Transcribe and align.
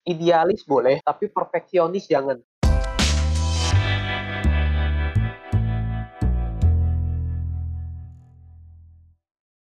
Idealis 0.00 0.64
boleh, 0.64 0.96
tapi 1.04 1.28
perfeksionis 1.28 2.08
jangan. 2.08 2.40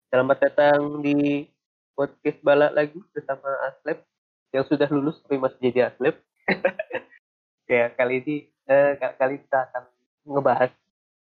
Selamat 0.10 0.38
datang 0.42 1.06
di 1.06 1.46
podcast 1.94 2.42
Bala 2.42 2.74
lagi 2.74 2.98
bersama 3.14 3.46
Aslep 3.70 4.02
yang 4.50 4.66
sudah 4.66 4.90
lulus 4.90 5.22
tapi 5.22 5.38
masih 5.38 5.70
jadi 5.70 5.94
Aslep. 5.94 6.18
ya 7.70 7.94
kali 7.94 8.26
ini 8.26 8.36
eh, 8.66 8.98
kali 8.98 9.38
kita 9.38 9.70
akan 9.70 9.84
ngebahas 10.34 10.74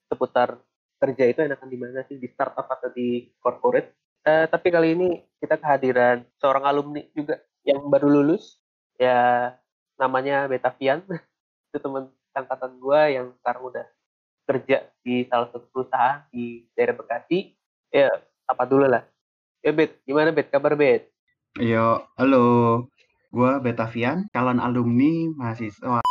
seputar 0.08 0.64
kerja 1.04 1.28
itu 1.28 1.44
enakan 1.44 1.68
di 1.68 1.76
mana 1.76 2.08
sih 2.08 2.16
di 2.16 2.32
startup 2.32 2.72
atau 2.72 2.88
di 2.88 3.28
corporate. 3.44 4.00
Eh, 4.24 4.48
tapi 4.48 4.72
kali 4.72 4.96
ini 4.96 5.20
kita 5.44 5.60
kehadiran 5.60 6.24
seorang 6.40 6.64
alumni 6.72 7.04
juga 7.12 7.44
yang 7.68 7.84
baru 7.92 8.08
lulus 8.08 8.63
ya 9.04 9.20
namanya 10.00 10.48
Betavian 10.48 11.04
itu 11.70 11.78
teman 11.78 12.08
angkatan 12.34 12.80
gue 12.80 13.02
yang 13.14 13.28
sekarang 13.44 13.64
udah 13.68 13.86
kerja 14.44 14.88
di 15.04 15.24
salah 15.28 15.48
satu 15.52 15.68
perusahaan 15.72 16.24
di 16.32 16.68
daerah 16.76 16.96
Bekasi. 16.96 17.56
Ya 17.94 18.10
apa 18.48 18.64
dulu 18.66 18.88
lah. 18.88 19.04
Ya 19.64 19.72
Bet 19.72 20.00
gimana 20.04 20.32
Bet 20.32 20.52
kabar 20.52 20.76
Bet 20.76 21.14
Yo, 21.62 22.02
halo. 22.18 22.46
Gua 23.30 23.62
Betavian, 23.62 24.26
calon 24.34 24.58
alumni 24.58 25.30
mahasiswa 25.38 26.02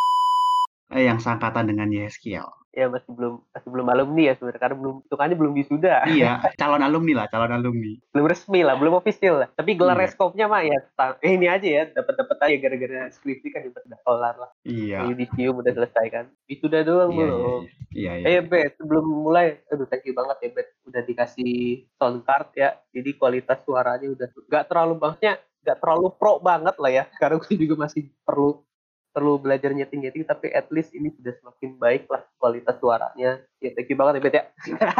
eh, 0.94 1.02
yang 1.02 1.18
sangkatan 1.18 1.66
dengan 1.66 1.90
Yeskiel. 1.90 2.46
Ya 2.72 2.88
masih 2.88 3.12
belum 3.12 3.34
masih 3.52 3.68
belum 3.68 3.86
alumni 3.86 4.22
ya 4.28 4.34
sebenarnya 4.34 4.60
karena 4.60 4.76
belum 4.80 4.94
hitungannya 5.04 5.36
belum 5.36 5.52
wisuda 5.54 5.94
Iya, 6.08 6.32
calon 6.56 6.80
alumni 6.80 7.12
lah, 7.14 7.26
calon 7.28 7.52
alumni. 7.52 7.92
belum 8.10 8.26
resmi 8.26 8.60
lah 8.64 8.74
belum 8.74 8.96
official 8.96 9.44
lah 9.44 9.48
tapi 9.52 9.76
gelar 9.76 9.92
Iya. 9.94 10.08
reskopnya 10.08 10.48
mah 10.48 10.64
ya 10.64 10.78
eh, 11.20 11.32
ini 11.32 11.46
aja 11.46 11.68
ya 11.68 11.82
dapat 11.92 12.14
dapat 12.16 12.36
aja 12.40 12.56
gara-gara 12.56 13.00
skripsi 13.12 13.48
kan 13.52 13.68
udah 13.68 13.82
udah 13.84 14.00
kelar 14.00 14.34
lah 14.40 14.50
Iya. 14.64 15.04
yudisium 15.04 15.60
udah 15.60 15.72
selesai 15.72 16.06
kan 16.08 16.24
wisuda 16.48 16.80
doang 16.80 17.12
Iya, 17.12 17.20
iya, 17.20 17.26
belum 17.28 17.60
iya. 17.60 17.72
Iya, 17.92 18.12
iya. 18.24 18.40
Eh 18.40 18.42
Bet, 18.42 18.72
sebelum 18.80 19.04
mulai, 19.04 19.60
aduh 19.68 19.84
thank 19.84 20.08
you 20.08 20.16
banget 20.16 20.36
ya 20.40 20.48
Bet, 20.56 20.68
udah 20.88 21.02
dikasih 21.04 21.52
sound 22.00 22.24
card 22.24 22.48
ya, 22.56 22.72
jadi 22.88 23.12
kualitas 23.14 23.60
suaranya 23.62 24.08
udah 24.08 24.28
nggak 24.48 24.64
terlalu 24.64 24.96
maksudnya 24.96 25.36
nggak 25.60 25.76
terlalu 25.78 26.06
pro 26.16 26.40
banget 26.40 26.74
lah 26.80 26.88
ya, 26.90 27.04
karena 27.20 27.36
gue 27.44 27.54
juga 27.54 27.74
masih 27.78 28.08
perlu 28.24 28.64
perlu 29.12 29.36
belajar 29.36 29.76
nyeting-nyeting, 29.76 30.24
tapi 30.24 30.48
at 30.50 30.72
least 30.72 30.96
ini 30.96 31.12
sudah 31.12 31.36
semakin 31.36 31.76
baik 31.76 32.08
lah 32.08 32.24
kualitas 32.40 32.76
suaranya. 32.80 33.44
Ya 33.60 33.70
thank 33.76 33.92
you 33.92 33.96
banget 33.96 34.18
ya 34.18 34.22
Bet 34.24 34.34
ya, 34.40 34.44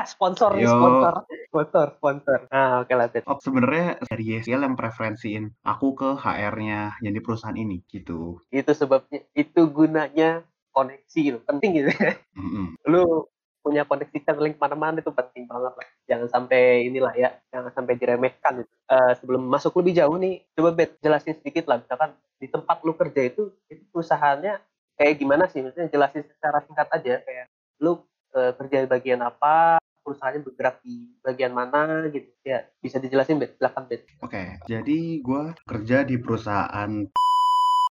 sponsor 0.04 0.52
Yo. 0.60 0.68
sponsor, 0.68 1.14
sponsor, 1.48 1.86
sponsor. 1.98 2.38
Nah 2.52 2.84
oke 2.84 2.92
lah 2.92 3.08
Bet. 3.08 3.24
Oh, 3.24 3.40
sebenarnya 3.40 3.98
dari 4.06 4.24
Yeskiel 4.36 4.62
yang 4.62 4.76
preferensiin 4.76 5.50
aku 5.64 5.96
ke 5.96 6.08
HR-nya 6.20 7.00
yang 7.00 7.12
di 7.16 7.20
perusahaan 7.24 7.56
ini 7.56 7.80
gitu. 7.88 8.38
Itu 8.52 8.72
sebabnya, 8.76 9.24
itu 9.32 9.66
gunanya 9.72 10.44
koneksi 10.76 11.18
gitu, 11.18 11.38
penting 11.48 11.82
gitu. 11.82 11.90
Mm-mm. 12.36 12.76
lu 12.88 13.28
punya 13.62 13.86
koneksi 13.86 14.18
Starlink 14.18 14.58
mana-mana 14.58 14.98
itu 14.98 15.14
penting 15.14 15.46
banget 15.46 15.72
lah. 15.78 15.88
Jangan 16.10 16.28
sampai 16.28 16.90
inilah 16.90 17.14
ya, 17.14 17.30
jangan 17.54 17.70
sampai 17.72 17.94
diremehkan 17.94 18.66
gitu. 18.66 18.72
Eh, 18.90 19.12
sebelum 19.22 19.46
masuk 19.46 19.78
lebih 19.80 20.02
jauh 20.02 20.18
nih, 20.18 20.42
coba 20.58 20.74
Bet 20.74 20.98
jelasin 20.98 21.38
sedikit 21.38 21.70
lah, 21.70 21.78
misalkan 21.78 22.12
di 22.42 22.50
tempat 22.50 22.82
lu 22.82 22.92
kerja 22.98 23.22
itu, 23.22 23.54
itu 23.70 23.82
perusahaannya 23.94 24.58
kayak 24.98 25.14
gimana 25.16 25.46
sih? 25.46 25.62
Maksudnya 25.62 25.88
jelasin 25.88 26.26
secara 26.26 26.58
singkat 26.66 26.90
aja, 26.90 27.14
kayak 27.22 27.46
lu 27.78 28.02
eh, 28.34 28.52
kerja 28.58 28.76
di 28.82 28.88
bagian 28.90 29.22
apa, 29.22 29.78
perusahaannya 30.02 30.42
bergerak 30.42 30.82
di 30.82 31.14
bagian 31.22 31.54
mana 31.54 32.10
gitu. 32.10 32.26
Ya, 32.42 32.66
bisa 32.82 32.98
dijelasin 32.98 33.38
Bet, 33.38 33.54
silakan 33.56 33.86
Bet. 33.86 34.02
Oke, 34.18 34.58
jadi 34.66 35.22
gua 35.22 35.54
kerja 35.64 36.02
di 36.02 36.18
perusahaan 36.18 36.90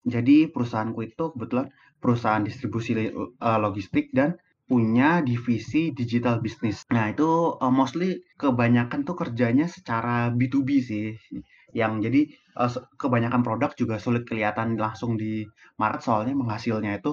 jadi 0.08 0.48
perusahaanku 0.48 1.04
itu 1.04 1.36
kebetulan 1.36 1.68
perusahaan 2.00 2.40
distribusi 2.40 2.96
eh, 2.96 3.12
logistik 3.60 4.16
dan 4.16 4.40
punya 4.68 5.24
divisi 5.24 5.96
digital 6.00 6.36
bisnis. 6.46 6.84
Nah, 6.96 7.06
itu 7.14 7.56
eh, 7.64 7.74
mostly 7.74 8.10
kebanyakan 8.42 9.00
tuh 9.08 9.16
kerjanya 9.22 9.66
secara 9.72 10.30
B2B 10.38 10.70
sih. 10.84 11.16
Yang 11.76 11.94
jadi 12.06 12.22
se- 12.74 12.86
kebanyakan 13.02 13.42
produk 13.48 13.72
juga 13.76 13.96
sulit 14.00 14.24
kelihatan 14.30 14.80
langsung 14.80 15.16
di 15.22 15.44
market 15.82 16.02
soalnya 16.08 16.34
menghasilnya 16.36 17.00
itu 17.00 17.12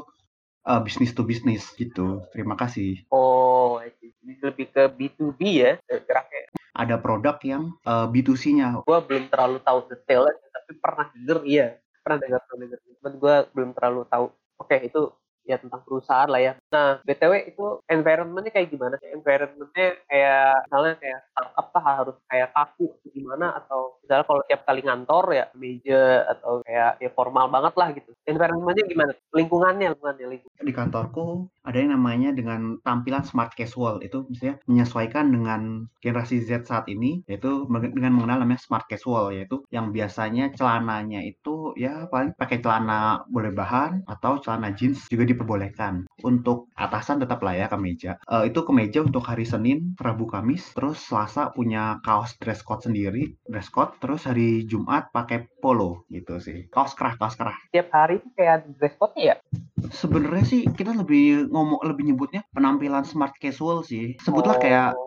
eh, 0.67 0.81
bisnis 0.87 1.12
to 1.17 1.23
bisnis 1.23 1.62
gitu. 1.78 2.25
Terima 2.34 2.55
kasih. 2.59 3.05
Oh, 3.12 3.78
lebih 4.25 4.67
ke 4.75 4.83
B2B 4.91 5.41
ya, 5.62 5.73
geraknya. 5.89 6.43
Ada 6.75 6.97
produk 6.99 7.37
yang 7.47 7.62
eh, 7.87 8.07
B2C-nya. 8.12 8.83
gue 8.83 8.99
belum 9.07 9.25
terlalu 9.31 9.59
tahu 9.62 9.78
detailnya 9.91 10.34
tapi 10.55 10.71
pernah 10.81 11.07
denger 11.15 11.39
iya 11.47 11.67
pernah 12.03 12.19
dengar 12.21 12.41
pernah 12.45 12.61
denger 12.67 12.78
cuman 13.01 13.12
gue 13.21 13.34
belum 13.55 13.71
terlalu 13.77 14.03
tahu 14.11 14.27
oke 14.61 14.77
itu 14.81 15.01
ya 15.44 15.56
tentang 15.60 15.81
perusahaan 15.84 16.28
lah 16.28 16.41
ya. 16.41 16.53
Nah 16.72 16.99
btw 17.05 17.32
itu 17.53 17.65
environmentnya 17.88 18.53
kayak 18.53 18.69
gimana 18.72 18.94
sih? 18.99 19.12
Environmentnya 19.12 19.88
kayak 20.09 20.50
misalnya 20.69 20.94
kayak 20.99 21.21
startup 21.31 21.66
kah 21.71 21.84
harus 21.84 22.16
kayak 22.28 22.49
kaku 22.56 22.87
atau 22.91 23.09
gimana? 23.12 23.47
Atau 23.60 23.81
misalnya 24.03 24.25
kalau 24.27 24.43
tiap 24.49 24.60
kali 24.65 24.81
ngantor 24.83 25.25
ya 25.33 25.44
meja 25.54 26.03
atau 26.33 26.53
kayak 26.65 26.93
ya 27.00 27.10
formal 27.12 27.47
banget 27.53 27.75
lah 27.77 27.88
gitu. 27.93 28.10
Environmentnya 28.25 28.84
gimana? 28.88 29.12
Lingkungannya 29.33 29.87
lingkungannya 29.94 30.27
lingkungan. 30.33 30.62
Di 30.65 30.72
kantorku 30.75 31.25
ada 31.65 31.81
yang 31.81 31.97
namanya 31.97 32.31
dengan 32.37 32.79
tampilan 32.85 33.25
smart 33.25 33.57
casual. 33.57 34.05
Itu 34.05 34.29
misalnya 34.29 34.61
menyesuaikan 34.69 35.33
dengan 35.33 35.89
generasi 36.05 36.45
Z 36.45 36.69
saat 36.69 36.87
ini 36.93 37.25
yaitu 37.25 37.65
dengan 37.69 38.13
mengenal 38.15 38.45
namanya 38.45 38.61
smart 38.61 38.85
casual 38.87 39.33
yaitu 39.33 39.65
yang 39.73 39.91
biasanya 39.91 40.53
celananya 40.53 41.25
itu 41.25 41.73
ya 41.81 42.07
paling 42.13 42.37
pakai 42.37 42.61
celana 42.61 43.25
boleh 43.33 43.51
bahan 43.51 44.05
atau 44.05 44.39
celana 44.45 44.77
jeans 44.77 45.09
juga 45.09 45.25
diperbolehkan. 45.25 46.05
Untuk 46.21 46.69
atasan 46.77 47.25
tetap 47.25 47.41
lah 47.41 47.57
ya 47.57 47.67
kemeja 47.73 48.21
Eh, 48.35 48.51
itu 48.51 48.61
kemeja 48.67 49.05
untuk 49.05 49.25
hari 49.25 49.47
Senin 49.47 49.95
Rabu 49.95 50.27
Kamis. 50.27 50.75
Terus 50.75 51.01
Selasa 51.01 51.55
punya 51.55 52.01
kaos 52.03 52.37
dress 52.41 52.61
code 52.67 52.85
sendiri 52.85 53.37
dress 53.49 53.71
code. 53.71 53.97
Terus 54.01 54.27
hari 54.29 54.67
Jumat 54.67 55.15
pakai 55.15 55.47
polo 55.63 56.05
gitu 56.11 56.41
sih. 56.43 56.67
Kaos 56.69 56.93
kerah 56.99 57.15
kaos 57.17 57.39
kerah. 57.39 57.57
Tiap 57.71 57.89
hari 57.95 58.21
kayak 58.35 58.69
dress 58.77 58.97
code 58.99 59.17
ya? 59.17 59.37
Sebenarnya 59.93 60.45
sih 60.49 60.63
kita 60.67 60.97
lebih 60.97 61.53
ngomong 61.54 61.87
lebih 61.87 62.10
nyebutnya 62.10 62.42
penampilan 62.50 63.06
smart 63.06 63.38
casual 63.38 63.87
sih. 63.87 64.19
Sebutlah 64.19 64.59
kayak 64.59 64.98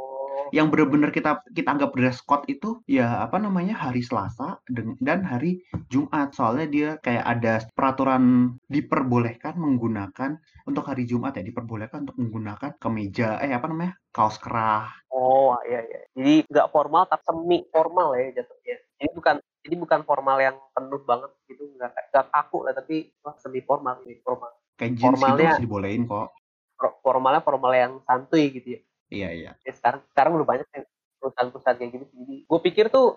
Oh. 0.48 0.56
yang 0.56 0.72
bener-bener 0.72 1.12
kita 1.12 1.44
kita 1.52 1.76
anggap 1.76 1.92
dress 1.92 2.24
code 2.24 2.48
itu 2.48 2.80
ya 2.88 3.20
apa 3.20 3.36
namanya 3.36 3.76
hari 3.76 4.00
Selasa 4.00 4.64
dan 5.04 5.28
hari 5.28 5.60
Jumat. 5.92 6.32
Soalnya 6.32 6.68
dia 6.72 6.90
kayak 7.04 7.26
ada 7.28 7.54
peraturan 7.76 8.56
diperbolehkan 8.72 9.60
menggunakan 9.60 10.40
untuk 10.64 10.88
hari 10.88 11.04
Jumat 11.04 11.36
ya 11.36 11.44
diperbolehkan 11.44 12.08
untuk 12.08 12.16
menggunakan 12.16 12.80
kemeja 12.80 13.44
eh 13.44 13.52
apa 13.52 13.68
namanya 13.68 14.00
kaos 14.16 14.40
kerah. 14.40 14.88
Oh 15.12 15.60
iya 15.68 15.84
iya. 15.84 16.00
Jadi 16.16 16.36
nggak 16.48 16.72
formal 16.72 17.04
tapi 17.12 17.24
semi 17.28 17.58
formal 17.68 18.16
ya 18.16 18.40
jatuhnya. 18.40 18.76
Jadi 18.98 19.10
bukan 19.12 19.36
jadi 19.68 19.76
bukan 19.84 20.00
formal 20.08 20.38
yang 20.40 20.56
penuh 20.72 21.04
banget 21.04 21.32
gitu 21.52 21.68
nggak 21.76 21.92
nggak 21.92 22.26
kaku 22.32 22.64
lah 22.64 22.72
tapi 22.72 23.12
wah, 23.20 23.36
semi 23.36 23.60
formal 23.60 24.00
semi 24.00 24.16
formal. 24.24 24.57
Kayak 24.78 24.92
jeans 24.94 25.02
gitu 25.02 25.06
Formalnya- 25.18 25.50
masih 25.52 25.64
dibolehin 25.64 26.04
kok. 26.06 26.28
Formalnya 27.02 27.42
formal 27.42 27.74
yang 27.74 27.94
santuy 28.06 28.54
gitu 28.54 28.78
ya. 28.78 28.82
Iya 29.08 29.30
iya. 29.32 29.52
Ya, 29.60 29.72
sekarang 29.74 30.06
sekarang 30.08 30.32
udah 30.36 30.48
banyak 30.48 30.68
yang 30.70 30.86
perusahaan-perusahaan 31.18 31.78
kayak 31.78 31.92
gitu. 31.92 32.06
Jadi 32.14 32.36
gue 32.46 32.60
pikir 32.62 32.86
tuh 32.88 33.08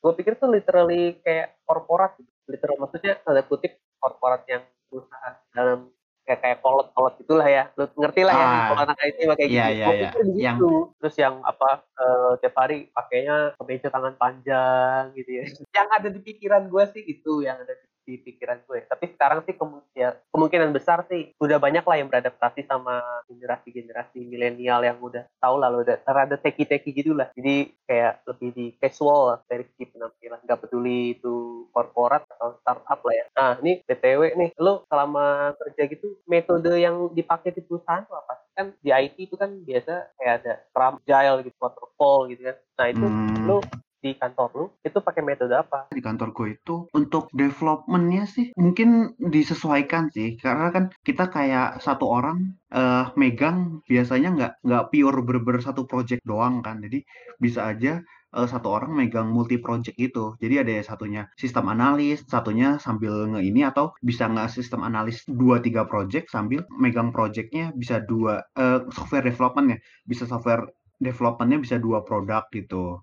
gue 0.00 0.12
pikir 0.16 0.32
tuh 0.34 0.48
literally 0.48 1.20
kayak 1.20 1.60
korporat 1.62 2.16
gitu. 2.16 2.30
Literal 2.48 2.76
maksudnya 2.78 3.20
tanda 3.20 3.42
kutip 3.42 3.76
korporat 3.96 4.48
yang 4.48 4.64
perusahaan 4.88 5.36
dalam 5.52 5.92
kayak 6.22 6.40
kayak 6.40 6.58
kolot 6.62 6.88
kolot 6.90 7.14
gitulah 7.18 7.44
ya. 7.44 7.68
Lu 7.74 7.84
ngerti 7.90 8.22
lah 8.22 8.32
ya 8.32 8.46
Ah, 8.46 8.62
kalau 8.70 8.80
anak 8.86 8.96
IT 9.02 9.18
kayak 9.20 9.36
iya, 9.36 9.44
gitu. 9.44 9.52
iya, 9.52 9.84
Gua 9.84 9.92
iya. 9.92 10.00
pikir 10.08 10.20
begitu. 10.24 10.40
Yang- 10.40 10.60
Terus 10.96 11.14
yang 11.18 11.34
apa 11.42 11.68
eh, 11.84 12.32
tiap 12.40 12.54
hari 12.56 12.78
pakainya 12.88 13.36
kemeja 13.58 13.88
tangan 13.90 14.14
panjang 14.16 15.02
gitu 15.12 15.30
ya. 15.34 15.42
yang 15.76 15.88
ada 15.90 16.08
di 16.08 16.20
pikiran 16.22 16.62
gue 16.64 16.84
sih 16.88 17.02
itu 17.04 17.42
yang 17.42 17.58
ada 17.58 17.74
di, 17.74 17.84
di 18.10 18.18
pikiran 18.18 18.66
gue. 18.66 18.82
Tapi 18.90 19.14
sekarang 19.14 19.46
sih 19.46 19.54
kemu- 19.54 19.86
ya, 19.94 20.18
kemungkinan 20.34 20.74
besar 20.74 21.06
sih 21.06 21.30
udah 21.38 21.62
banyak 21.62 21.86
lah 21.86 21.96
yang 21.96 22.10
beradaptasi 22.10 22.66
sama 22.66 22.98
generasi-generasi 23.30 24.18
milenial 24.26 24.82
yang 24.82 24.98
udah 24.98 25.30
tahu 25.38 25.62
lah 25.62 25.70
udah 25.70 26.02
rada 26.02 26.34
teki-teki 26.34 26.90
gitu 26.90 27.14
lah. 27.14 27.30
Jadi 27.38 27.70
kayak 27.86 28.26
lebih 28.26 28.50
di 28.50 28.66
casual 28.74 29.20
lah 29.30 29.38
dari 29.46 29.62
segi 29.70 29.86
penampilan. 29.94 30.42
Nggak 30.42 30.60
peduli 30.66 31.14
itu 31.14 31.66
korporat 31.70 32.26
atau 32.26 32.58
startup 32.58 33.00
lah 33.06 33.14
ya. 33.14 33.24
Nah 33.38 33.50
ini 33.62 33.78
BTW 33.86 34.34
nih, 34.34 34.50
lo 34.58 34.82
selama 34.90 35.54
kerja 35.54 35.86
gitu 35.86 36.18
metode 36.26 36.74
yang 36.74 37.14
dipakai 37.14 37.54
di 37.54 37.62
perusahaan 37.62 38.02
tuh 38.02 38.18
apa? 38.18 38.42
Kan 38.50 38.74
di 38.82 38.90
IT 38.90 39.30
itu 39.30 39.38
kan 39.38 39.54
biasa 39.54 40.10
kayak 40.18 40.34
ada 40.42 40.52
Scrum, 40.66 40.94
Agile 41.00 41.38
gitu, 41.46 41.56
Waterfall 41.62 42.18
gitu 42.28 42.42
kan. 42.50 42.56
Nah 42.74 42.86
itu 42.90 43.06
Hmm. 43.06 43.46
lo 43.46 43.58
di 44.00 44.16
kantor 44.16 44.48
lu 44.56 44.66
itu 44.80 44.98
pakai 44.98 45.22
metode 45.22 45.52
apa? 45.52 45.92
di 45.92 46.00
kantorku 46.00 46.48
itu 46.48 46.88
untuk 46.96 47.28
developmentnya 47.36 48.24
sih 48.24 48.50
mungkin 48.56 49.12
disesuaikan 49.20 50.08
sih 50.10 50.40
karena 50.40 50.72
kan 50.72 50.84
kita 51.04 51.28
kayak 51.28 51.78
satu 51.84 52.08
orang 52.08 52.56
eh 52.72 53.06
megang 53.20 53.84
biasanya 53.84 54.28
nggak 54.36 54.52
nggak 54.64 54.84
pure 54.88 55.20
bener-bener 55.20 55.62
satu 55.62 55.84
project 55.84 56.24
doang 56.24 56.64
kan 56.64 56.80
jadi 56.80 57.04
bisa 57.36 57.68
aja 57.68 58.00
uh, 58.34 58.46
satu 58.46 58.70
orang 58.70 58.94
megang 58.94 59.30
multi 59.30 59.58
project 59.58 59.98
gitu. 59.98 60.38
Jadi 60.38 60.62
ada 60.62 60.72
satunya 60.86 61.26
sistem 61.34 61.66
analis, 61.70 62.22
satunya 62.26 62.78
sambil 62.78 63.26
nge 63.26 63.42
ini 63.42 63.66
atau 63.66 63.90
bisa 64.02 64.30
nggak 64.30 64.50
sistem 64.50 64.86
analis 64.86 65.22
dua 65.26 65.58
tiga 65.58 65.86
project 65.86 66.30
sambil 66.30 66.62
megang 66.78 67.10
projectnya 67.10 67.74
bisa 67.74 67.98
dua 68.02 68.46
uh, 68.54 68.86
software 68.94 69.26
development 69.26 69.76
ya, 69.76 69.78
bisa 70.06 70.24
software 70.30 70.70
developmentnya 71.00 71.58
bisa 71.64 71.76
dua 71.80 72.04
produk 72.04 72.44
gitu 72.52 73.00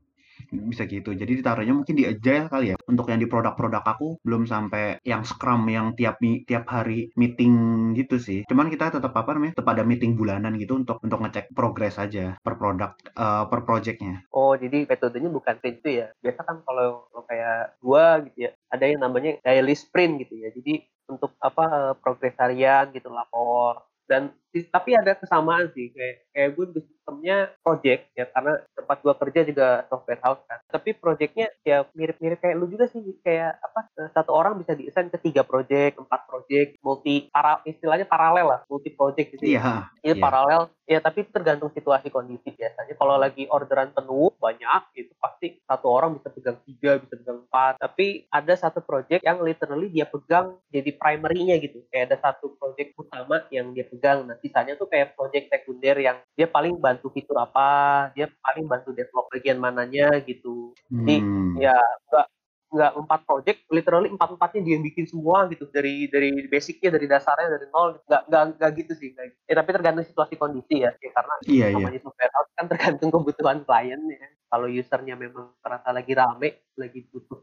bisa 0.50 0.90
gitu. 0.90 1.14
Jadi 1.14 1.40
ditaruhnya 1.40 1.76
mungkin 1.78 1.94
di 1.94 2.10
agile 2.10 2.50
kali 2.50 2.74
ya. 2.74 2.78
Untuk 2.90 3.14
yang 3.14 3.22
di 3.22 3.30
produk-produk 3.30 3.84
aku 3.86 4.18
belum 4.26 4.50
sampai 4.50 4.98
yang 5.06 5.22
scrum 5.22 5.70
yang 5.70 5.94
tiap 5.94 6.18
tiap 6.50 6.66
hari 6.66 7.14
meeting 7.14 7.54
gitu 7.94 8.18
sih. 8.18 8.42
Cuman 8.50 8.74
kita 8.74 8.98
tetap 8.98 9.14
apa 9.14 9.38
namanya? 9.38 9.62
Tetap 9.62 9.70
ada 9.78 9.84
meeting 9.86 10.18
bulanan 10.18 10.58
gitu 10.58 10.80
untuk 10.80 10.98
untuk 11.06 11.22
ngecek 11.22 11.54
progres 11.54 12.02
aja 12.02 12.34
per 12.42 12.58
produk 12.58 12.98
uh, 13.14 13.46
per 13.46 13.62
projectnya. 13.68 14.26
Oh, 14.34 14.58
jadi 14.58 14.90
metodenya 14.90 15.30
bukan 15.30 15.56
sprint 15.60 15.78
itu 15.84 15.90
ya. 16.04 16.08
Biasa 16.24 16.42
kan 16.48 16.58
kalau, 16.64 17.12
kayak 17.28 17.76
gua 17.84 18.24
gitu 18.24 18.48
ya, 18.48 18.52
ada 18.72 18.86
yang 18.88 19.04
namanya 19.04 19.36
daily 19.44 19.76
sprint 19.76 20.24
gitu 20.24 20.40
ya. 20.40 20.50
Jadi 20.56 20.80
untuk 21.08 21.36
apa 21.40 21.66
eh, 21.92 21.94
progres 22.00 22.36
harian 22.40 22.92
gitu 22.92 23.12
lapor 23.12 23.84
dan 24.08 24.32
tapi 24.72 24.96
ada 24.96 25.14
kesamaan 25.18 25.70
sih 25.76 25.92
kayak 25.92 26.16
kayak 26.32 26.50
gue 26.54 26.66
sistemnya 27.08 27.56
project 27.64 28.12
ya 28.20 28.28
karena 28.28 28.60
tempat 28.76 28.98
gue 29.00 29.14
kerja 29.16 29.42
juga 29.48 29.68
software 29.88 30.20
house 30.20 30.44
kan. 30.44 30.60
Tapi 30.68 30.92
projectnya 30.92 31.48
ya 31.64 31.88
mirip-mirip 31.96 32.44
kayak 32.44 32.60
lu 32.60 32.68
juga 32.68 32.92
sih 32.92 33.00
kayak 33.24 33.56
apa 33.64 33.80
eh, 33.96 34.10
satu 34.12 34.36
orang 34.36 34.60
bisa 34.60 34.76
diassign 34.76 35.08
ke 35.08 35.20
tiga 35.24 35.48
project 35.48 35.96
empat 36.04 36.22
project 36.28 36.70
multi 36.84 37.32
para 37.32 37.64
istilahnya 37.64 38.04
paralel 38.04 38.52
lah 38.52 38.60
multi 38.68 38.92
project 38.92 39.40
gitu 39.40 39.56
ya. 39.56 39.88
Yeah, 40.04 40.14
yeah. 40.14 40.20
paralel. 40.20 40.62
Ya 40.88 41.00
tapi 41.04 41.28
tergantung 41.28 41.72
situasi 41.72 42.12
kondisi 42.12 42.52
biasanya. 42.52 42.96
Kalau 42.96 43.16
lagi 43.16 43.48
orderan 43.48 43.92
penuh 43.96 44.32
banyak 44.40 44.82
itu 44.96 45.12
pasti 45.20 45.60
satu 45.64 45.88
orang 45.88 46.16
bisa 46.20 46.32
pegang 46.32 46.60
tiga 46.64 47.00
bisa 47.00 47.16
pegang 47.16 47.44
empat. 47.48 47.80
Tapi 47.80 48.28
ada 48.32 48.54
satu 48.56 48.84
project 48.84 49.24
yang 49.24 49.40
literally 49.40 49.88
dia 49.92 50.08
pegang 50.08 50.60
jadi 50.72 50.92
primary-nya 50.96 51.56
gitu. 51.60 51.84
Kayak 51.92 52.16
ada 52.16 52.32
satu 52.32 52.56
project 52.56 52.96
utama 53.00 53.44
yang 53.52 53.72
dia 53.72 53.84
pegang. 53.88 54.28
Nanti 54.28 54.37
sisanya 54.40 54.74
tuh 54.78 54.88
kayak 54.90 55.14
project 55.18 55.50
sekunder 55.52 55.98
yang 56.00 56.18
dia 56.34 56.48
paling 56.48 56.78
bantu 56.78 57.12
fitur 57.12 57.38
apa 57.42 58.10
dia 58.14 58.32
paling 58.42 58.66
bantu 58.66 58.94
develop 58.94 59.28
bagian 59.34 59.60
mananya 59.60 60.12
gitu 60.24 60.72
jadi 60.90 61.16
hmm. 61.22 61.60
ya 61.60 61.78
enggak 62.08 62.28
nggak 62.68 62.92
empat 63.00 63.20
project 63.24 63.60
literally 63.72 64.12
empat 64.12 64.36
empatnya 64.36 64.62
dia 64.68 64.78
bikin 64.84 65.08
semua 65.08 65.48
gitu 65.48 65.72
dari 65.72 66.12
dari 66.12 66.52
basicnya 66.52 67.00
dari 67.00 67.08
dasarnya 67.08 67.48
dari 67.56 67.66
nol 67.72 67.96
nggak 68.04 68.22
nggak 68.28 68.44
nggak 68.60 68.72
gitu 68.84 68.94
sih 69.00 69.10
kayak 69.16 69.40
ya, 69.48 69.56
tapi 69.56 69.70
tergantung 69.72 70.04
situasi 70.04 70.36
kondisi 70.36 70.84
ya, 70.84 70.92
ya 71.00 71.12
karena 71.16 71.34
iya, 71.48 71.66
namanya 71.72 71.96
iya. 71.96 72.04
software 72.04 72.34
house 72.36 72.52
kan 72.60 72.66
tergantung 72.68 73.10
kebutuhan 73.16 73.64
klien 73.64 74.02
ya 74.12 74.28
kalau 74.52 74.68
usernya 74.68 75.16
memang 75.16 75.56
terasa 75.64 75.90
lagi 75.96 76.12
rame 76.12 76.50
lagi 76.76 77.08
butuh 77.08 77.40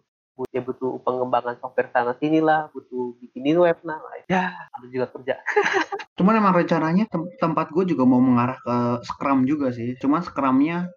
dia 0.50 0.62
butuh 0.62 0.98
pengembangan 1.06 1.54
software 1.62 1.90
sana 1.94 2.18
sini 2.18 2.42
lah 2.42 2.66
butuh 2.74 3.14
bikinin 3.22 3.54
web 3.54 3.78
nah 3.86 4.02
ya 4.26 4.50
harus 4.74 4.88
juga 4.90 5.06
kerja. 5.14 5.38
Cuman 6.18 6.38
emang 6.38 6.54
rencananya 6.54 7.10
tem 7.10 7.26
tempat 7.42 7.74
gue 7.74 7.90
juga 7.90 8.06
mau 8.06 8.22
mengarah 8.22 8.58
ke 8.58 8.76
scrum 9.06 9.46
juga 9.46 9.74
sih. 9.74 9.98
Cuman 9.98 10.22
scrumnya 10.22 10.90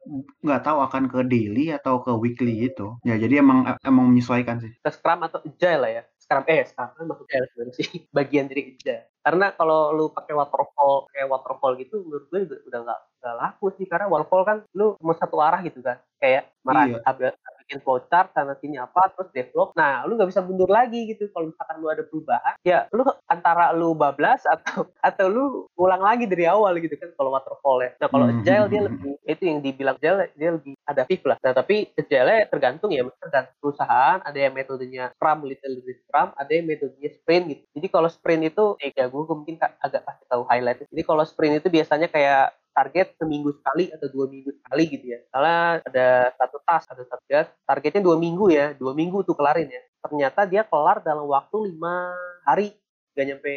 nggak 0.46 0.62
tahu 0.62 0.78
akan 0.86 1.10
ke 1.10 1.20
daily 1.26 1.74
atau 1.74 2.02
ke 2.02 2.14
weekly 2.18 2.70
gitu. 2.70 2.98
Ya 3.02 3.18
jadi 3.18 3.42
emang 3.42 3.66
emang 3.82 4.14
menyesuaikan 4.14 4.62
sih. 4.62 4.74
Ke 4.82 4.90
scrum 4.94 5.26
atau 5.26 5.42
agile 5.42 5.82
lah 5.82 5.92
ya. 6.02 6.04
Scrum 6.22 6.44
eh 6.46 6.66
scrum 6.70 6.90
kan 6.94 7.06
maksudnya 7.06 7.40
sebenarnya 7.54 7.74
sih. 7.78 7.88
Bagian 8.18 8.46
dari 8.50 8.78
agile. 8.78 9.10
Karena 9.26 9.52
kalau 9.58 9.92
lu 9.92 10.06
pakai 10.14 10.34
waterfall 10.38 11.10
kayak 11.12 11.28
waterfall 11.28 11.74
gitu 11.76 12.06
menurut 12.06 12.26
gue 12.32 12.42
udah 12.70 12.80
nggak 12.86 13.00
nggak 13.22 13.36
laku 13.42 13.66
sih. 13.76 13.86
Karena 13.90 14.06
waterfall 14.08 14.46
kan 14.46 14.58
lu 14.78 14.94
cuma 15.02 15.18
satu 15.18 15.42
arah 15.42 15.60
gitu 15.66 15.82
kan. 15.82 15.98
Kayak 16.22 16.54
marah 16.62 16.86
iya 16.94 17.34
bikin 17.68 17.84
flowchart 17.84 18.32
sana 18.32 18.56
sini 18.64 18.80
apa 18.80 19.12
terus 19.12 19.28
develop. 19.36 19.76
Nah 19.76 20.08
lu 20.08 20.16
nggak 20.16 20.32
bisa 20.32 20.40
mundur 20.40 20.72
lagi 20.72 21.04
gitu. 21.12 21.28
Kalau 21.36 21.52
misalkan 21.52 21.76
lu 21.84 21.92
ada 21.92 22.08
perubahan 22.08 22.56
ya 22.64 22.88
lu 22.96 23.04
antara 23.28 23.76
lu 23.76 23.92
bablas 23.92 24.48
atau 24.48 24.88
atau 25.04 25.28
lu 25.28 25.46
ulang 25.76 26.00
lagi 26.00 26.24
dari 26.24 26.48
awal 26.48 26.80
gitu 26.80 26.96
kan 26.96 27.12
kalau 27.20 27.36
waterfall 27.36 27.84
ya 27.84 27.92
nah 28.00 28.08
kalau 28.08 28.26
hmm. 28.32 28.40
agile 28.40 28.66
dia 28.72 28.82
lebih 28.88 29.14
itu 29.28 29.44
yang 29.44 29.60
dibilang 29.60 29.96
agile 30.00 30.32
dia 30.40 30.50
lebih 30.56 30.74
adaptif 30.88 31.20
lah. 31.28 31.36
Nah 31.44 31.52
tapi 31.52 31.92
agile 31.92 32.48
tergantung 32.48 32.90
ya 32.96 33.04
tergantung 33.20 33.60
perusahaan 33.60 34.24
ada 34.24 34.40
yang 34.40 34.56
metodenya 34.56 35.12
scrum 35.20 35.44
little 35.44 35.76
scrum 36.08 36.32
ada 36.40 36.52
yang 36.56 36.64
metodenya 36.64 37.10
sprint 37.12 37.46
gitu. 37.52 37.64
Jadi 37.76 37.88
kalau 37.92 38.08
sprint 38.08 38.44
itu 38.56 38.66
eh, 38.80 38.96
ya 38.96 39.12
gue 39.12 39.24
mungkin 39.28 39.60
agak 39.60 40.08
kasih 40.08 40.26
tahu 40.32 40.44
highlight 40.48 40.88
jadi 40.88 41.04
kalau 41.04 41.24
sprint 41.28 41.60
itu 41.60 41.68
biasanya 41.68 42.08
kayak 42.08 42.56
target 42.78 43.18
seminggu 43.18 43.58
sekali 43.58 43.90
atau 43.90 44.06
dua 44.14 44.30
minggu 44.30 44.54
sekali 44.54 44.84
gitu 44.86 45.06
ya. 45.18 45.20
Salah 45.34 45.82
ada 45.82 46.30
satu 46.38 46.58
tas, 46.62 46.86
ada 46.86 47.02
satu 47.10 47.24
gas, 47.26 47.50
targetnya 47.66 48.06
dua 48.06 48.22
minggu 48.22 48.54
ya, 48.54 48.78
dua 48.78 48.94
minggu 48.94 49.26
tuh 49.26 49.34
kelarin 49.34 49.66
ya. 49.66 49.82
Ternyata 50.06 50.46
dia 50.46 50.62
kelar 50.62 51.02
dalam 51.02 51.26
waktu 51.26 51.74
lima 51.74 52.14
hari, 52.46 52.78
gak 53.18 53.26
nyampe 53.26 53.54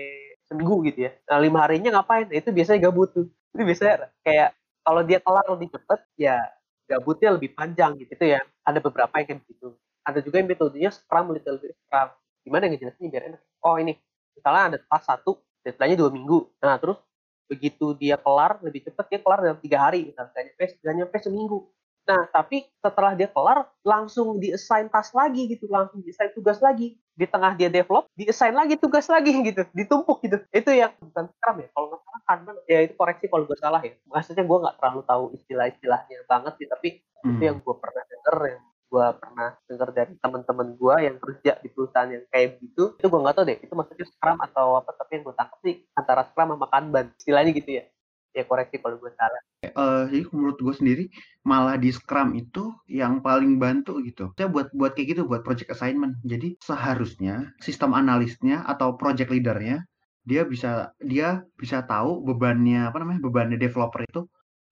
seminggu 0.48 0.80
gitu 0.88 0.98
ya. 1.04 1.12
Nah 1.28 1.36
lima 1.36 1.60
harinya 1.68 2.00
ngapain? 2.00 2.32
Nah, 2.32 2.40
itu 2.40 2.48
biasanya 2.48 2.88
gabut 2.88 3.12
tuh. 3.12 3.28
Itu 3.52 3.60
biasanya 3.60 4.08
kayak 4.24 4.56
kalau 4.80 5.04
dia 5.04 5.20
kelar 5.20 5.44
lebih 5.52 5.68
cepet, 5.76 6.00
ya 6.16 6.40
gabutnya 6.88 7.36
lebih 7.36 7.52
panjang 7.52 8.00
gitu. 8.00 8.16
Itu 8.16 8.24
ya. 8.24 8.40
Ada 8.64 8.80
beberapa 8.80 9.12
yang 9.20 9.36
kayak 9.36 9.44
gitu. 9.52 9.76
Ada 10.00 10.24
juga 10.24 10.40
yang 10.40 10.48
metodenya 10.48 10.90
scrum, 10.90 11.36
little 11.36 11.60
bit 11.60 11.76
scrum. 11.84 12.08
Gimana 12.40 12.72
ngejelasinnya 12.72 13.10
biar 13.12 13.24
enak? 13.36 13.40
Oh 13.60 13.76
ini, 13.76 14.00
misalnya 14.32 14.62
ada 14.72 14.78
tas 14.80 15.04
satu, 15.04 15.36
deadline-nya 15.60 15.98
dua 16.00 16.10
minggu. 16.10 16.48
Nah 16.64 16.80
terus 16.80 16.96
begitu 17.50 17.98
dia 17.98 18.14
kelar 18.14 18.62
lebih 18.62 18.86
cepat 18.86 19.10
dia 19.10 19.18
kelar 19.18 19.42
dalam 19.42 19.58
tiga 19.58 19.90
hari. 19.90 20.06
Misalnya 20.06 20.30
gak 20.30 20.44
nyampe 20.46 20.64
gak 20.78 20.94
nyampe 20.94 21.16
seminggu. 21.18 21.58
Nah 22.06 22.22
tapi 22.30 22.70
setelah 22.78 23.12
dia 23.18 23.26
kelar 23.26 23.66
langsung 23.82 24.38
di 24.38 24.54
assign 24.54 24.86
task 24.86 25.10
lagi 25.18 25.50
gitu 25.50 25.66
langsung 25.66 25.98
di 26.06 26.14
assign 26.14 26.30
tugas 26.30 26.62
lagi. 26.62 26.94
Di 27.18 27.28
tengah 27.28 27.52
dia 27.58 27.68
develop 27.68 28.08
di 28.16 28.30
assign 28.30 28.54
lagi 28.54 28.78
tugas 28.78 29.10
lagi 29.10 29.34
gitu 29.50 29.66
ditumpuk 29.74 30.22
gitu. 30.22 30.38
Itu 30.54 30.70
yang 30.70 30.94
bukan 31.02 31.26
scrum 31.34 31.66
ya 31.66 31.68
kalau 31.74 31.86
nggak 31.90 32.02
salah 32.06 32.20
kan 32.30 32.38
ya 32.70 32.78
itu 32.86 32.94
koreksi 32.94 33.26
kalau 33.26 33.44
gue 33.44 33.58
salah 33.58 33.82
ya. 33.82 33.92
Maksudnya 34.06 34.44
gue 34.46 34.58
nggak 34.62 34.76
terlalu 34.78 35.02
tahu 35.02 35.24
istilah-istilahnya 35.34 36.16
banget 36.30 36.54
sih 36.62 36.68
tapi 36.70 36.88
hmm. 37.26 37.30
itu 37.34 37.42
yang 37.42 37.58
gue 37.58 37.74
pernah 37.74 38.04
denger 38.06 38.36
yang 38.54 38.62
gue 38.90 39.06
pernah 39.22 39.54
dengar 39.70 39.88
dari 39.94 40.12
teman-teman 40.18 40.68
gue 40.74 40.94
yang 41.06 41.16
kerja 41.22 41.52
di 41.62 41.68
perusahaan 41.70 42.10
yang 42.10 42.26
kayak 42.26 42.58
gitu 42.58 42.98
itu 42.98 43.06
gue 43.06 43.20
nggak 43.22 43.34
tahu 43.38 43.44
deh 43.46 43.58
itu 43.62 43.72
maksudnya 43.78 44.06
scrum 44.10 44.38
atau 44.42 44.66
apa 44.82 44.90
tapi 44.98 45.10
yang 45.14 45.22
gue 45.30 45.34
tangkap 45.38 45.58
sih 45.62 45.74
antara 45.94 46.22
scrum 46.26 46.48
sama 46.58 46.66
kanban 46.66 47.06
istilahnya 47.14 47.52
gitu 47.54 47.70
ya 47.78 47.84
ya 48.34 48.42
koreksi 48.46 48.82
kalau 48.82 48.98
gue 48.98 49.10
salah 49.14 49.42
uh, 49.74 50.04
jadi 50.10 50.26
menurut 50.34 50.58
gue 50.58 50.74
sendiri 50.74 51.04
malah 51.46 51.74
di 51.74 51.90
Scrum 51.90 52.36
itu 52.38 52.70
yang 52.86 53.24
paling 53.24 53.58
bantu 53.58 53.98
gitu. 54.06 54.30
Saya 54.38 54.46
buat 54.46 54.70
buat 54.70 54.94
kayak 54.94 55.08
gitu 55.16 55.22
buat 55.26 55.42
project 55.42 55.72
assignment. 55.74 56.20
Jadi 56.22 56.56
seharusnya 56.62 57.50
sistem 57.58 57.96
analisnya 57.96 58.62
atau 58.68 58.94
project 58.94 59.34
leadernya 59.34 59.82
dia 60.24 60.44
bisa 60.44 60.92
dia 61.00 61.42
bisa 61.56 61.80
tahu 61.82 62.20
bebannya 62.22 62.86
apa 62.92 63.00
namanya 63.00 63.24
bebannya 63.24 63.56
developer 63.56 64.04
itu 64.04 64.28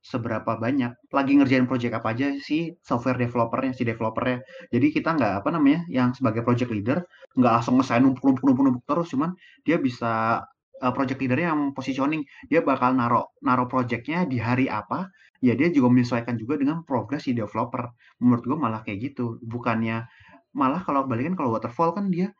seberapa 0.09 0.57
banyak. 0.57 1.13
Lagi 1.13 1.33
ngerjain 1.37 1.69
project 1.69 2.01
apa 2.01 2.17
aja 2.17 2.27
si 2.41 2.73
software 2.81 3.21
developernya 3.21 3.77
si 3.77 3.85
developernya. 3.85 4.41
Jadi 4.73 4.87
kita 4.97 5.13
nggak 5.13 5.33
apa 5.45 5.49
namanya 5.53 5.85
yang 5.93 6.17
sebagai 6.17 6.41
project 6.41 6.73
leader 6.73 7.05
nggak 7.37 7.53
langsung 7.61 7.77
ngesain 7.77 8.01
numpuk 8.01 8.25
numpuk 8.25 8.45
numpuk 8.49 8.65
numpuk 8.65 8.85
terus. 8.89 9.07
Cuman 9.13 9.31
dia 9.69 9.77
bisa 9.77 10.41
uh, 10.81 10.93
project 10.97 11.21
leadernya 11.21 11.53
yang 11.53 11.63
positioning. 11.77 12.25
Dia 12.49 12.65
bakal 12.65 12.97
naro 12.97 13.37
naro 13.45 13.69
projectnya 13.69 14.25
di 14.25 14.41
hari 14.41 14.73
apa. 14.73 15.13
Ya 15.45 15.55
dia 15.55 15.69
juga 15.71 15.93
menyesuaikan 15.93 16.35
juga 16.41 16.57
dengan 16.59 16.83
progres 16.89 17.29
si 17.29 17.37
developer. 17.37 17.93
Menurut 18.25 18.43
gue 18.49 18.59
malah 18.59 18.81
kayak 18.83 19.13
gitu. 19.13 19.37
Bukannya 19.45 20.09
malah 20.57 20.81
kalau 20.83 21.05
balikan 21.05 21.37
kalau 21.37 21.53
waterfall 21.55 21.93
kan 21.93 22.09
dia 22.09 22.33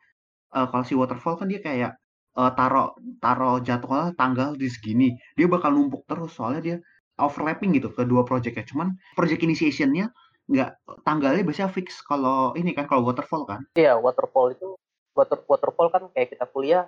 uh, 0.57 0.67
kalau 0.73 0.83
si 0.83 0.97
waterfall 0.97 1.37
kan 1.37 1.47
dia 1.47 1.61
kayak 1.61 1.91
uh, 2.35 2.51
taro 2.57 2.97
taro 3.23 3.61
jadwal 3.61 4.11
tanggal 4.17 4.57
di 4.57 4.67
segini. 4.67 5.09
Dia 5.37 5.45
bakal 5.45 5.77
numpuk 5.77 6.03
terus 6.09 6.33
soalnya 6.35 6.61
dia 6.65 6.77
overlapping 7.19 7.75
gitu 7.75 7.91
ke 7.91 8.07
dua 8.07 8.23
project 8.23 8.55
ya. 8.55 8.65
Cuman 8.65 8.95
project 9.13 9.43
initiation-nya 9.43 10.09
nggak 10.49 10.69
tanggalnya 11.05 11.45
biasanya 11.45 11.69
fix 11.69 12.01
kalau 12.01 12.57
ini 12.57 12.73
kan 12.73 12.89
kalau 12.89 13.05
waterfall 13.05 13.45
kan. 13.45 13.61
Iya, 13.77 14.01
waterfall 14.01 14.55
itu 14.57 14.79
water 15.13 15.43
waterfall 15.45 15.93
kan 15.93 16.09
kayak 16.15 16.33
kita 16.33 16.45
kuliah 16.49 16.87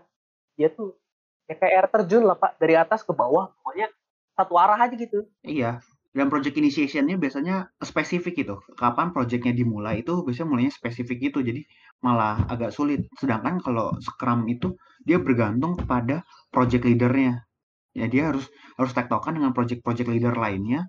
dia 0.55 0.71
tuh 0.71 0.97
ya 1.45 1.55
kayak 1.59 1.73
air 1.73 1.87
terjun 1.91 2.23
lah 2.25 2.39
Pak, 2.39 2.57
dari 2.57 2.79
atas 2.79 3.03
ke 3.03 3.11
bawah 3.11 3.51
pokoknya 3.61 3.91
satu 4.33 4.53
arah 4.57 4.79
aja 4.79 4.95
gitu. 4.95 5.27
Iya. 5.45 5.83
Dan 6.11 6.27
project 6.27 6.59
initiation-nya 6.59 7.15
biasanya 7.15 7.71
spesifik 7.79 8.43
gitu. 8.43 8.59
Kapan 8.75 9.15
projectnya 9.15 9.55
dimulai 9.55 10.03
itu 10.03 10.27
biasanya 10.27 10.47
mulainya 10.51 10.73
spesifik 10.75 11.31
gitu. 11.31 11.39
Jadi 11.39 11.63
malah 12.03 12.51
agak 12.51 12.75
sulit. 12.75 13.07
Sedangkan 13.15 13.63
kalau 13.63 13.95
Scrum 14.03 14.43
itu 14.51 14.75
dia 15.07 15.23
bergantung 15.23 15.79
kepada 15.79 16.27
project 16.51 16.83
leadernya 16.83 17.47
ya 17.91 18.07
dia 18.07 18.31
harus 18.31 18.47
harus 18.79 18.91
tektokan 18.95 19.35
dengan 19.37 19.51
project-project 19.51 20.07
leader 20.07 20.35
lainnya 20.35 20.87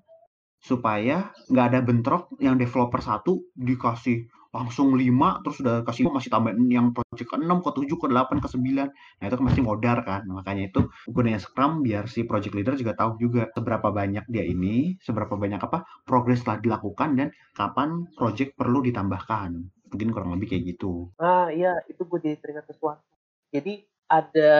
supaya 0.63 1.35
nggak 1.51 1.67
ada 1.75 1.81
bentrok 1.83 2.31
yang 2.39 2.55
developer 2.55 3.03
satu 3.03 3.43
dikasih 3.59 4.31
langsung 4.53 4.93
lima 4.93 5.41
terus 5.41 5.65
udah 5.65 5.81
kasih 5.81 6.13
masih 6.13 6.29
tambahin 6.29 6.69
yang 6.69 6.93
project 6.93 7.25
ke 7.25 7.37
enam 7.41 7.65
ke 7.65 7.73
tujuh 7.73 7.97
ke 7.97 8.07
delapan 8.13 8.37
ke 8.37 8.49
sembilan. 8.53 8.89
Nah 8.93 9.25
itu 9.25 9.35
kan 9.41 9.45
pasti 9.49 9.63
modar 9.65 9.99
kan. 10.05 10.23
Makanya 10.29 10.69
itu 10.69 10.93
gunanya 11.09 11.41
Scrum 11.41 11.81
biar 11.81 12.05
si 12.05 12.29
project 12.29 12.53
leader 12.53 12.77
juga 12.77 12.93
tahu 12.93 13.17
juga 13.17 13.49
seberapa 13.57 13.89
banyak 13.89 14.29
dia 14.29 14.45
ini 14.45 15.01
seberapa 15.01 15.41
banyak 15.41 15.57
apa 15.57 15.89
progres 16.05 16.45
telah 16.45 16.61
dilakukan 16.61 17.17
dan 17.17 17.29
kapan 17.57 18.05
project 18.13 18.53
perlu 18.53 18.85
ditambahkan. 18.85 19.57
Mungkin 19.89 20.09
kurang 20.13 20.37
lebih 20.37 20.53
kayak 20.53 20.77
gitu. 20.77 21.09
Ah 21.17 21.49
iya 21.49 21.81
itu 21.89 22.05
gue 22.05 22.21
jadi 22.21 22.37
teringat 22.37 22.69
sesuatu. 22.69 23.09
Jadi 23.57 23.89
ada 24.13 24.53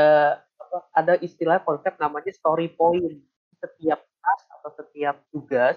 ada 0.92 1.14
istilah 1.21 1.61
konsep 1.62 1.95
namanya 1.99 2.33
story 2.35 2.71
point 2.73 3.23
setiap 3.62 4.00
task 4.02 4.47
atau 4.59 4.71
setiap 4.78 5.16
tugas 5.31 5.76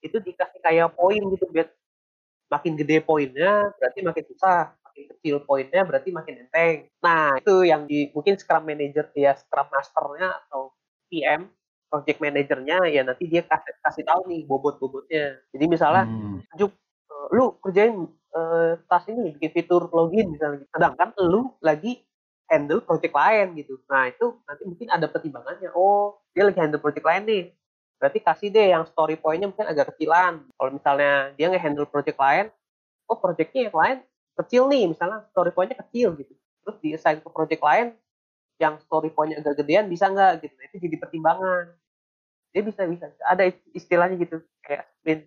itu 0.00 0.16
dikasih 0.22 0.60
kayak 0.62 0.94
poin 0.94 1.20
gitu 1.34 1.46
biar 1.50 1.68
makin 2.48 2.78
gede 2.78 3.04
poinnya 3.04 3.68
berarti 3.76 4.00
makin 4.00 4.24
susah 4.32 4.72
makin 4.80 5.04
kecil 5.16 5.36
poinnya 5.44 5.82
berarti 5.84 6.08
makin 6.14 6.48
enteng 6.48 6.88
nah 7.04 7.36
itu 7.36 7.54
yang 7.68 7.84
di 7.84 8.08
mungkin 8.16 8.40
scrum 8.40 8.64
manager 8.64 9.10
ya 9.12 9.36
scrum 9.36 9.68
masternya 9.68 10.28
atau 10.46 10.72
PM 11.12 11.52
project 11.88 12.18
manajernya 12.20 12.78
ya 12.88 13.02
nanti 13.04 13.28
dia 13.28 13.44
kasih 13.44 13.74
kasih 13.84 14.04
tahu 14.04 14.28
nih 14.28 14.44
bobot-bobotnya 14.48 15.40
jadi 15.52 15.64
misalnya 15.68 16.04
hmm. 16.08 16.38
Juk 16.56 16.72
uh, 17.12 17.28
lu 17.32 17.56
kerjain 17.60 18.08
uh, 18.36 18.76
tas 18.88 19.04
ini 19.08 19.36
bikin 19.36 19.50
fitur 19.52 19.88
login 19.92 20.32
misalnya 20.32 20.64
gitu. 20.64 20.70
sedangkan 20.72 21.08
lu 21.20 21.52
lagi 21.64 22.04
handle 22.48 22.80
project 22.82 23.14
lain 23.14 23.54
gitu 23.54 23.78
nah 23.86 24.08
itu 24.08 24.40
nanti 24.48 24.62
mungkin 24.64 24.88
ada 24.88 25.06
pertimbangannya 25.06 25.70
oh 25.76 26.18
dia 26.32 26.48
lagi 26.48 26.58
handle 26.58 26.80
project 26.80 27.04
lain 27.04 27.24
nih 27.28 27.44
berarti 27.98 28.18
kasih 28.22 28.48
deh 28.54 28.70
yang 28.72 28.86
story 28.86 29.18
point-nya 29.18 29.50
mungkin 29.50 29.66
agak 29.66 29.92
kecilan. 29.94 30.46
Kalau 30.54 30.70
misalnya 30.70 31.34
dia 31.34 31.50
nge-handle 31.50 31.90
project 31.90 32.18
lain, 32.18 32.46
oh 33.10 33.18
projectnya 33.18 33.68
yang 33.68 33.76
lain 33.76 33.98
kecil 34.38 34.70
nih, 34.70 34.86
misalnya 34.86 35.26
story 35.34 35.50
point-nya 35.50 35.76
kecil 35.82 36.14
gitu. 36.14 36.32
Terus 36.62 36.76
di 36.78 36.88
assign 36.94 37.18
ke 37.18 37.28
project 37.28 37.62
lain, 37.62 37.86
yang 38.62 38.78
story 38.86 39.10
point-nya 39.10 39.42
agak 39.42 39.62
gedean 39.62 39.90
bisa 39.90 40.06
nggak 40.06 40.46
gitu. 40.46 40.54
Nah, 40.54 40.64
itu 40.70 40.76
jadi 40.86 40.96
pertimbangan. 41.02 41.64
Dia 42.54 42.62
bisa 42.64 42.80
bisa 42.86 43.06
ada 43.26 43.44
istilahnya 43.74 44.16
gitu 44.22 44.40
kayak 44.62 44.86
sprint. 44.98 45.22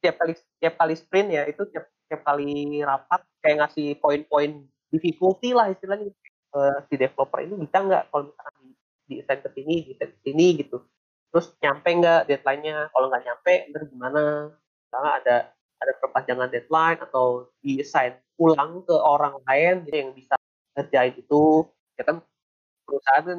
Tiap 0.00 0.16
kali 0.16 0.32
tiap 0.56 0.74
kali 0.80 0.94
sprint 0.96 1.28
ya 1.28 1.44
itu 1.44 1.62
tiap 1.68 1.84
tiap 2.08 2.24
kali 2.24 2.80
rapat 2.80 3.20
kayak 3.44 3.56
ngasih 3.64 4.00
poin-poin 4.00 4.64
difficulty 4.88 5.52
lah 5.52 5.68
istilahnya. 5.68 6.08
Uh, 6.50 6.82
si 6.90 6.98
developer 6.98 7.38
ini 7.46 7.54
bisa 7.62 7.78
nggak 7.78 8.10
kalau 8.10 8.26
misalkan 8.26 8.54
di, 8.58 8.74
di 9.06 9.14
assign 9.22 9.38
ke 9.38 9.50
sini, 9.54 9.74
di 9.86 9.90
assign 9.94 10.10
ke 10.10 10.20
sini 10.26 10.46
gitu. 10.58 10.82
Terus 11.30 11.46
nyampe 11.62 11.88
nggak 11.94 12.20
deadline-nya? 12.26 12.90
Kalau 12.90 13.06
nggak 13.06 13.22
nyampe 13.22 13.52
ntar 13.70 13.82
gimana? 13.86 14.22
Misalnya 14.82 15.12
ada 15.22 15.36
ada 15.80 15.92
perpanjangan 16.02 16.48
deadline 16.50 16.98
atau 17.06 17.48
di 17.62 17.78
assign 17.78 18.18
pulang 18.34 18.82
ke 18.82 18.96
orang 18.98 19.38
lain 19.46 19.86
gitu 19.86 19.96
yang 19.96 20.10
bisa 20.10 20.34
ngerjain 20.74 21.14
itu. 21.22 21.70
Ya 21.94 22.02
kan 22.02 22.16
perusahaan 22.82 23.22
kan 23.22 23.38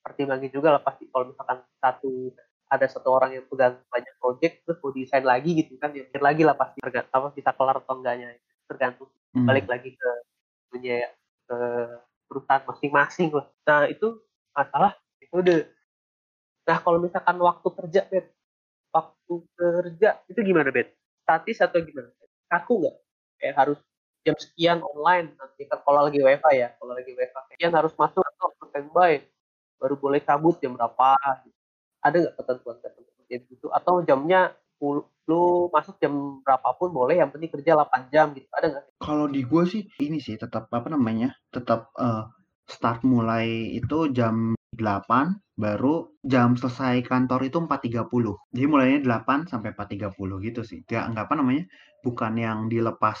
pertimbangin 0.00 0.48
juga 0.48 0.68
lah 0.72 0.82
pasti. 0.82 1.04
Kalau 1.12 1.28
misalkan 1.28 1.60
satu 1.76 2.32
ada 2.72 2.86
satu 2.88 3.08
orang 3.12 3.36
yang 3.36 3.44
pegang 3.52 3.76
banyak 3.92 4.14
project 4.16 4.64
terus 4.64 4.80
mau 4.80 4.90
desain 4.96 5.22
lagi 5.22 5.50
gitu 5.60 5.76
kan 5.76 5.92
ya 5.92 6.08
lagi 6.24 6.40
lah 6.40 6.56
pasti. 6.56 6.80
Tergantung 6.80 7.12
apa 7.12 7.28
bisa 7.36 7.52
kelar 7.52 7.84
atau 7.84 8.00
enggaknya. 8.00 8.32
Tergantung 8.64 9.12
hmm. 9.36 9.44
balik 9.44 9.68
lagi 9.68 9.92
ke 9.92 10.10
punya 10.72 11.12
ke 11.44 11.58
perusahaan 12.28 12.64
masing-masing 12.66 13.30
lah 13.34 13.46
nah 13.66 13.86
itu 13.90 14.18
masalah 14.54 14.92
itu 15.22 15.34
udah 15.38 15.60
Nah, 16.66 16.78
kalau 16.82 16.98
misalkan 16.98 17.38
waktu 17.38 17.68
kerja, 17.78 18.00
Bet, 18.10 18.26
waktu 18.90 19.34
kerja 19.54 20.10
itu 20.26 20.40
gimana, 20.42 20.68
Bet? 20.74 20.94
Statis 21.22 21.62
atau 21.62 21.78
gimana? 21.82 22.10
Kaku 22.50 22.74
nggak? 22.82 22.96
Kayak 23.38 23.54
harus 23.62 23.78
jam 24.26 24.34
sekian 24.34 24.78
online, 24.82 25.30
nanti 25.38 25.70
kan 25.70 25.78
kalau 25.86 26.02
lagi 26.02 26.18
WFA 26.18 26.50
ya, 26.54 26.68
kalau 26.82 26.92
lagi 26.98 27.14
WFA, 27.14 27.40
sekian 27.54 27.72
harus 27.74 27.94
masuk 27.94 28.22
atau 28.26 28.50
standby, 28.70 29.22
baru 29.78 29.94
boleh 29.94 30.18
cabut 30.26 30.58
jam 30.58 30.74
berapa, 30.74 31.14
ada 32.02 32.16
nggak 32.18 32.34
ketentuan-ketentuan 32.34 33.40
gitu? 33.46 33.66
Atau 33.70 34.02
jamnya 34.02 34.50
lu 35.26 35.68
masuk 35.74 35.98
jam 35.98 36.38
berapapun 36.46 36.94
boleh, 36.94 37.18
yang 37.18 37.34
penting 37.34 37.50
kerja 37.50 37.74
8 37.74 38.12
jam 38.14 38.30
gitu, 38.36 38.46
ada 38.54 38.66
nggak? 38.70 38.84
Kalau 39.02 39.26
di 39.26 39.42
gue 39.42 39.62
sih, 39.66 39.82
ini 39.98 40.22
sih 40.22 40.38
tetap, 40.38 40.70
apa 40.70 40.86
namanya, 40.86 41.34
tetap 41.50 41.90
uh, 41.98 42.30
start 42.66 43.02
mulai 43.02 43.74
itu 43.74 44.10
jam 44.14 44.54
8 44.76 45.56
baru 45.56 46.12
jam 46.20 46.52
selesai 46.54 47.00
kantor 47.08 47.48
itu 47.48 47.58
4.30. 47.62 48.52
Jadi 48.52 48.66
mulainya 48.68 48.98
8 49.02 49.48
sampai 49.48 49.72
4.30 49.72 50.46
gitu 50.52 50.60
sih. 50.62 50.84
Ya 50.84 51.08
enggak 51.08 51.32
apa 51.32 51.34
namanya? 51.40 51.64
Bukan 52.04 52.36
yang 52.36 52.68
dilepas 52.68 53.18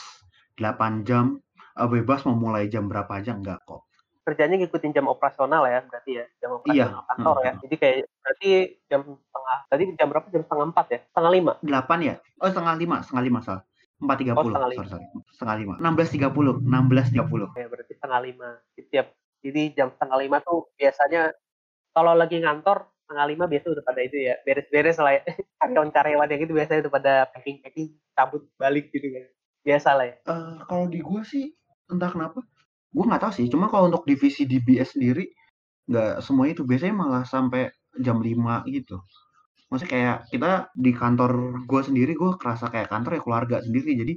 8 0.60 1.08
jam 1.08 1.40
uh, 1.80 1.88
bebas 1.88 2.28
mau 2.28 2.36
mulai 2.36 2.68
jam 2.68 2.86
berapa 2.90 3.08
aja 3.08 3.32
enggak 3.32 3.64
kok. 3.64 3.85
Kerjanya 4.26 4.58
ngikutin 4.58 4.90
jam 4.90 5.06
operasional 5.06 5.62
ya 5.70 5.86
berarti 5.86 6.10
ya, 6.18 6.26
jam 6.42 6.50
operasional 6.58 6.98
iya. 6.98 7.08
kantor 7.14 7.36
hmm. 7.38 7.46
ya. 7.46 7.52
Jadi 7.62 7.74
kayak 7.78 7.96
berarti 8.26 8.48
jam 8.90 9.00
setengah 9.06 9.58
tadi 9.70 9.84
jam 9.94 10.06
berapa? 10.10 10.26
Jam 10.34 10.42
setengah 10.42 10.66
4 10.74 10.94
ya? 10.94 11.00
Setengah 11.06 11.30
5. 11.62 11.62
8 11.62 12.08
ya? 12.10 12.14
Oh, 12.42 12.48
setengah 12.50 12.74
5, 12.74 13.06
setengah 13.06 13.24
5 13.30 13.46
salah. 13.46 13.62
4.30. 13.96 14.34
Oh, 14.34 14.44
setengah 14.44 14.68
5. 14.68 14.76
Sorry, 14.76 14.88
sorry. 14.90 15.06
Setengah 15.30 15.56
5. 15.78 15.78
16.30. 15.78 16.58
16.30. 16.66 17.62
Ya, 17.62 17.66
berarti 17.70 17.92
setengah 17.94 18.20
5. 18.26 18.74
Setiap 18.74 19.06
jadi 19.46 19.62
jam 19.78 19.88
setengah 19.94 20.18
5 20.26 20.42
tuh 20.42 20.58
biasanya 20.74 21.22
kalau 21.94 22.12
lagi 22.18 22.42
ngantor 22.42 22.90
tengah 23.06 23.26
lima 23.30 23.46
biasa 23.46 23.66
udah 23.70 23.84
pada 23.86 24.00
itu 24.02 24.18
ya 24.18 24.34
beres-beres 24.42 24.98
lah 24.98 25.16
ya 25.16 25.22
karyawan-karyawan 25.62 26.28
yang 26.28 26.42
itu 26.42 26.52
biasanya 26.52 26.80
udah 26.86 26.92
pada 26.92 27.12
packing-packing 27.32 27.94
cabut 28.12 28.42
balik 28.58 28.90
gitu 28.90 29.06
kan 29.14 29.30
biasa 29.62 29.88
lah 29.94 30.06
ya 30.10 30.16
uh, 30.26 30.58
kalau 30.66 30.90
di 30.90 31.00
gua 31.00 31.22
sih 31.22 31.54
entah 31.86 32.10
kenapa 32.10 32.42
gua 32.96 33.04
nggak 33.12 33.22
tahu 33.28 33.32
sih 33.36 33.46
cuma 33.52 33.68
kalau 33.68 33.92
untuk 33.92 34.04
divisi 34.08 34.48
DBS 34.48 34.96
sendiri 34.96 35.24
nggak 35.90 36.24
semua 36.26 36.46
itu 36.50 36.62
biasanya 36.66 36.94
malah 36.96 37.24
sampai 37.28 37.70
jam 38.02 38.18
5 38.20 38.66
gitu. 38.70 38.96
Maksudnya 39.70 39.90
kayak 39.90 40.16
kita 40.30 40.50
di 40.78 40.92
kantor 40.94 41.32
gue 41.66 41.82
sendiri 41.82 42.12
gue 42.14 42.30
kerasa 42.38 42.70
kayak 42.70 42.88
kantor 42.92 43.18
ya 43.18 43.22
keluarga 43.22 43.56
sendiri 43.66 43.90
jadi 43.98 44.14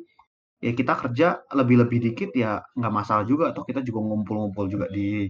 ya 0.65 0.71
kita 0.75 0.93
kerja 1.01 1.27
lebih-lebih 1.55 1.99
dikit 2.11 2.29
ya 2.37 2.61
nggak 2.77 2.93
masalah 2.93 3.23
juga. 3.25 3.51
Atau 3.53 3.63
kita 3.69 3.81
juga 3.85 3.99
ngumpul-ngumpul 4.05 4.65
juga 4.69 4.85
di 4.91 5.29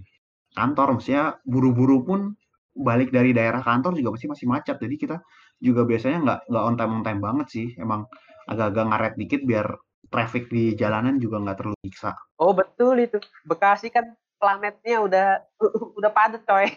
kantor 0.56 0.98
maksudnya 0.98 1.38
buru-buru 1.46 1.98
pun 2.08 2.20
balik 2.74 3.10
dari 3.14 3.30
daerah 3.36 3.62
kantor 3.64 3.96
juga 3.98 4.16
pasti 4.16 4.26
masih 4.32 4.46
macet. 4.50 4.76
Jadi 4.80 4.96
kita 5.00 5.16
juga 5.60 5.82
biasanya 5.88 6.18
nggak 6.24 6.40
nggak 6.50 6.64
on 6.68 6.74
time 6.78 6.92
on 7.00 7.02
time 7.06 7.20
banget 7.22 7.46
sih. 7.52 7.66
Emang 7.80 8.04
agak-agak 8.50 8.84
ngaret 8.92 9.14
dikit 9.20 9.40
biar 9.46 9.66
traffic 10.08 10.48
di 10.48 10.72
jalanan 10.78 11.20
juga 11.20 11.42
nggak 11.42 11.56
terlalu 11.60 11.78
siksa 11.84 12.16
oh 12.40 12.56
betul 12.56 12.96
itu. 12.96 13.20
Bekasi 13.44 13.92
kan 13.92 14.16
planetnya 14.40 14.96
udah 15.04 15.26
udah 16.00 16.10
padat 16.10 16.42
coy. 16.48 16.66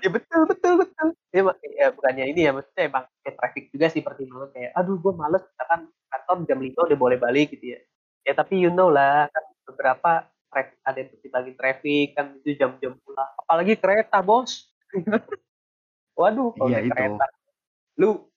Ya 0.00 0.08
betul 0.08 0.48
betul 0.48 0.80
betul. 0.80 1.08
Ya, 1.30 1.44
ya 1.76 1.86
bukannya 1.92 2.24
ini 2.32 2.48
ya 2.48 2.56
maksudnya 2.56 2.88
emang 2.88 3.04
kayak 3.22 3.36
traffic 3.36 3.64
juga 3.68 3.86
sih 3.92 4.00
pertimbangan 4.00 4.50
kayak 4.56 4.72
aduh 4.72 4.96
gue 4.96 5.12
males 5.12 5.44
kan 5.60 5.86
kantor 6.08 6.36
jam 6.48 6.58
lima 6.58 6.80
udah 6.88 6.98
boleh 6.98 7.18
balik 7.20 7.52
gitu 7.54 7.76
ya. 7.76 7.80
Ya 8.24 8.32
tapi 8.32 8.58
you 8.58 8.72
know 8.72 8.88
lah 8.88 9.28
kan 9.28 9.44
beberapa 9.68 10.10
ada 10.50 10.98
yang 10.98 11.08
bagi 11.30 11.52
traffic 11.54 12.06
kan 12.16 12.26
itu 12.40 12.56
jam-jam 12.58 12.96
pulang. 13.04 13.30
Apalagi 13.44 13.76
kereta 13.76 14.24
bos. 14.24 14.72
Waduh 16.18 16.56
kalau 16.56 16.68
iya, 16.68 16.80
kereta. 16.88 17.26
Lu 18.00 18.29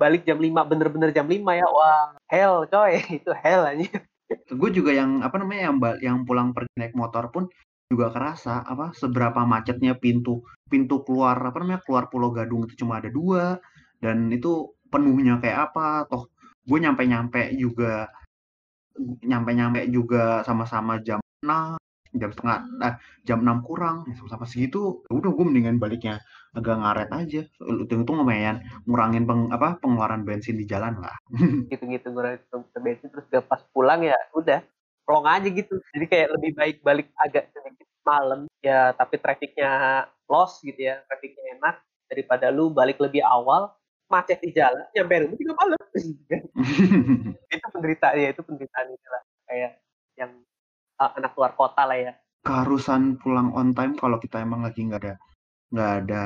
balik 0.00 0.24
jam 0.24 0.40
5 0.40 0.70
bener-bener 0.70 1.10
jam 1.12 1.28
5 1.28 1.60
ya. 1.60 1.66
Wah 1.68 2.16
hell 2.32 2.64
coy. 2.72 2.96
Itu 3.20 3.32
hell 3.36 3.68
aja 3.68 4.00
gue 4.30 4.70
juga 4.70 4.94
yang 4.94 5.22
apa 5.26 5.36
namanya 5.42 5.62
yang 5.70 5.76
yang 5.98 6.18
pulang 6.22 6.54
pergi 6.54 6.70
naik 6.78 6.94
motor 6.94 7.34
pun 7.34 7.44
juga 7.90 8.14
kerasa 8.14 8.62
apa 8.62 8.94
seberapa 8.94 9.42
macetnya 9.42 9.98
pintu 9.98 10.46
pintu 10.70 11.02
keluar 11.02 11.34
apa 11.42 11.58
namanya 11.58 11.82
keluar 11.82 12.06
Pulau 12.06 12.30
Gadung 12.30 12.62
itu 12.70 12.86
cuma 12.86 13.02
ada 13.02 13.10
dua 13.10 13.58
dan 13.98 14.30
itu 14.30 14.70
penuhnya 14.86 15.42
kayak 15.42 15.70
apa. 15.70 16.06
Toh 16.06 16.30
gue 16.62 16.78
nyampe 16.78 17.02
nyampe 17.02 17.50
juga 17.58 18.06
nyampe-nyampe 19.00 19.90
juga 19.90 20.46
sama-sama 20.46 21.02
jam 21.02 21.18
6 21.42 21.80
jam 22.14 22.30
setengah 22.30 22.58
eh, 22.86 22.94
jam 23.26 23.38
6 23.42 23.66
kurang 23.66 24.06
sama-sama 24.14 24.46
segitu. 24.46 25.02
Ya 25.10 25.12
udah 25.18 25.30
gue 25.34 25.44
mendingan 25.46 25.82
baliknya 25.82 26.22
agak 26.54 26.76
ngaret 26.82 27.10
aja. 27.10 27.42
Untung-untung 27.62 28.22
lumayan 28.22 28.62
ngurangin 28.86 29.24
peng, 29.26 29.50
apa 29.54 29.78
pengeluaran 29.78 30.26
bensin 30.26 30.58
di 30.58 30.66
jalan 30.66 30.98
lah. 30.98 31.14
Gitu-gitu 31.70 32.10
ngurangin 32.10 32.42
bensin 32.80 33.08
terus 33.10 33.26
udah 33.30 33.42
pas 33.46 33.62
pulang 33.70 34.02
ya 34.02 34.16
udah 34.34 34.60
plong 35.06 35.26
aja 35.26 35.48
gitu. 35.50 35.78
Jadi 35.94 36.06
kayak 36.06 36.28
lebih 36.38 36.50
baik 36.58 36.76
balik 36.82 37.08
agak 37.18 37.50
sedikit 37.54 37.86
malam. 38.02 38.50
Ya 38.62 38.90
tapi 38.94 39.18
trafficnya 39.18 40.06
loss 40.26 40.58
gitu 40.62 40.78
ya 40.78 41.02
trafficnya 41.06 41.58
enak. 41.58 41.76
Daripada 42.10 42.50
lu 42.50 42.74
balik 42.74 42.98
lebih 42.98 43.22
awal 43.22 43.70
macet 44.10 44.42
di 44.42 44.50
jalan 44.50 44.82
nyampe 44.90 45.22
rumah 45.22 45.38
tiga 45.38 45.54
malam. 45.54 45.78
Itu 47.54 47.66
penderitaan 47.70 48.16
ya 48.18 48.28
itu 48.34 48.42
penderitaan 48.42 48.86
itu 48.94 49.06
lah 49.10 49.22
kayak 49.46 49.72
yang 50.18 50.30
uh, 50.98 51.10
anak 51.18 51.34
luar 51.38 51.54
kota 51.54 51.82
lah 51.86 51.98
ya. 51.98 52.12
Keharusan 52.42 53.22
pulang 53.22 53.54
on 53.54 53.70
time 53.74 53.94
kalau 53.94 54.18
kita 54.18 54.42
emang 54.42 54.66
lagi 54.66 54.82
nggak 54.86 55.02
ada 55.06 55.14
nggak 55.72 55.92
ada 56.04 56.22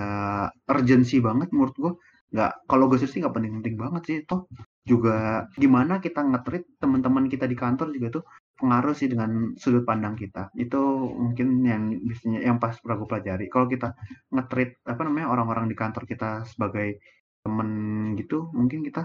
urgensi 0.72 1.16
banget 1.20 1.48
menurut 1.54 1.76
gua. 1.82 1.92
Nggak 2.34 2.52
kalau 2.66 2.84
gue 2.90 2.98
sih 2.98 3.20
nggak 3.22 3.34
penting-penting 3.36 3.74
banget 3.78 4.02
sih 4.08 4.16
toh. 4.26 4.50
Juga 4.84 5.46
gimana 5.62 6.02
kita 6.02 6.20
ngetrit 6.30 6.64
teman-teman 6.82 7.24
kita 7.32 7.46
di 7.46 7.56
kantor 7.56 7.88
juga 7.94 8.08
tuh 8.20 8.24
pengaruh 8.58 8.94
sih 8.98 9.08
dengan 9.12 9.54
sudut 9.62 9.84
pandang 9.86 10.14
kita. 10.18 10.50
Itu 10.58 10.80
mungkin 11.14 11.62
yang 11.62 11.82
biasanya 12.06 12.40
yang 12.42 12.58
pas 12.62 12.74
pernah 12.82 12.96
gue 13.00 13.08
pelajari. 13.10 13.46
Kalau 13.52 13.66
kita 13.70 13.88
ngetrit 14.34 14.70
apa 14.82 15.02
namanya 15.06 15.26
orang-orang 15.30 15.66
di 15.70 15.76
kantor 15.78 16.02
kita 16.10 16.42
sebagai 16.50 16.98
temen 17.44 17.70
gitu 18.18 18.48
mungkin 18.56 18.80
kita 18.82 19.04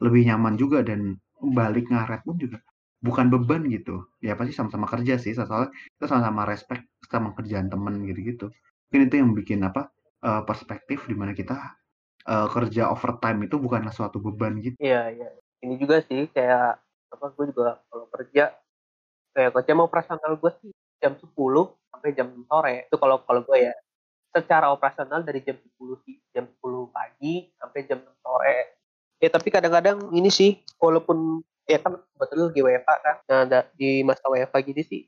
lebih 0.00 0.22
nyaman 0.30 0.54
juga 0.56 0.80
dan 0.86 1.18
balik 1.42 1.90
ngaret 1.90 2.22
pun 2.24 2.36
juga 2.40 2.58
bukan 3.04 3.26
beban 3.32 3.62
gitu. 3.68 4.08
Ya 4.24 4.32
pasti 4.38 4.52
sama-sama 4.56 4.86
kerja 4.88 5.20
sih 5.20 5.32
soalnya 5.36 5.68
kita 5.98 6.06
sama-sama 6.08 6.42
respect 6.48 6.88
sama 7.12 7.36
kerjaan 7.36 7.68
temen 7.72 8.08
gitu-gitu 8.08 8.48
mungkin 8.90 9.06
itu 9.06 9.16
yang 9.22 9.30
bikin 9.38 9.62
apa 9.62 9.94
uh, 10.26 10.42
perspektif 10.42 11.06
di 11.06 11.14
mana 11.14 11.30
kita 11.30 11.54
uh, 12.26 12.50
kerja 12.50 12.90
overtime 12.90 13.46
itu 13.46 13.54
bukanlah 13.62 13.94
suatu 13.94 14.18
beban 14.18 14.58
gitu. 14.58 14.74
Iya 14.82 15.14
iya. 15.14 15.30
Ini 15.62 15.78
juga 15.78 16.02
sih 16.02 16.26
kayak 16.26 16.82
apa 17.14 17.26
gue 17.38 17.54
juga 17.54 17.78
kalau 17.86 18.10
kerja 18.10 18.50
kayak 19.30 19.54
kalau 19.54 19.62
jam 19.62 19.78
operasional 19.78 20.32
gue 20.34 20.52
sih 20.58 20.70
jam 20.98 21.14
10 21.14 21.30
sampai 21.94 22.10
jam 22.18 22.34
sore. 22.50 22.90
Itu 22.90 22.98
kalau 22.98 23.22
kalau 23.22 23.46
gue 23.46 23.70
ya 23.70 23.74
secara 24.34 24.74
operasional 24.74 25.22
dari 25.22 25.38
jam 25.46 25.54
10 25.54 25.70
sih 26.02 26.18
jam 26.34 26.50
10 26.50 26.90
pagi 26.90 27.46
sampai 27.62 27.80
jam 27.86 28.02
sore. 28.26 28.74
Ya 29.22 29.30
tapi 29.30 29.54
kadang-kadang 29.54 30.10
ini 30.10 30.34
sih 30.34 30.58
walaupun 30.82 31.46
ya 31.70 31.78
kan 31.78 31.94
betul 32.18 32.50
di 32.50 32.66
WFA 32.66 32.94
kan 32.98 33.16
nah 33.30 33.62
di 33.78 34.02
masa 34.02 34.26
WFA 34.26 34.58
gini 34.66 34.82
sih 34.82 35.06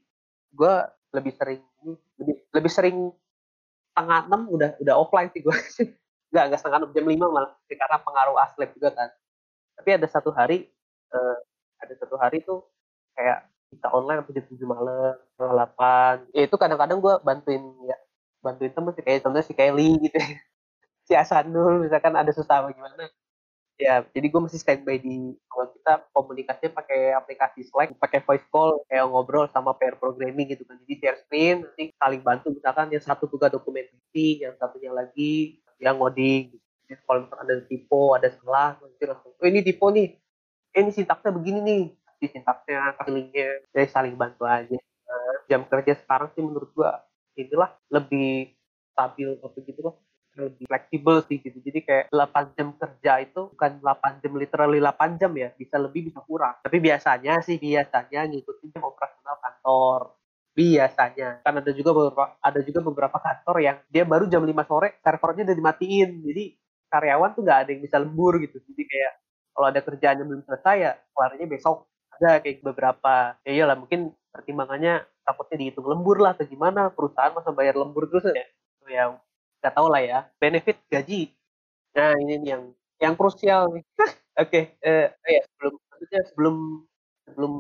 gue 0.55 0.75
lebih 1.11 1.35
sering 1.35 1.59
lebih 2.23 2.37
lebih 2.55 2.71
sering 2.71 2.97
setengah 3.93 4.25
enam 4.25 4.43
udah 4.49 4.71
udah 4.81 4.95
offline 4.97 5.29
sih 5.37 5.45
gue 5.45 5.53
nggak 6.33 6.45
nggak 6.49 6.59
setengah 6.65 6.81
enam 6.81 6.91
jam 6.97 7.05
lima 7.05 7.29
malah 7.29 7.53
karena 7.69 7.99
pengaruh 8.01 8.37
aslep 8.41 8.73
juga 8.73 8.91
kan. 8.97 9.09
Tapi 9.77 9.89
ada 10.01 10.07
satu 10.09 10.33
hari 10.33 10.73
uh, 11.13 11.37
ada 11.85 11.95
satu 12.01 12.17
hari 12.17 12.41
tuh 12.41 12.65
kayak 13.13 13.45
kita 13.69 13.89
online 13.93 14.25
sampai 14.25 14.35
jam 14.41 14.45
tujuh 14.49 14.67
malam 14.69 15.15
setengah 15.37 15.53
delapan. 15.53 16.15
Ya 16.33 16.43
itu 16.49 16.57
kadang-kadang 16.57 16.99
gue 17.05 17.15
bantuin 17.21 17.63
ya 17.85 17.97
bantuin 18.41 18.73
temen 18.73 18.93
sih 18.97 19.05
kayak 19.05 19.21
contohnya 19.23 19.47
si 19.47 19.55
Kelly 19.55 20.03
gitu 20.09 20.19
si 21.07 21.13
Asanul 21.13 21.85
misalkan 21.87 22.17
ada 22.17 22.33
susah 22.35 22.67
gimana 22.73 23.07
ya 23.81 24.05
jadi 24.12 24.26
gue 24.29 24.41
masih 24.41 24.61
standby 24.61 25.00
di 25.00 25.35
kalau 25.49 25.67
kita 25.73 25.93
komunikasinya 26.12 26.71
pakai 26.76 27.00
aplikasi 27.17 27.61
Slack 27.67 27.97
pakai 27.97 28.21
voice 28.23 28.47
call 28.52 28.85
kayak 28.87 29.09
ngobrol 29.09 29.49
sama 29.50 29.75
pair 29.76 29.97
programming 29.97 30.52
gitu 30.52 30.62
kan. 30.69 30.79
Jadi 30.85 30.95
share 31.00 31.19
screen 31.25 31.57
nanti 31.67 31.93
saling 31.97 32.23
bantu. 32.23 32.52
Misalkan 32.52 32.93
yang 32.93 33.02
satu 33.02 33.26
juga 33.26 33.49
dokumentasi 33.52 34.45
yang 34.45 34.55
satunya 34.57 34.93
lagi 34.93 35.61
yang 35.83 35.99
ngoding. 35.99 36.52
Gitu. 36.52 36.61
kalau 37.09 37.25
misalkan 37.25 37.49
ada 37.49 37.64
tipe 37.64 38.02
ada 38.12 38.29
salah 38.37 38.71
nanti 38.76 39.05
langsung 39.09 39.33
oh 39.33 39.47
ini 39.49 39.61
tipe 39.64 39.87
nih. 39.88 40.09
Eh, 40.73 40.81
ini 40.81 40.91
sintaksnya 40.93 41.31
begini 41.33 41.61
nih. 41.64 41.83
Di 42.21 42.26
sintaksnya 42.29 42.97
linknya 43.09 43.49
jadi 43.73 43.88
saling 43.88 44.14
bantu 44.14 44.45
aja. 44.45 44.79
Nah, 44.79 45.35
jam 45.49 45.64
kerja 45.67 45.97
sekarang 46.05 46.29
sih 46.37 46.45
menurut 46.45 46.71
gue 46.76 46.91
inilah 47.41 47.73
lebih 47.88 48.52
stabil 48.93 49.41
atau 49.41 49.61
gitu 49.64 49.81
loh 49.81 49.97
lebih 50.37 50.65
fleksibel 50.65 51.17
sih 51.29 51.39
gitu. 51.45 51.59
Jadi 51.61 51.79
kayak 51.85 52.05
8 52.09 52.57
jam 52.57 52.69
kerja 52.77 53.12
itu 53.21 53.53
bukan 53.53 53.71
8 53.85 54.23
jam 54.25 54.33
literally 54.37 54.81
8 54.81 55.21
jam 55.21 55.33
ya, 55.37 55.49
bisa 55.53 55.77
lebih 55.77 56.09
bisa 56.09 56.21
kurang. 56.25 56.57
Tapi 56.65 56.79
biasanya 56.81 57.45
sih 57.45 57.61
biasanya 57.61 58.21
ngikutin 58.29 58.69
jam 58.73 58.83
operasional 58.89 59.37
kantor. 59.41 60.01
Biasanya. 60.53 61.29
Kan 61.45 61.55
ada 61.61 61.71
juga 61.73 61.91
beberapa 61.97 62.25
ada 62.41 62.61
juga 62.61 62.81
beberapa 62.85 63.19
kantor 63.21 63.57
yang 63.61 63.77
dia 63.89 64.05
baru 64.09 64.25
jam 64.29 64.45
5 64.45 64.53
sore 64.69 65.01
servernya 65.01 65.43
udah 65.53 65.57
dimatiin. 65.57 66.11
Jadi 66.25 66.45
karyawan 66.93 67.31
tuh 67.37 67.43
nggak 67.45 67.59
ada 67.65 67.71
yang 67.73 67.83
bisa 67.85 67.97
lembur 68.01 68.37
gitu. 68.41 68.57
Jadi 68.61 68.83
kayak 68.89 69.12
kalau 69.53 69.67
ada 69.69 69.81
kerjaan 69.85 70.17
yang 70.21 70.29
belum 70.29 70.43
selesai 70.49 70.77
ya 70.81 70.93
kelarnya 71.12 71.47
besok 71.49 71.89
ada 72.17 72.41
kayak 72.41 72.65
beberapa 72.65 73.37
ya 73.45 73.53
iyalah 73.53 73.77
mungkin 73.77 74.12
pertimbangannya 74.33 75.05
takutnya 75.23 75.57
dihitung 75.61 75.87
lembur 75.87 76.19
lah 76.25 76.33
atau 76.33 76.49
gimana 76.49 76.89
perusahaan 76.89 77.33
masa 77.37 77.53
bayar 77.53 77.77
lembur 77.77 78.09
terus 78.09 78.25
ya 78.33 78.47
ya 78.89 79.05
nggak 79.62 79.75
tahu 79.78 79.88
lah 79.88 80.02
ya. 80.02 80.19
Benefit 80.42 80.83
gaji. 80.90 81.31
Nah 81.95 82.19
ini 82.19 82.42
yang 82.42 82.75
yang 82.99 83.14
krusial 83.14 83.71
nih. 83.71 83.85
Oke 84.42 84.49
okay, 84.49 84.64
eh, 84.83 85.07
ya 85.28 85.42
sebelum 85.54 85.75
maksudnya 85.78 86.21
sebelum 86.33 86.57
sebelum 87.31 87.52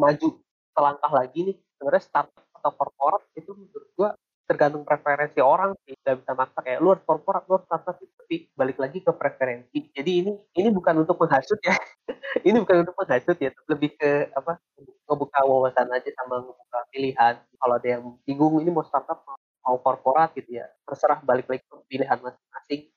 maju 0.00 0.28
selangkah 0.72 1.12
lagi 1.12 1.38
nih 1.52 1.56
sebenarnya 1.76 2.02
startup 2.06 2.46
atau 2.56 2.72
korporat 2.76 3.22
itu 3.36 3.50
menurut 3.52 3.88
gua 3.98 4.10
tergantung 4.50 4.82
preferensi 4.82 5.38
orang 5.38 5.76
sih. 5.86 5.94
Nggak 6.00 6.16
bisa 6.22 6.32
maksa 6.34 6.58
kayak 6.64 6.80
luar 6.82 6.98
korporat 7.04 7.44
luar 7.46 7.62
startup 7.66 7.94
gitu. 8.02 8.10
tapi 8.18 8.36
balik 8.54 8.78
lagi 8.78 8.98
ke 9.02 9.12
preferensi. 9.14 9.78
Jadi 9.94 10.10
ini 10.22 10.32
ini 10.58 10.68
bukan 10.74 11.02
untuk 11.02 11.18
menghasut 11.22 11.58
ya. 11.62 11.76
Ini 12.46 12.62
bukan 12.62 12.86
untuk 12.86 12.94
menghasut 12.94 13.36
ya. 13.42 13.50
Lebih 13.66 13.90
ke 13.98 14.30
apa 14.30 14.62
ngebuka 15.10 15.40
wawasan 15.50 15.90
aja 15.90 16.10
sama 16.14 16.38
ngebuka 16.46 16.78
pilihan. 16.94 17.34
Kalau 17.42 17.74
ada 17.74 17.88
yang 17.90 18.02
bingung 18.22 18.62
ini 18.62 18.70
mau 18.70 18.86
startup 18.86 19.18
mau 19.26 19.39
korporat 19.78 20.34
gitu 20.34 20.58
ya 20.58 20.66
terserah 20.82 21.22
balik 21.22 21.46
lagi 21.46 21.62
ke 21.62 21.76
pilihan 21.86 22.18
masing-masing. 22.18 22.90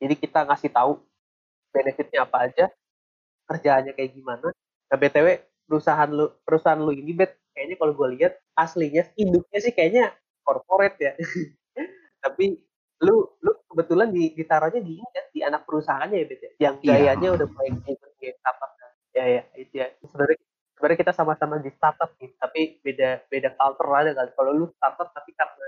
Jadi 0.00 0.14
kita 0.16 0.48
ngasih 0.48 0.70
tahu 0.72 1.02
benefitnya 1.72 2.24
apa 2.24 2.36
aja 2.48 2.64
kerjaannya 3.44 3.92
kayak 3.92 4.16
gimana. 4.16 4.48
Nah 4.88 4.96
btw 4.96 5.44
perusahaan 5.68 6.08
lu 6.08 6.32
perusahaan 6.46 6.80
lu 6.80 6.94
ini 6.96 7.12
bet 7.12 7.36
kayaknya 7.52 7.76
kalau 7.76 7.92
gue 7.92 8.08
lihat 8.16 8.32
aslinya 8.56 9.04
induknya 9.20 9.58
sih 9.60 9.72
kayaknya 9.76 10.16
korporat 10.40 10.96
ya. 10.96 11.12
Tapi 12.24 12.56
lu 13.04 13.28
lu 13.44 13.52
kebetulan 13.68 14.08
di, 14.08 14.32
ditaruhnya 14.32 14.80
di 14.80 14.96
ini 14.96 15.08
kan 15.12 15.24
di 15.28 15.40
anak 15.44 15.68
perusahaannya 15.68 16.16
ya 16.16 16.26
bet 16.30 16.40
ya? 16.40 16.50
Yang 16.70 16.74
iya. 16.80 16.88
gayanya 16.88 17.28
iya. 17.28 17.36
udah 17.36 17.46
mulai 17.52 17.70
kayak 18.16 18.36
startup. 18.40 18.70
Ya 19.16 19.24
ya 19.28 19.42
itu 19.56 19.74
ya. 19.76 19.86
Sebenarnya 20.00 20.38
sebenarnya 20.76 20.98
kita 21.08 21.12
sama-sama 21.16 21.56
di 21.58 21.72
startup 21.72 22.12
nih 22.20 22.30
tapi 22.36 22.60
beda 22.84 23.24
beda 23.32 23.56
culture 23.56 23.90
aja 23.96 24.12
kan 24.12 24.28
kalau 24.36 24.52
lu 24.52 24.66
startup 24.76 25.08
tapi 25.08 25.32
karena 25.32 25.66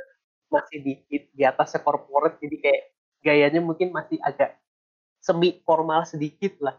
masih 0.48 0.78
di 0.80 0.92
di 1.08 1.42
atasnya 1.44 1.84
corporate 1.84 2.40
jadi 2.40 2.56
kayak 2.58 2.82
gayanya 3.20 3.60
mungkin 3.60 3.92
masih 3.92 4.16
agak 4.24 4.56
semi 5.20 5.60
formal 5.62 6.08
sedikit 6.08 6.56
lah. 6.62 6.76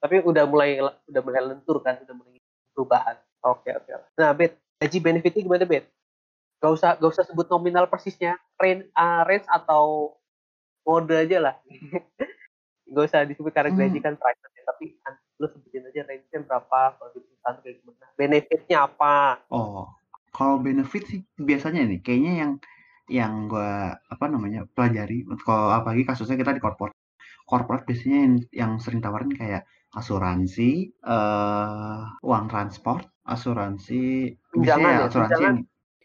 Tapi 0.00 0.20
udah 0.22 0.44
mulai 0.44 0.78
udah 0.80 1.22
mulai 1.24 1.40
lentur 1.42 1.80
kan 1.80 1.98
udah 2.04 2.14
mulai 2.14 2.38
perubahan. 2.76 3.16
Oke 3.46 3.72
okay, 3.72 3.72
oke. 3.78 3.88
Okay. 3.88 4.16
nah 4.20 4.30
bet 4.36 4.52
gaji 4.76 4.98
benefitnya 5.00 5.42
gimana 5.44 5.64
bet 5.64 5.88
gak 6.60 6.72
usah 6.72 6.90
gak 6.96 7.10
usah 7.12 7.24
sebut 7.24 7.46
nominal 7.48 7.84
persisnya 7.88 8.36
range 8.60 8.88
uh, 8.96 9.22
range 9.24 9.46
atau 9.48 10.16
mode 10.84 11.12
aja 11.12 11.50
lah. 11.50 11.54
Gak 12.86 13.02
usah 13.10 13.26
disebut 13.26 13.50
karena 13.50 13.74
hmm. 13.74 13.82
gaji 13.82 13.98
kan 13.98 14.14
private 14.14 14.54
ya 14.54 14.62
tapi 14.62 14.94
lu 15.42 15.50
sebutin 15.50 15.90
aja 15.90 16.06
range-nya 16.06 16.38
berapa 16.46 16.94
kalau 16.94 17.10
di 17.10 17.18
perusahaan 17.18 17.58
kayak 17.58 17.76
gimana 17.82 18.06
benefitnya 18.14 18.78
apa? 18.86 19.42
Oh 19.50 19.90
kalau 20.36 20.60
benefit 20.60 21.02
sih 21.08 21.20
biasanya 21.40 21.88
nih 21.88 22.00
kayaknya 22.04 22.32
yang 22.44 22.52
yang 23.06 23.46
gue 23.50 23.72
apa 23.94 24.24
namanya 24.26 24.66
pelajari. 24.70 25.26
Kalau 25.42 25.70
apalagi 25.72 26.02
kasusnya 26.06 26.36
kita 26.38 26.54
di 26.56 26.62
korporat 26.62 26.94
korporat 27.46 27.86
biasanya 27.86 28.18
yang, 28.26 28.34
yang 28.50 28.72
sering 28.82 28.98
tawarin 28.98 29.30
kayak 29.30 29.62
asuransi 29.94 30.92
uh, 31.06 32.10
uang 32.20 32.50
transport 32.50 33.06
asuransi 33.22 34.34
biasanya 34.52 34.90
ya, 34.90 35.00
asuransi 35.08 35.32
tunjangan. 35.32 35.46
yang 35.46 35.56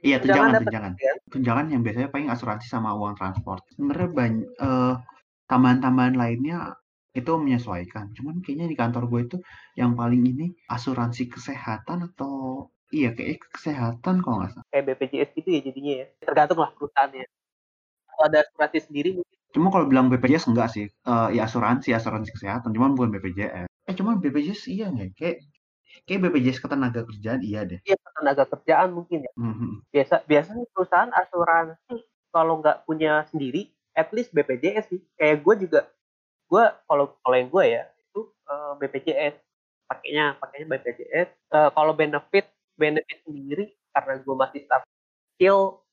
iya 0.02 0.18
tunjangan 0.22 0.52
tunjangan 0.64 0.94
ya? 0.96 1.14
tunjangan 1.34 1.66
yang 1.74 1.82
biasanya 1.82 2.10
paling 2.14 2.30
asuransi 2.30 2.68
sama 2.70 2.94
uang 2.94 3.18
transport. 3.18 3.66
Sebenarnya 3.74 4.10
banyak 4.14 4.48
uh, 4.62 4.66
eh, 4.66 4.96
tambahan-tambahan 5.50 6.16
lainnya 6.16 6.78
itu 7.12 7.32
menyesuaikan. 7.36 8.16
Cuman 8.16 8.40
kayaknya 8.40 8.72
di 8.72 8.78
kantor 8.78 9.04
gue 9.12 9.22
itu 9.28 9.38
yang 9.76 9.98
paling 9.98 10.24
ini 10.24 10.56
asuransi 10.72 11.28
kesehatan 11.28 12.08
atau 12.14 12.70
Iya, 12.92 13.10
kayak 13.16 13.48
kesehatan 13.56 14.16
kalau 14.20 14.44
nggak 14.44 14.52
salah. 14.52 14.66
Kayak 14.68 14.86
BPJS 14.92 15.30
gitu 15.40 15.50
ya 15.50 15.60
jadinya 15.64 15.94
ya. 16.04 16.06
Tergantung 16.20 16.60
lah 16.60 16.70
perusahaannya. 16.76 17.26
Kalau 18.12 18.24
ada 18.28 18.38
asuransi 18.44 18.80
sendiri 18.84 19.10
mungkin. 19.16 19.38
Cuma 19.52 19.68
kalau 19.72 19.86
bilang 19.88 20.08
BPJS 20.12 20.52
enggak 20.52 20.70
sih. 20.76 20.86
Uh, 21.08 21.32
ya 21.32 21.48
asuransi, 21.48 21.96
asuransi 21.96 22.36
kesehatan. 22.36 22.76
Cuma 22.76 22.92
bukan 22.92 23.16
BPJS. 23.16 23.72
Eh, 23.88 23.96
cuma 23.96 24.20
BPJS 24.20 24.68
iya 24.68 24.92
nggak? 24.92 25.16
Kayak 25.16 25.36
kayak 26.08 26.20
BPJS 26.28 26.60
ketenaga 26.60 27.02
kerjaan 27.08 27.42
iya 27.44 27.64
deh. 27.64 27.80
Iya, 27.88 27.98
ketenaga 28.00 28.44
kerjaan 28.48 28.90
mungkin 28.92 29.28
ya. 29.28 29.34
Mm-hmm. 29.40 29.72
Biasa 29.92 30.16
biasanya 30.28 30.66
perusahaan 30.76 31.12
asuransi 31.16 31.96
kalau 32.32 32.64
nggak 32.64 32.88
punya 32.88 33.28
sendiri, 33.32 33.72
at 33.96 34.12
least 34.16 34.32
BPJS 34.32 34.86
sih. 34.92 35.02
Kayak 35.20 35.44
gue 35.44 35.56
juga, 35.68 35.82
gue 36.48 36.64
kalau 36.88 37.16
kalau 37.24 37.36
yang 37.36 37.50
gue 37.52 37.64
ya 37.68 37.84
itu 37.88 38.22
uh, 38.48 38.52
eh, 38.52 38.74
BPJS 38.84 39.36
pakainya 39.92 40.26
pakainya 40.40 40.68
BPJS. 40.72 41.30
Uh, 41.52 41.70
kalau 41.76 41.92
benefit 41.92 42.48
benefit 42.82 43.22
sendiri 43.22 43.66
karena 43.94 44.14
gue 44.18 44.36
masih 44.36 44.60
start 44.66 44.84
kecil. 45.38 45.86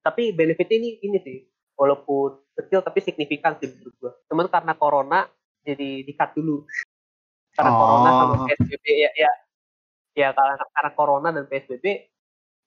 Tapi 0.00 0.32
benefit 0.32 0.68
ini 0.72 1.00
ini 1.04 1.18
sih 1.20 1.38
walaupun 1.76 2.40
kecil 2.54 2.80
tapi 2.80 3.02
signifikan 3.02 3.58
sih 3.58 3.66
menurut 3.66 3.94
gue 3.98 4.12
cuman 4.30 4.46
karena 4.46 4.72
corona 4.78 5.20
jadi 5.64 6.04
dikat 6.06 6.36
dulu. 6.36 6.64
Karena 7.54 7.70
oh. 7.72 7.78
corona 7.78 8.10
sama 8.12 8.34
psbb 8.48 8.84
ya 8.84 9.10
ya. 9.16 9.32
Ya 10.14 10.28
karena 10.30 10.54
karena 10.70 10.90
corona 10.94 11.28
dan 11.34 11.44
psbb 11.48 11.84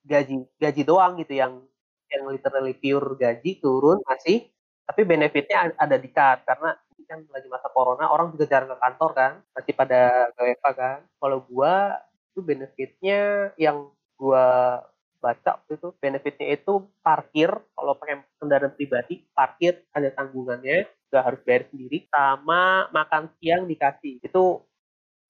gaji 0.04 0.34
gaji 0.58 0.82
doang 0.84 1.18
gitu 1.20 1.34
yang 1.36 1.62
yang 2.08 2.22
literally 2.28 2.74
pure 2.74 3.16
gaji 3.16 3.62
turun 3.62 4.02
masih. 4.04 4.50
Tapi 4.88 5.04
benefitnya 5.04 5.72
ada 5.76 5.96
di 6.00 6.08
cut 6.08 6.42
karena 6.48 6.74
kan 7.08 7.24
lagi 7.32 7.48
masa 7.48 7.72
corona 7.72 8.12
orang 8.12 8.36
juga 8.36 8.44
jarang 8.44 8.68
ke 8.68 8.78
kantor 8.82 9.10
kan. 9.16 9.32
Masih 9.56 9.72
pada 9.72 10.28
WFA 10.36 10.70
kan. 10.76 10.98
Kalau 11.16 11.38
gua 11.48 11.96
itu 12.38 12.46
benefitnya 12.46 13.50
yang 13.58 13.90
gua 14.14 14.78
baca 15.18 15.58
itu 15.66 15.90
benefitnya 15.98 16.54
itu 16.54 16.86
parkir 17.02 17.50
kalau 17.74 17.98
pakai 17.98 18.22
kendaraan 18.38 18.70
pribadi 18.78 19.26
parkir 19.34 19.82
ada 19.90 20.14
tanggungannya 20.14 20.86
nggak 21.10 21.24
harus 21.26 21.40
bayar 21.42 21.66
sendiri 21.74 22.06
sama 22.06 22.86
makan 22.94 23.26
siang 23.42 23.66
dikasih. 23.66 24.22
Itu 24.22 24.62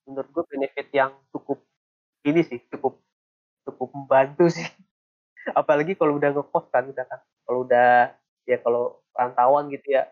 menurut 0.04 0.28
gue 0.34 0.44
benefit 0.52 0.88
yang 0.92 1.12
cukup 1.32 1.64
ini 2.28 2.42
sih 2.44 2.60
cukup 2.68 3.00
cukup 3.64 3.88
membantu 3.96 4.52
sih. 4.52 4.66
Apalagi 5.60 5.96
kalau 5.96 6.20
udah 6.20 6.30
ngekos 6.36 6.66
kan 6.68 6.84
udah 6.90 7.04
kan. 7.08 7.20
Kalau 7.48 7.64
udah 7.64 8.12
ya 8.44 8.58
kalau 8.60 9.00
rantauan 9.16 9.72
gitu 9.72 9.96
ya 9.96 10.08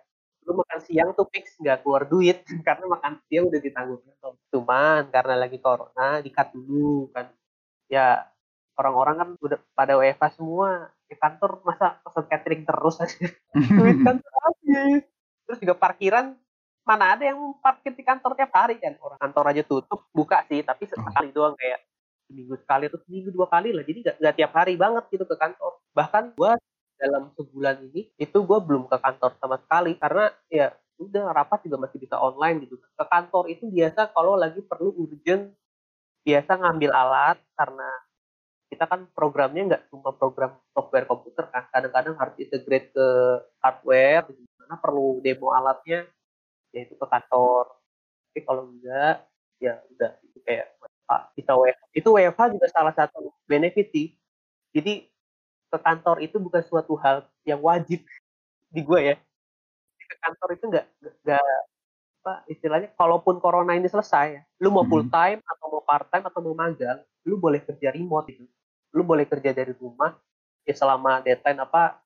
lu 0.46 0.62
makan 0.62 0.78
siang 0.86 1.10
tuh 1.18 1.26
fix 1.28 1.58
nggak 1.58 1.82
keluar 1.82 2.06
duit. 2.06 2.46
Karena 2.66 2.86
makan 2.86 3.18
siang 3.26 3.50
udah 3.50 3.60
ditanggung. 3.60 4.00
Cuman 4.54 5.10
karena 5.10 5.34
lagi 5.34 5.58
corona 5.58 6.22
dikat 6.22 6.54
dulu 6.54 7.10
kan. 7.10 7.28
Ya 7.90 8.30
orang-orang 8.78 9.16
kan 9.18 9.28
udah 9.42 9.58
pada 9.74 9.98
WFA 9.98 10.28
semua. 10.32 10.90
Di 11.06 11.14
kantor 11.14 11.62
masa 11.62 12.02
pesan 12.02 12.26
catering 12.26 12.62
terus 12.66 12.98
aja? 12.98 13.30
Duit 13.78 13.98
kantor 14.02 14.32
habis. 14.46 15.02
Terus 15.46 15.58
juga 15.62 15.74
parkiran 15.78 16.34
mana 16.86 17.18
ada 17.18 17.26
yang 17.26 17.38
parkir 17.58 17.94
di 17.98 18.02
kantor 18.06 18.38
tiap 18.38 18.54
hari 18.54 18.78
kan? 18.78 18.94
Orang 19.02 19.18
kantor 19.18 19.44
aja 19.50 19.62
tutup 19.66 20.06
buka 20.14 20.46
sih 20.46 20.62
tapi 20.62 20.86
sekali 20.86 21.34
doang 21.34 21.58
kayak 21.58 21.82
seminggu 22.26 22.54
sekali 22.58 22.84
atau 22.90 22.98
seminggu 23.06 23.30
dua 23.30 23.46
kali 23.46 23.70
lah. 23.70 23.86
Jadi 23.86 23.98
gak, 24.02 24.16
gak 24.18 24.34
tiap 24.38 24.52
hari 24.54 24.74
banget 24.74 25.04
gitu 25.10 25.24
ke 25.26 25.36
kantor. 25.38 25.78
Bahkan 25.94 26.38
gua 26.38 26.58
dalam 26.96 27.32
sebulan 27.36 27.76
ini 27.92 28.08
itu 28.16 28.38
gue 28.42 28.58
belum 28.60 28.88
ke 28.88 28.96
kantor 28.98 29.36
sama 29.40 29.56
sekali. 29.60 29.96
Karena 29.96 30.32
ya 30.48 30.72
udah 30.96 31.32
rapat 31.32 31.64
juga 31.68 31.86
masih 31.86 31.98
bisa 32.00 32.16
online 32.16 32.64
gitu. 32.64 32.80
Ke 32.80 33.04
kantor 33.04 33.52
itu 33.52 33.68
biasa 33.68 34.12
kalau 34.16 34.34
lagi 34.34 34.64
perlu 34.64 34.92
urgent 34.96 35.52
biasa 36.26 36.58
ngambil 36.58 36.90
alat 36.90 37.38
karena 37.54 37.88
kita 38.66 38.84
kan 38.90 39.06
programnya 39.14 39.62
nggak 39.62 39.82
cuma 39.94 40.10
program 40.10 40.58
software 40.74 41.06
komputer 41.06 41.46
kan. 41.52 41.68
Kadang-kadang 41.70 42.18
harus 42.18 42.34
integrate 42.40 42.90
ke 42.90 43.06
hardware 43.62 44.26
karena 44.26 44.76
perlu 44.82 45.22
demo 45.22 45.54
alatnya 45.54 46.08
yaitu 46.74 46.98
ke 46.98 47.06
kantor. 47.06 47.70
Tapi 48.32 48.40
kalau 48.42 48.68
enggak 48.68 49.22
ya 49.56 49.80
udah 49.94 50.10
itu 50.20 50.38
kayak 50.44 50.76
bisa 51.38 51.52
WFH 51.54 51.84
itu 51.94 52.08
WFH 52.10 52.42
juga 52.58 52.66
salah 52.74 52.94
satu 52.96 53.30
benefit 53.46 53.88
sih. 53.94 54.18
Jadi 54.74 55.06
ke 55.70 55.78
kantor 55.82 56.16
itu 56.22 56.36
bukan 56.38 56.62
suatu 56.62 56.94
hal 57.00 57.26
yang 57.42 57.60
wajib 57.62 58.02
di 58.70 58.80
gue 58.82 59.00
ya. 59.12 59.16
Ke 59.98 60.16
kantor 60.22 60.48
itu 60.54 60.64
nggak 60.70 60.86
nggak 61.26 61.48
apa 62.26 62.34
istilahnya 62.50 62.90
kalaupun 62.98 63.38
corona 63.38 63.78
ini 63.78 63.86
selesai 63.86 64.26
ya, 64.34 64.42
lu 64.58 64.74
mau 64.74 64.82
full 64.82 65.06
time 65.06 65.38
atau 65.46 65.66
mau 65.70 65.82
part 65.86 66.10
time 66.10 66.26
atau 66.26 66.40
mau 66.42 66.54
magang 66.58 66.98
lu 67.26 67.38
boleh 67.38 67.62
kerja 67.62 67.94
remote 67.94 68.30
itu 68.30 68.46
lu 68.94 69.02
boleh 69.06 69.26
kerja 69.28 69.52
dari 69.52 69.74
rumah 69.76 70.14
ya 70.66 70.74
selama 70.74 71.20
deadline 71.22 71.60
apa 71.62 72.00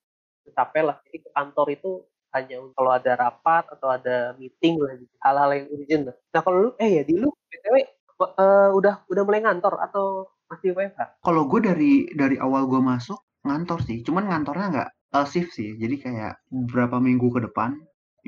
capek 0.50 0.82
lah. 0.82 0.96
Jadi 1.06 1.18
ke 1.22 1.30
kantor 1.30 1.66
itu 1.70 1.90
hanya 2.34 2.56
kalau 2.74 2.90
ada 2.90 3.12
rapat 3.14 3.64
atau 3.78 3.88
ada 3.90 4.34
meeting 4.36 4.82
lah 4.82 4.98
gitu. 4.98 5.14
Hal-hal 5.22 5.50
yang 5.54 5.66
urgent 5.70 6.02
lah. 6.10 6.16
nah 6.34 6.40
kalau 6.42 6.58
lu 6.58 6.70
eh 6.82 6.90
ya 7.00 7.02
di 7.06 7.14
lu 7.18 7.30
btw 7.30 7.76
uh, 8.20 8.70
udah 8.74 9.06
udah 9.06 9.22
mulai 9.22 9.40
ngantor 9.46 9.78
atau 9.80 10.28
masih 10.50 10.74
WFH? 10.74 11.22
Kalau 11.22 11.42
gue 11.46 11.60
dari 11.62 11.92
dari 12.12 12.36
awal 12.42 12.66
gue 12.66 12.82
masuk 12.82 13.18
ngantor 13.46 13.78
sih, 13.86 14.02
cuman 14.06 14.24
ngantornya 14.28 14.66
nggak 14.72 14.90
uh, 15.16 15.26
shift 15.26 15.56
sih. 15.56 15.76
Jadi 15.76 15.96
kayak 16.00 16.40
beberapa 16.50 17.00
minggu 17.00 17.28
ke 17.32 17.40
depan 17.48 17.76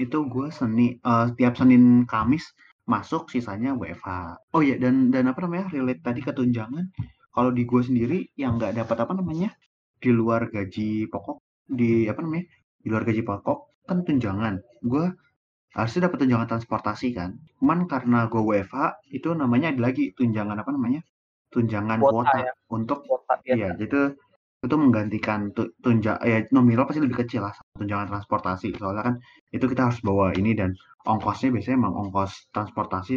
itu 0.00 0.24
gue 0.24 0.48
seni 0.48 0.96
uh, 1.04 1.28
tiap 1.36 1.54
Senin 1.60 2.08
Kamis 2.08 2.48
masuk 2.88 3.28
sisanya 3.28 3.76
WFH. 3.76 4.08
Oh 4.56 4.62
iya 4.64 4.80
dan 4.80 5.12
dan 5.12 5.28
apa 5.30 5.44
namanya 5.44 5.68
relate 5.70 6.02
tadi 6.02 6.20
ke 6.24 6.32
tunjangan 6.32 6.88
kalau 7.32 7.50
di 7.50 7.64
gue 7.64 7.82
sendiri 7.82 8.18
yang 8.36 8.60
nggak 8.60 8.76
dapat 8.76 8.96
apa 9.04 9.12
namanya 9.16 9.50
di 10.02 10.10
luar 10.12 10.52
gaji 10.52 11.08
pokok 11.08 11.40
di 11.64 12.04
apa 12.10 12.20
namanya 12.20 12.44
di 12.82 12.86
luar 12.92 13.04
gaji 13.08 13.22
pokok 13.24 13.58
kan 13.88 14.04
tunjangan 14.04 14.60
gue 14.84 15.04
harusnya 15.72 16.10
dapat 16.10 16.18
tunjangan 16.26 16.48
transportasi 16.52 17.16
kan 17.16 17.40
cuman 17.56 17.88
karena 17.88 18.28
gue 18.28 18.42
WFH 18.42 19.08
itu 19.16 19.32
namanya 19.32 19.72
ada 19.72 19.80
lagi 19.88 20.12
tunjangan 20.12 20.60
apa 20.60 20.70
namanya 20.74 21.00
tunjangan 21.48 21.98
kuota, 22.02 22.12
kuota 22.12 22.36
ya. 22.44 22.52
untuk 22.68 22.98
kuota, 23.08 23.34
ya. 23.48 23.54
iya 23.56 23.68
jadi 23.78 23.88
itu 23.88 24.02
menggantikan 24.70 25.50
tunjang 25.82 26.22
ya 26.22 26.46
nominal 26.54 26.86
pasti 26.86 27.02
lebih 27.02 27.26
kecil 27.26 27.42
lah 27.42 27.54
tunjangan 27.74 28.06
transportasi. 28.14 28.78
Soalnya 28.78 29.02
kan 29.10 29.14
itu 29.50 29.66
kita 29.66 29.90
harus 29.90 29.98
bawa 30.06 30.30
ini 30.38 30.54
dan 30.54 30.70
ongkosnya 31.02 31.50
biasanya 31.50 31.76
emang 31.82 31.94
ongkos 32.06 32.46
transportasi 32.54 33.12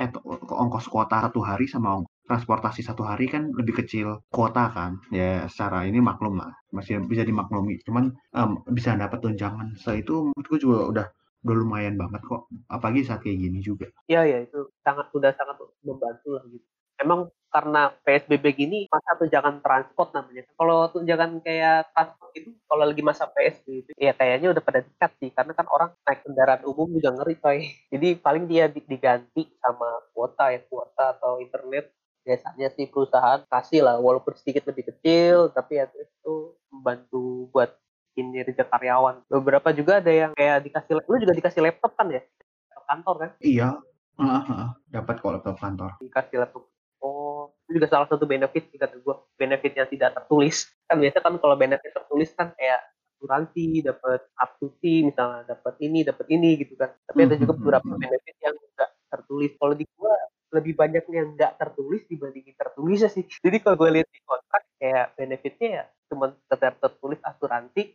eh 0.00 0.08
ongkos 0.50 0.90
kuota 0.90 1.30
satu 1.30 1.40
hari 1.46 1.70
sama 1.70 2.02
transportasi 2.26 2.82
satu 2.82 3.06
hari 3.06 3.30
kan 3.30 3.54
lebih 3.54 3.86
kecil 3.86 4.18
kuota 4.34 4.66
kan. 4.74 4.98
Ya 5.14 5.46
secara 5.46 5.86
ini 5.86 6.02
maklum 6.02 6.42
lah 6.42 6.50
masih 6.74 7.06
bisa 7.06 7.22
dimaklumi. 7.22 7.78
Cuman 7.86 8.10
um, 8.34 8.66
bisa 8.74 8.98
dapat 8.98 9.22
tunjangan 9.22 9.78
so 9.78 9.94
itu 9.94 10.34
menurutku 10.34 10.58
juga 10.58 10.78
udah 10.90 11.06
udah 11.40 11.56
lumayan 11.56 11.96
banget 11.96 12.20
kok 12.26 12.50
apalagi 12.66 13.06
saat 13.06 13.22
kayak 13.22 13.38
gini 13.38 13.62
juga. 13.62 13.86
Iya 14.10 14.26
ya 14.26 14.38
itu 14.42 14.74
sangat 14.82 15.06
sudah 15.14 15.30
sangat 15.38 15.54
membantu 15.86 16.34
lah 16.34 16.44
gitu 16.50 16.66
emang 17.00 17.32
karena 17.50 17.90
PSBB 18.06 18.44
gini 18.54 18.78
masa 18.86 19.18
tunjangan 19.18 19.58
transport 19.58 20.14
namanya? 20.14 20.46
Kalau 20.54 20.86
tunjangan 20.94 21.42
kayak 21.42 21.90
transport 21.90 22.30
itu 22.38 22.50
kalau 22.70 22.84
lagi 22.86 23.02
masa 23.02 23.26
PSBB 23.26 23.90
ya 23.98 24.14
kayaknya 24.14 24.54
udah 24.54 24.62
pada 24.62 24.80
dekat 24.86 25.10
sih. 25.18 25.30
Karena 25.34 25.52
kan 25.52 25.66
orang 25.66 25.90
naik 26.06 26.22
kendaraan 26.22 26.62
umum 26.62 26.86
juga 26.94 27.10
ngeri 27.10 27.36
coy. 27.42 27.58
Jadi 27.90 28.08
paling 28.22 28.46
dia 28.46 28.70
diganti 28.70 29.50
sama 29.58 29.88
kuota 30.14 30.54
ya 30.54 30.62
kuota 30.70 31.18
atau 31.18 31.42
internet. 31.42 31.90
Biasanya 32.22 32.70
sih 32.78 32.86
perusahaan 32.86 33.42
kasih 33.50 33.82
lah 33.82 33.96
walaupun 33.98 34.38
sedikit 34.38 34.70
lebih 34.70 34.94
kecil 34.94 35.50
tapi 35.50 35.82
ya 35.82 35.90
itu 35.90 36.54
membantu 36.70 37.50
buat 37.50 37.74
ini 38.14 38.46
kerja 38.46 38.62
karyawan. 38.62 39.26
Beberapa 39.26 39.74
juga 39.74 39.98
ada 39.98 40.12
yang 40.14 40.32
kayak 40.38 40.70
dikasih 40.70 41.02
lu 41.02 41.14
juga 41.18 41.34
dikasih 41.34 41.60
laptop 41.66 41.98
kan 41.98 42.14
ya? 42.14 42.22
Kantor 42.86 43.14
kan? 43.18 43.30
Iya. 43.42 43.68
Uh, 44.20 44.36
uh, 44.36 44.68
dapat 44.92 45.16
kok 45.18 45.32
laptop 45.32 45.56
kantor. 45.56 45.96
Dikasih 45.96 46.44
laptop 46.44 46.68
itu 47.70 47.78
juga 47.78 47.86
salah 47.86 48.10
satu 48.10 48.26
benefit 48.26 48.66
kata 48.74 48.98
gue 48.98 49.14
benefit 49.38 49.72
yang 49.78 49.86
tidak 49.86 50.10
tertulis 50.18 50.66
kan 50.90 50.98
biasa 50.98 51.18
kan 51.22 51.34
kalau 51.38 51.54
benefit 51.54 51.90
tertulis 51.94 52.30
kan 52.34 52.50
kayak 52.58 52.82
asuransi 53.20 53.84
dapat 53.86 54.26
to 54.58 54.66
misalnya 54.82 55.46
dapat 55.46 55.74
ini 55.78 56.02
dapat 56.02 56.26
ini 56.34 56.50
gitu 56.58 56.74
kan 56.74 56.90
tapi 57.06 57.30
ada 57.30 57.38
juga 57.38 57.54
beberapa 57.54 57.94
benefit 57.94 58.36
yang 58.42 58.56
enggak 58.58 58.90
tertulis 59.06 59.52
kalau 59.54 59.74
di 59.78 59.86
gua 59.94 60.18
lebih 60.50 60.74
banyak 60.74 61.04
yang 61.14 61.38
nggak 61.38 61.62
tertulis 61.62 62.02
dibandingin 62.10 62.54
tertulis 62.58 63.06
sih. 63.14 63.22
Jadi 63.22 63.62
kalau 63.62 63.78
gue 63.78 64.02
lihat 64.02 64.08
di 64.10 64.20
kontrak 64.26 64.62
kayak 64.82 65.14
benefitnya 65.14 65.68
ya 65.70 65.84
cuma 66.10 66.34
sekedar 66.34 66.74
tertulis 66.82 67.22
asuransi 67.22 67.94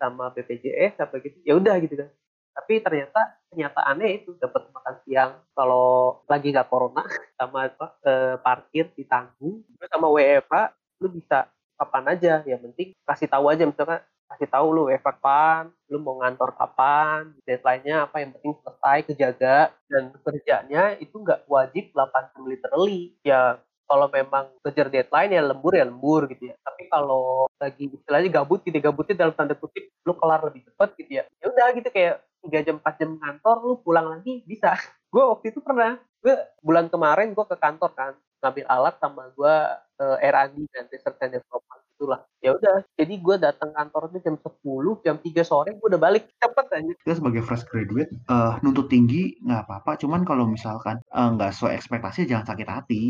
sama 0.00 0.32
BPJS 0.32 1.04
apa 1.04 1.20
gitu. 1.20 1.36
Ya 1.44 1.52
udah 1.60 1.76
gitu 1.84 2.00
kan. 2.00 2.08
Tapi 2.52 2.84
ternyata 2.84 3.20
kenyataannya 3.48 4.08
itu 4.22 4.36
dapat 4.36 4.68
makan 4.72 4.94
siang 5.04 5.32
kalau 5.56 6.20
lagi 6.28 6.52
nggak 6.52 6.68
corona 6.68 7.02
sama 7.40 7.68
apa 7.68 7.86
eh, 8.04 8.34
parkir 8.40 8.92
ditanggung 8.96 9.64
sama 9.88 10.08
WFH 10.12 10.54
lu 11.02 11.08
bisa 11.10 11.50
kapan 11.76 12.04
aja 12.14 12.44
yang 12.46 12.62
penting 12.62 12.94
kasih 13.02 13.26
tahu 13.26 13.50
aja 13.50 13.66
misalkan 13.66 14.00
kasih 14.32 14.48
tahu 14.48 14.66
lu 14.72 14.84
efek 14.88 15.20
kapan, 15.20 15.68
lu 15.92 16.00
mau 16.00 16.16
ngantor 16.24 16.56
kapan, 16.56 17.36
deadline-nya 17.44 18.08
apa 18.08 18.24
yang 18.24 18.32
penting 18.32 18.56
selesai, 18.64 18.98
kejaga, 19.04 19.56
dan 19.92 20.08
kerjanya 20.24 20.96
itu 20.96 21.20
nggak 21.20 21.44
wajib 21.44 21.92
80 21.92 22.48
literally. 22.48 23.12
Ya 23.20 23.60
kalau 23.84 24.08
memang 24.08 24.48
kejar 24.64 24.88
deadline 24.88 25.36
ya 25.36 25.44
lembur 25.44 25.76
ya 25.76 25.84
lembur 25.84 26.24
gitu 26.32 26.48
ya. 26.48 26.56
Tapi 26.64 26.88
kalau 26.88 27.44
lagi 27.60 27.92
istilahnya 27.92 28.32
gabut 28.32 28.64
gitu, 28.64 28.78
gabutnya 28.80 29.28
dalam 29.28 29.36
tanda 29.36 29.52
kutip 29.52 29.92
lu 30.08 30.16
kelar 30.16 30.40
lebih 30.48 30.64
cepat 30.64 30.96
gitu 30.96 31.20
ya. 31.20 31.24
Ya 31.28 31.46
udah 31.52 31.66
gitu 31.76 31.88
kayak 31.92 32.24
tiga 32.42 32.60
jam 32.66 32.76
empat 32.82 32.94
jam 32.98 33.14
kantor 33.16 33.56
lu 33.62 33.74
pulang 33.80 34.06
lagi 34.10 34.42
bisa. 34.44 34.74
gue 35.12 35.22
waktu 35.22 35.52
itu 35.52 35.60
pernah, 35.60 36.00
gue 36.24 36.34
bulan 36.64 36.88
kemarin 36.88 37.32
gue 37.36 37.46
ke 37.46 37.56
kantor 37.56 37.90
kan 37.94 38.12
ngambil 38.42 38.66
alat 38.66 38.94
sama 38.98 39.30
gue 39.38 39.54
uh, 40.02 40.16
R&D 40.18 40.66
dan 40.74 40.84
research 40.90 41.20
and 41.22 41.38
development 41.38 41.82
itulah. 41.94 42.20
Ya 42.42 42.50
udah 42.58 42.82
jadi 42.98 43.14
gue 43.14 43.36
datang 43.38 43.70
kantor 43.70 44.10
itu 44.10 44.18
jam 44.26 44.34
10 44.34 45.06
jam 45.06 45.16
3 45.22 45.46
sore 45.46 45.70
gue 45.78 45.86
udah 45.86 46.02
balik. 46.02 46.26
Cepet 46.42 46.66
aja 46.74 46.92
kita 47.06 47.14
sebagai 47.22 47.46
fresh 47.46 47.62
graduate 47.70 48.10
uh, 48.26 48.58
nuntut 48.66 48.90
tinggi 48.90 49.38
nggak 49.46 49.62
apa-apa. 49.70 49.94
Cuman 50.02 50.26
kalau 50.26 50.50
misalkan 50.50 50.98
uh, 51.14 51.30
nggak 51.38 51.54
sesuai 51.54 51.78
ekspektasi 51.78 52.26
jangan 52.26 52.50
sakit 52.50 52.66
hati. 52.66 53.02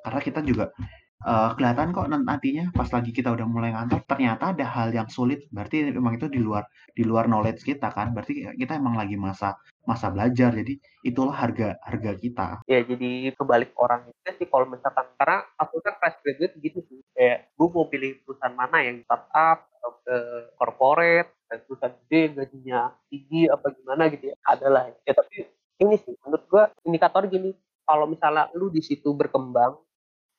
Karena 0.00 0.20
kita 0.24 0.40
juga 0.42 0.72
uh, 1.24 1.52
kelihatan 1.56 1.92
kok 1.92 2.08
nantinya 2.08 2.72
pas 2.72 2.88
lagi 2.88 3.10
kita 3.12 3.32
udah 3.32 3.46
mulai 3.46 3.70
ngantor 3.72 4.00
ternyata 4.08 4.56
ada 4.56 4.66
hal 4.66 4.88
yang 4.92 5.08
sulit. 5.08 5.46
Berarti 5.52 5.92
memang 5.92 6.16
itu 6.16 6.26
di 6.32 6.40
luar 6.40 6.64
di 6.92 7.02
luar 7.04 7.28
knowledge 7.28 7.64
kita 7.64 7.92
kan. 7.92 8.16
Berarti 8.16 8.56
kita 8.56 8.76
emang 8.76 8.96
lagi 8.96 9.16
masa 9.20 9.56
masa 9.84 10.08
belajar. 10.12 10.52
Jadi 10.54 10.80
itulah 11.04 11.34
harga 11.36 11.76
harga 11.84 12.12
kita. 12.16 12.48
Ya 12.68 12.80
jadi 12.84 13.32
kebalik 13.36 13.76
orang 13.76 14.08
itu 14.08 14.30
sih 14.40 14.48
kalau 14.48 14.68
misalkan 14.68 15.06
karena 15.16 15.44
aku 15.60 15.80
kan 15.84 15.94
fresh 16.00 16.18
graduate 16.24 16.54
gitu 16.60 16.78
sih. 16.88 17.00
Kayak 17.12 17.52
gue 17.56 17.68
mau 17.68 17.86
pilih 17.88 18.10
perusahaan 18.24 18.54
mana? 18.56 18.80
Yang 18.84 19.04
startup 19.04 19.68
atau 19.68 19.92
ke 20.04 20.16
corporate? 20.56 21.30
Perusahaan 21.50 21.94
gede 22.06 22.20
gajinya 22.38 22.94
tinggi 23.10 23.50
apa 23.50 23.66
gimana 23.74 24.06
gitu 24.08 24.32
ya? 24.32 24.36
Adalah 24.46 24.88
ya 25.02 25.12
tapi 25.12 25.50
ini 25.80 25.96
sih 25.96 26.14
menurut 26.22 26.44
gua 26.46 26.64
indikator 26.84 27.26
gini. 27.26 27.56
Kalau 27.82 28.06
misalnya 28.06 28.46
lu 28.54 28.70
di 28.70 28.86
situ 28.86 29.10
berkembang 29.10 29.74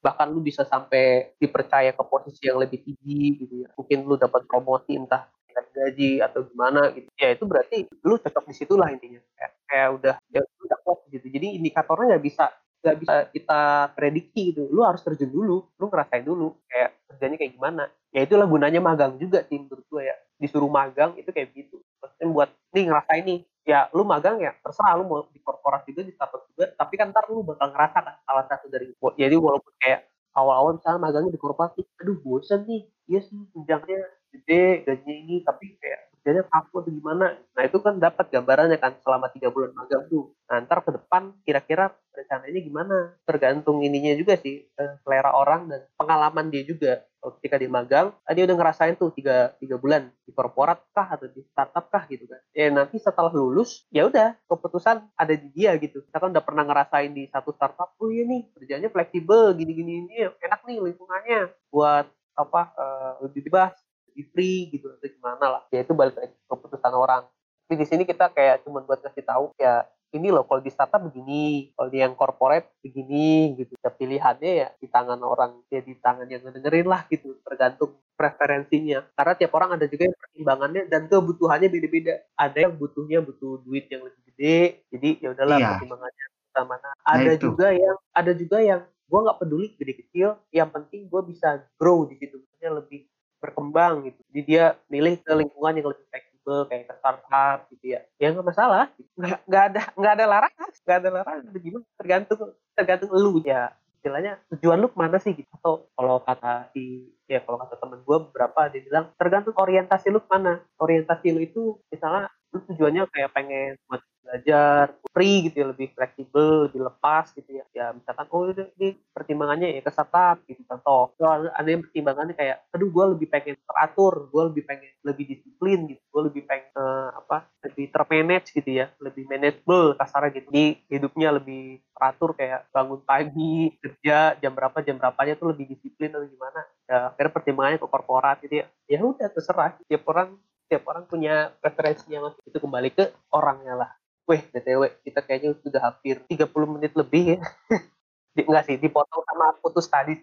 bahkan 0.01 0.27
lu 0.33 0.41
bisa 0.41 0.65
sampai 0.65 1.33
dipercaya 1.37 1.93
ke 1.93 2.03
posisi 2.05 2.49
yang 2.49 2.57
lebih 2.61 2.81
tinggi 2.83 3.21
gitu 3.45 3.55
ya. 3.65 3.69
Mungkin 3.77 3.97
lu 4.09 4.15
dapat 4.17 4.45
promosi 4.49 4.97
entah 4.97 5.29
dengan 5.47 5.65
gaji 5.73 6.11
atau 6.25 6.39
gimana 6.49 6.81
gitu. 6.95 7.07
Ya 7.17 7.29
itu 7.33 7.43
berarti 7.45 7.77
lu 8.05 8.15
cocok 8.17 8.45
di 8.49 8.55
situ 8.57 8.73
lah 8.77 8.89
intinya. 8.93 9.21
Kayak, 9.37 9.51
kayak 9.69 9.89
udah 9.97 10.15
ya 10.33 10.41
udah 10.65 10.77
kuat 10.85 10.99
gitu 11.13 11.27
jadi 11.29 11.47
indikatornya 11.61 12.17
nggak 12.17 12.25
bisa 12.25 12.45
nggak 12.81 12.97
bisa 12.97 13.13
kita 13.29 13.61
prediksi 13.93 14.41
gitu. 14.53 14.65
Lu 14.73 14.81
harus 14.83 15.01
terjun 15.05 15.29
dulu 15.29 15.57
lu 15.77 15.85
ngerasain 15.89 16.25
dulu 16.25 16.57
kayak 16.69 16.89
kerjanya 17.13 17.37
kayak 17.37 17.53
gimana. 17.57 17.83
Ya 18.11 18.25
itulah 18.27 18.47
gunanya 18.49 18.81
magang 18.83 19.15
juga 19.21 19.45
sih 19.47 19.57
menurut 19.61 19.85
gue 19.87 20.03
ya. 20.09 20.15
Disuruh 20.41 20.69
magang 20.71 21.13
itu 21.21 21.29
kayak 21.29 21.53
gitu. 21.53 21.77
Maksudnya 22.01 22.27
buat 22.33 22.49
nih 22.73 22.83
ngerasain 22.89 23.23
nih 23.27 23.39
ya 23.61 23.89
lu 23.93 24.01
magang 24.01 24.41
ya 24.41 24.51
terserah 24.59 24.97
lu 24.97 25.05
mau 25.05 25.21
di 25.29 25.37
korporasi 25.37 25.93
juga 25.93 26.03
di 26.09 26.13
startup 26.17 26.49
juga 26.49 26.73
tapi 26.73 26.97
kan 26.97 27.13
ntar 27.13 27.29
lu 27.29 27.45
bakal 27.45 27.69
ngerasa 27.69 27.97
kan 28.01 28.15
salah 28.25 28.45
satu 28.49 28.65
dari 28.73 28.89
jadi 29.17 29.35
walaupun 29.37 29.73
kayak 29.77 30.11
awal-awal 30.35 30.79
misalnya 30.79 30.99
magangnya 30.99 31.31
di 31.35 31.41
korporasi 31.41 31.79
aduh 31.99 32.17
bosan 32.23 32.63
nih. 32.67 32.87
Iya 33.11 33.19
sih 33.27 33.39
jenjangnya 33.51 33.99
gede 34.31 34.87
gajinya 34.87 35.15
ini 35.19 35.35
tapi 35.43 35.75
kayak 35.75 36.15
kerjanya 36.15 36.43
kaku 36.47 36.75
atau 36.79 36.91
gimana. 36.93 37.25
Nah 37.35 37.63
itu 37.67 37.77
kan 37.83 37.99
dapat 37.99 38.25
gambarannya 38.31 38.77
kan 38.79 38.95
selama 39.03 39.27
tiga 39.35 39.51
bulan 39.51 39.75
magang 39.75 40.07
tuh. 40.07 40.31
Nah 40.47 40.63
ntar 40.63 40.79
ke 40.85 40.91
depan 40.95 41.35
kira-kira 41.43 41.91
rencananya 42.15 42.59
gimana? 42.63 42.95
Tergantung 43.27 43.83
ininya 43.83 44.15
juga 44.15 44.39
sih 44.39 44.63
eh, 44.63 44.93
selera 45.03 45.35
orang 45.35 45.67
dan 45.67 45.81
pengalaman 45.99 46.47
dia 46.47 46.63
juga 46.63 47.03
ketika 47.37 47.61
dia 47.61 47.69
magang 47.69 48.09
ah, 48.25 48.33
dia 48.33 48.43
udah 48.49 48.57
ngerasain 48.57 48.97
tuh 48.97 49.13
tiga 49.13 49.53
tiga 49.61 49.77
bulan 49.77 50.09
di 50.25 50.33
korporat 50.33 50.81
kah 50.91 51.05
atau 51.05 51.29
di 51.29 51.45
startup 51.53 51.85
kah 51.93 52.03
gitu 52.09 52.25
kan. 52.25 52.41
Ya 52.51 52.73
nanti 52.73 52.97
setelah 52.97 53.29
lulus 53.29 53.85
ya 53.93 54.09
udah 54.09 54.33
keputusan 54.49 55.05
ada 55.13 55.33
di 55.37 55.47
dia 55.53 55.77
gitu. 55.77 56.01
Kita 56.01 56.17
kan 56.17 56.33
udah 56.33 56.43
pernah 56.43 56.65
ngerasain 56.65 57.13
di 57.13 57.29
satu 57.29 57.53
startup 57.53 57.93
oh 58.01 58.09
iya 58.09 58.25
nih 58.25 58.49
kerjanya 58.57 58.89
fleksibel 58.89 59.53
gini-gini 59.53 60.07
ini 60.07 60.15
enak 60.41 60.65
nih 60.65 60.81
lingkungannya 60.81 61.53
buat 61.69 62.09
apa 62.33 62.61
uh, 62.73 63.13
lebih 63.27 63.51
bebas 63.51 63.77
lebih 64.11 64.25
free 64.33 64.59
gitu 64.73 64.89
atau 64.89 65.07
gimana 65.07 65.45
lah. 65.59 65.63
Ya 65.69 65.85
itu 65.85 65.93
balik 65.93 66.17
lagi 66.17 66.35
keputusan 66.49 66.93
orang. 66.93 67.23
Tapi 67.69 67.79
di 67.79 67.87
sini 67.87 68.03
kita 68.03 68.27
kayak 68.35 68.67
cuma 68.67 68.83
buat 68.83 68.99
kasih 68.99 69.23
tahu 69.23 69.55
ya 69.55 69.87
ini 70.11 70.27
loh 70.27 70.43
kalau 70.43 70.59
di 70.59 70.67
startup 70.67 70.99
begini 71.07 71.71
kalau 71.75 71.87
di 71.87 71.97
yang 72.03 72.13
corporate 72.19 72.67
begini 72.83 73.55
gitu. 73.55 73.73
Ya 73.79 73.89
pilihannya 73.91 74.51
ya 74.51 74.67
di 74.75 74.87
tangan 74.91 75.19
orang 75.23 75.63
ya 75.71 75.79
di 75.79 75.95
tangan 75.97 76.27
yang 76.27 76.43
ngedengerin 76.43 76.87
lah 76.87 77.07
gitu. 77.07 77.39
Tergantung 77.43 77.95
preferensinya. 78.19 79.07
Karena 79.15 79.33
tiap 79.39 79.51
orang 79.55 79.79
ada 79.79 79.85
juga 79.87 80.11
yang 80.11 80.17
pertimbangannya 80.19 80.81
dan 80.91 81.07
kebutuhannya 81.07 81.67
beda-beda. 81.71 82.13
Ada 82.35 82.57
yang 82.67 82.73
butuhnya 82.75 83.19
butuh 83.23 83.63
duit 83.63 83.87
yang 83.87 84.03
lebih 84.03 84.21
gede 84.31 84.59
jadi 84.91 85.09
ya 85.19 85.27
udahlah 85.31 85.57
iya. 85.57 85.69
pertimbangannya 85.75 86.25
mana. 86.51 86.83
Nah, 86.83 86.93
ada 87.07 87.31
nah, 87.31 87.39
juga 87.39 87.67
yang 87.71 87.97
ada 88.11 88.31
juga 88.35 88.57
yang 88.59 88.81
gue 88.83 89.19
nggak 89.19 89.39
peduli 89.39 89.67
gede 89.79 89.93
kecil 90.03 90.29
yang 90.51 90.67
penting 90.67 91.07
gue 91.07 91.21
bisa 91.23 91.63
grow 91.79 92.03
di 92.03 92.19
situ. 92.19 92.39
Maksudnya 92.39 92.71
lebih 92.83 93.07
berkembang 93.41 94.05
gitu. 94.05 94.19
Jadi 94.29 94.41
dia 94.45 94.75
milih 94.91 95.17
ke 95.23 95.31
lingkungan 95.33 95.73
yang 95.79 95.87
lebih 95.89 96.05
fleksibel 96.41 96.59
kayak 96.67 96.85
ke 96.89 96.93
startup 96.97 97.59
gitu 97.69 97.85
ya. 97.97 98.01
Ya 98.17 98.27
nggak 98.33 98.47
masalah. 98.47 98.85
Nggak, 99.15 99.39
nggak 99.45 99.63
ada 99.69 99.81
nggak 99.93 100.13
ada 100.17 100.25
larangan, 100.25 100.69
nggak 100.85 100.97
ada 100.97 101.09
larangan. 101.09 101.43
Gimana? 101.61 101.85
Tergantung 101.97 102.39
tergantung 102.73 103.09
lu 103.13 103.31
ya. 103.45 103.71
Istilahnya 104.01 104.41
tujuan 104.49 104.81
lu 104.81 104.89
ke 104.89 104.97
mana 104.97 105.17
sih 105.21 105.37
gitu. 105.37 105.49
Atau 105.61 105.85
kalau 105.93 106.17
kata 106.25 106.73
si 106.73 107.13
ya 107.29 107.39
kalau 107.45 107.61
kata 107.61 107.77
temen 107.77 108.01
gue 108.01 108.17
beberapa 108.29 108.59
dia 108.73 108.81
bilang 108.81 109.05
tergantung 109.15 109.55
orientasi 109.55 110.09
lu 110.09 110.19
ke 110.25 110.29
mana. 110.29 110.65
Orientasi 110.81 111.27
lu 111.29 111.39
itu 111.45 111.61
misalnya 111.93 112.27
lu 112.51 112.59
tujuannya 112.67 113.03
kayak 113.11 113.31
pengen 113.31 113.79
buat 113.87 114.01
belajar 114.31 114.95
free 115.11 115.49
gitu 115.49 115.55
ya 115.59 115.67
lebih 115.75 115.91
fleksibel 115.91 116.71
lebih 116.71 116.87
lepas 116.87 117.35
gitu 117.35 117.51
ya. 117.51 117.65
Ya 117.75 117.85
misalkan 117.91 118.31
oh 118.31 118.47
ini 118.79 118.95
pertimbangannya 119.11 119.75
ya 119.75 119.81
ke 119.83 119.91
startup 119.91 120.39
gitu. 120.47 120.63
Contoh 120.63 121.11
so, 121.19 121.27
ada 121.27 121.67
yang 121.67 121.83
pertimbangannya 121.83 122.37
kayak 122.37 122.63
aduh 122.71 122.87
gue 122.87 123.05
lebih 123.17 123.27
pengen 123.27 123.59
teratur 123.67 124.31
gue 124.31 124.43
lebih 124.53 124.63
pengen 124.63 124.91
lebih 125.03 125.25
disiplin 125.35 125.89
gitu 125.89 125.99
gue 125.99 126.21
lebih 126.31 126.43
pengen 126.47 126.71
uh, 126.79 127.11
apa 127.17 127.49
lebih 127.67 127.91
termanage 127.91 128.55
gitu 128.55 128.71
ya 128.71 128.87
lebih 129.03 129.27
manageable 129.27 129.97
kasarnya 129.99 130.31
gitu. 130.39 130.47
Di 130.47 130.65
hidupnya 130.87 131.35
lebih 131.35 131.83
teratur 131.91 132.31
kayak 132.37 132.71
bangun 132.71 133.03
pagi 133.03 133.75
kerja 133.83 134.39
jam 134.39 134.55
berapa 134.55 134.79
jam 134.79 134.95
berapanya 134.95 135.35
tuh 135.35 135.51
lebih 135.51 135.75
disiplin 135.75 136.13
atau 136.13 136.23
gimana. 136.23 136.61
Ya 136.87 137.11
akhirnya 137.11 137.33
pertimbangannya 137.35 137.79
ke 137.83 137.87
korporat 137.89 138.37
gitu 138.45 138.63
ya. 138.63 138.65
Ya 138.87 138.99
udah 139.03 139.27
terserah. 139.27 139.75
Tiap 139.91 140.07
orang 140.07 140.39
tiap 140.71 140.87
orang 140.87 141.03
punya 141.03 141.51
preferensi 141.59 142.07
yang 142.07 142.31
itu 142.47 142.55
kembali 142.55 142.95
ke 142.95 143.11
orangnya 143.35 143.75
lah 143.75 143.91
Weh, 144.29 144.41
BTW, 144.47 145.03
kita 145.03 145.19
kayaknya 145.27 145.57
sudah 145.59 145.81
hampir 145.91 146.23
30 146.29 146.47
menit 146.77 146.95
lebih 146.95 147.35
ya. 147.35 147.39
Di, 148.31 148.47
enggak 148.47 148.63
sih, 148.63 148.79
dipotong 148.79 149.27
sama 149.27 149.51
putus 149.59 149.89
tadi. 149.91 150.15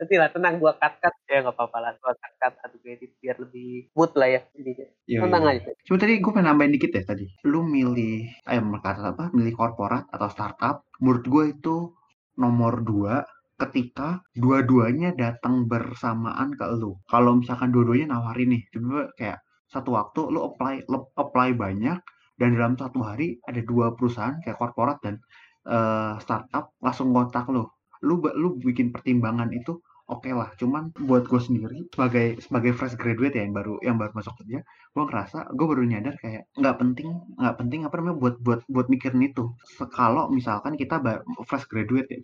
Nanti 0.00 0.14
lah, 0.16 0.32
tenang, 0.32 0.56
gua 0.56 0.72
cut-cut. 0.80 1.12
Ya 1.28 1.44
nggak 1.44 1.52
apa-apa 1.52 1.78
lah, 1.84 1.92
gua 2.00 2.16
cut-cut 2.16 2.54
atau 2.64 2.78
edit 2.88 3.12
biar 3.20 3.36
lebih 3.36 3.92
mood 3.92 4.16
lah 4.16 4.28
ya. 4.30 4.40
Jadi, 4.56 4.70
iya, 5.04 5.20
tenang 5.20 5.44
aja. 5.52 5.68
Cuma 5.84 6.00
tadi 6.00 6.16
gue 6.24 6.32
pengen 6.32 6.48
nambahin 6.48 6.72
dikit 6.72 6.96
ya 6.96 7.04
tadi. 7.04 7.28
Lu 7.44 7.60
milih, 7.60 8.24
eh 8.48 8.62
kata 8.80 9.12
apa, 9.12 9.28
milih 9.36 9.52
korporat 9.52 10.08
atau 10.08 10.28
startup. 10.32 10.88
Menurut 11.04 11.24
gue 11.28 11.44
itu 11.52 11.76
nomor 12.40 12.80
dua 12.80 13.20
ketika 13.60 14.24
dua-duanya 14.32 15.12
datang 15.12 15.68
bersamaan 15.68 16.56
ke 16.56 16.64
lu. 16.72 16.96
Kalau 17.04 17.36
misalkan 17.36 17.68
dua-duanya 17.68 18.16
nawarin 18.16 18.56
nih, 18.56 18.62
coba 18.72 19.12
kayak 19.20 19.44
satu 19.72 19.96
waktu 19.96 20.20
lu 20.28 20.40
apply 20.52 20.84
lu 20.86 21.08
apply 21.16 21.56
banyak, 21.56 21.98
dan 22.36 22.48
dalam 22.56 22.74
satu 22.76 23.00
hari 23.04 23.40
ada 23.48 23.60
dua 23.64 23.96
perusahaan 23.96 24.36
kayak 24.44 24.60
korporat 24.60 24.98
dan 25.00 25.20
uh, 25.68 26.18
startup 26.20 26.74
langsung 26.82 27.14
kontak 27.14 27.48
lo 27.48 27.78
lu 28.02 28.18
lu 28.34 28.58
bikin 28.58 28.90
pertimbangan 28.90 29.54
itu 29.54 29.78
oke 30.10 30.26
okay 30.26 30.34
lah 30.34 30.50
cuman 30.58 30.90
buat 31.06 31.30
gue 31.30 31.38
sendiri 31.38 31.86
sebagai 31.94 32.42
sebagai 32.42 32.74
fresh 32.74 32.98
graduate 32.98 33.38
ya 33.38 33.46
yang 33.46 33.54
baru 33.54 33.74
yang 33.86 33.96
baru 33.96 34.10
masuk 34.10 34.34
kerja 34.42 34.66
gue 34.66 35.02
ngerasa 35.06 35.38
gue 35.54 35.66
baru 35.70 35.82
nyadar 35.86 36.14
kayak 36.18 36.50
nggak 36.58 36.76
penting 36.82 37.08
nggak 37.38 37.56
penting 37.62 37.80
apa 37.86 37.94
namanya 38.02 38.16
buat 38.18 38.34
buat 38.42 38.60
buat 38.66 38.86
mikirin 38.90 39.22
itu. 39.22 39.54
Kalau 39.94 40.28
misalkan 40.34 40.74
kita 40.74 40.98
fresh 41.46 41.70
graduate 41.70 42.10
ya 42.10 42.18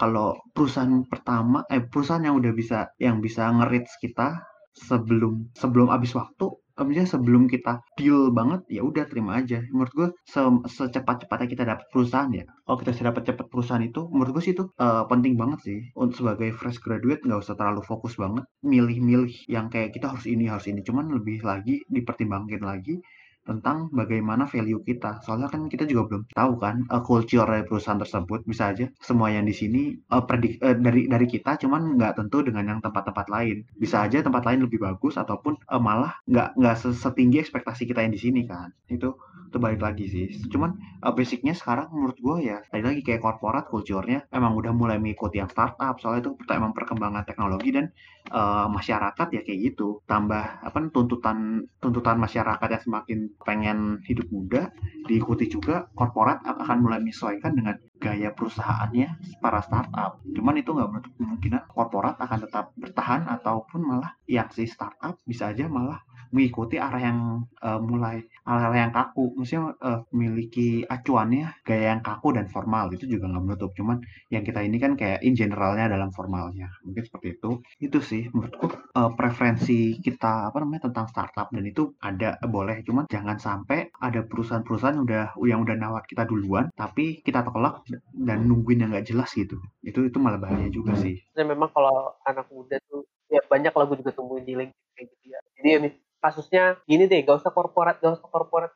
kalau 0.00 0.40
perusahaan 0.56 1.04
pertama 1.06 1.62
eh 1.68 1.84
perusahaan 1.84 2.24
yang 2.24 2.40
udah 2.40 2.52
bisa 2.56 2.90
yang 2.98 3.20
bisa 3.20 3.46
ngerits 3.52 3.94
kita 4.00 4.40
sebelum 4.74 5.54
sebelum 5.54 5.92
habis 5.92 6.16
waktu 6.18 6.50
misalnya 6.82 7.06
sebelum 7.14 7.46
kita 7.46 7.78
deal 7.94 8.34
banget 8.34 8.66
ya 8.66 8.82
udah 8.82 9.06
terima 9.06 9.38
aja. 9.38 9.62
Menurut 9.70 9.92
gue 9.94 10.08
se 10.26 10.42
secepat-cepatnya 10.66 11.46
kita 11.46 11.62
dapat 11.62 11.86
perusahaan 11.94 12.30
ya. 12.34 12.44
Kalau 12.66 12.76
kita 12.82 12.90
sudah 12.90 13.06
dapat 13.14 13.22
cepat 13.30 13.46
perusahaan 13.46 13.84
itu 13.86 14.00
menurut 14.10 14.30
gue 14.34 14.42
sih 14.42 14.54
itu 14.58 14.66
uh, 14.82 15.06
penting 15.06 15.38
banget 15.38 15.60
sih. 15.62 15.78
Untuk 15.94 16.18
sebagai 16.18 16.50
fresh 16.58 16.82
graduate 16.82 17.22
nggak 17.22 17.40
usah 17.46 17.54
terlalu 17.54 17.86
fokus 17.86 18.18
banget. 18.18 18.42
Milih-milih 18.66 19.46
yang 19.46 19.70
kayak 19.70 19.94
kita 19.94 20.10
harus 20.10 20.26
ini 20.26 20.50
harus 20.50 20.66
ini. 20.66 20.82
Cuman 20.82 21.14
lebih 21.14 21.46
lagi 21.46 21.78
dipertimbangkan 21.86 22.62
lagi 22.66 22.98
tentang 23.44 23.92
bagaimana 23.92 24.48
value 24.48 24.80
kita. 24.82 25.20
Soalnya 25.22 25.52
kan 25.52 25.68
kita 25.68 25.84
juga 25.84 26.02
belum 26.08 26.22
tahu 26.32 26.52
kan 26.58 26.84
uh, 26.88 27.04
culture 27.04 27.44
dari 27.44 27.64
perusahaan 27.68 28.00
tersebut. 28.00 28.42
Bisa 28.48 28.72
aja 28.72 28.88
semua 28.98 29.28
yang 29.30 29.44
di 29.44 29.54
sini 29.54 29.94
uh, 30.10 30.24
predik 30.24 30.58
uh, 30.64 30.74
dari 30.74 31.06
dari 31.06 31.26
kita, 31.28 31.60
cuman 31.60 32.00
nggak 32.00 32.18
tentu 32.18 32.40
dengan 32.40 32.64
yang 32.64 32.80
tempat-tempat 32.80 33.26
lain. 33.28 33.68
Bisa 33.76 34.04
aja 34.04 34.24
tempat 34.24 34.42
lain 34.48 34.64
lebih 34.64 34.80
bagus 34.80 35.20
ataupun 35.20 35.60
uh, 35.68 35.80
malah 35.80 36.16
nggak 36.26 36.56
nggak 36.56 36.76
setinggi 36.96 37.44
ekspektasi 37.44 37.84
kita 37.84 38.00
yang 38.00 38.12
di 38.16 38.20
sini 38.20 38.48
kan. 38.48 38.72
Itu 38.88 39.20
terbalik 39.54 39.78
lagi 39.78 40.10
sih. 40.10 40.26
Cuman 40.50 40.74
uh, 41.06 41.14
basicnya 41.14 41.54
sekarang 41.54 41.86
menurut 41.94 42.18
gue 42.18 42.50
ya 42.50 42.58
tadi 42.66 42.82
lagi 42.82 43.06
kayak 43.06 43.22
korporat 43.22 43.70
culture-nya 43.70 44.26
emang 44.34 44.58
udah 44.58 44.74
mulai 44.74 44.98
mengikuti 44.98 45.38
yang 45.38 45.46
startup. 45.46 45.94
Soalnya 46.02 46.26
itu 46.26 46.32
emang 46.50 46.74
perkembangan 46.74 47.22
teknologi 47.22 47.70
dan 47.70 47.94
uh, 48.34 48.66
masyarakat 48.66 49.26
ya 49.30 49.40
kayak 49.46 49.58
gitu. 49.70 50.02
Tambah 50.10 50.66
apa 50.66 50.78
tuntutan 50.90 51.62
tuntutan 51.78 52.18
masyarakat 52.18 52.66
yang 52.66 52.82
semakin 52.82 53.18
pengen 53.42 53.98
hidup 54.06 54.30
muda 54.30 54.70
diikuti 55.04 55.50
juga 55.50 55.90
korporat 55.92 56.46
akan 56.46 56.78
mulai 56.80 57.02
menyesuaikan 57.02 57.52
dengan 57.52 57.76
gaya 57.98 58.32
perusahaannya 58.32 59.40
para 59.40 59.60
startup. 59.60 60.20
Cuman 60.24 60.60
itu 60.60 60.70
nggak 60.72 60.90
menutup 60.90 61.12
kemungkinan 61.18 61.62
korporat 61.68 62.16
akan 62.20 62.38
tetap 62.46 62.70
bertahan 62.78 63.26
ataupun 63.28 63.80
malah 63.84 64.12
yang 64.30 64.48
si 64.52 64.64
startup 64.64 65.20
bisa 65.24 65.52
aja 65.52 65.68
malah 65.68 66.00
mengikuti 66.34 66.82
arah 66.82 66.98
yang 66.98 67.18
uh, 67.62 67.78
mulai 67.78 68.26
arah 68.42 68.74
yang 68.74 68.90
kaku, 68.90 69.38
maksudnya 69.38 69.78
uh, 69.78 70.02
memiliki 70.10 70.82
acuannya 70.82 71.62
gaya 71.62 71.94
yang 71.94 72.02
kaku 72.02 72.34
dan 72.34 72.50
formal 72.50 72.90
itu 72.90 73.06
juga 73.06 73.30
nggak 73.30 73.44
menutup. 73.46 73.70
Cuman 73.78 74.02
yang 74.34 74.42
kita 74.42 74.66
ini 74.66 74.82
kan 74.82 74.98
kayak 74.98 75.22
in 75.22 75.38
generalnya 75.38 75.86
dalam 75.86 76.10
formalnya, 76.10 76.74
mungkin 76.82 77.06
seperti 77.06 77.38
itu. 77.38 77.62
Itu 77.78 78.02
sih 78.02 78.26
menurutku 78.34 78.66
uh, 78.98 79.14
preferensi 79.14 80.02
kita 80.02 80.50
apa 80.50 80.58
namanya 80.58 80.90
tentang 80.90 81.06
startup 81.06 81.54
dan 81.54 81.62
itu 81.62 81.94
ada 82.02 82.34
boleh, 82.42 82.82
cuman 82.82 83.06
jangan 83.06 83.38
sampai 83.38 83.94
ada 84.02 84.26
perusahaan-perusahaan 84.26 84.98
udah 84.98 85.38
yang 85.46 85.62
udah 85.62 85.76
nawar 85.78 86.02
kita 86.02 86.26
duluan, 86.26 86.68
tapi 86.74 87.22
kita 87.22 87.46
tolak 87.46 87.86
dan 88.12 88.42
nungguin 88.50 88.82
yang 88.82 88.90
nggak 88.90 89.06
jelas 89.06 89.30
gitu. 89.32 89.62
Itu 89.86 90.02
itu 90.02 90.18
malah 90.18 90.42
bahaya 90.42 90.66
juga 90.66 90.98
sih. 90.98 91.14
Dan 91.30 91.46
memang 91.46 91.70
kalau 91.70 92.18
anak 92.26 92.50
muda 92.50 92.76
tuh 92.90 93.06
ya 93.30 93.40
banyak 93.46 93.72
lagu 93.72 93.92
juga 93.96 94.12
tumbuh 94.12 94.42
di 94.42 94.52
LinkedIn 94.58 94.92
kayak 94.94 95.06
gitu 95.10 95.24
ya. 95.30 95.40
Jadi 95.58 95.68
ya 95.68 95.78
kasusnya 96.24 96.80
gini 96.88 97.04
deh 97.04 97.20
gak 97.20 97.44
usah 97.44 97.52
korporat 97.52 98.00
gak 98.00 98.16
usah 98.16 98.28
korporat 98.32 98.72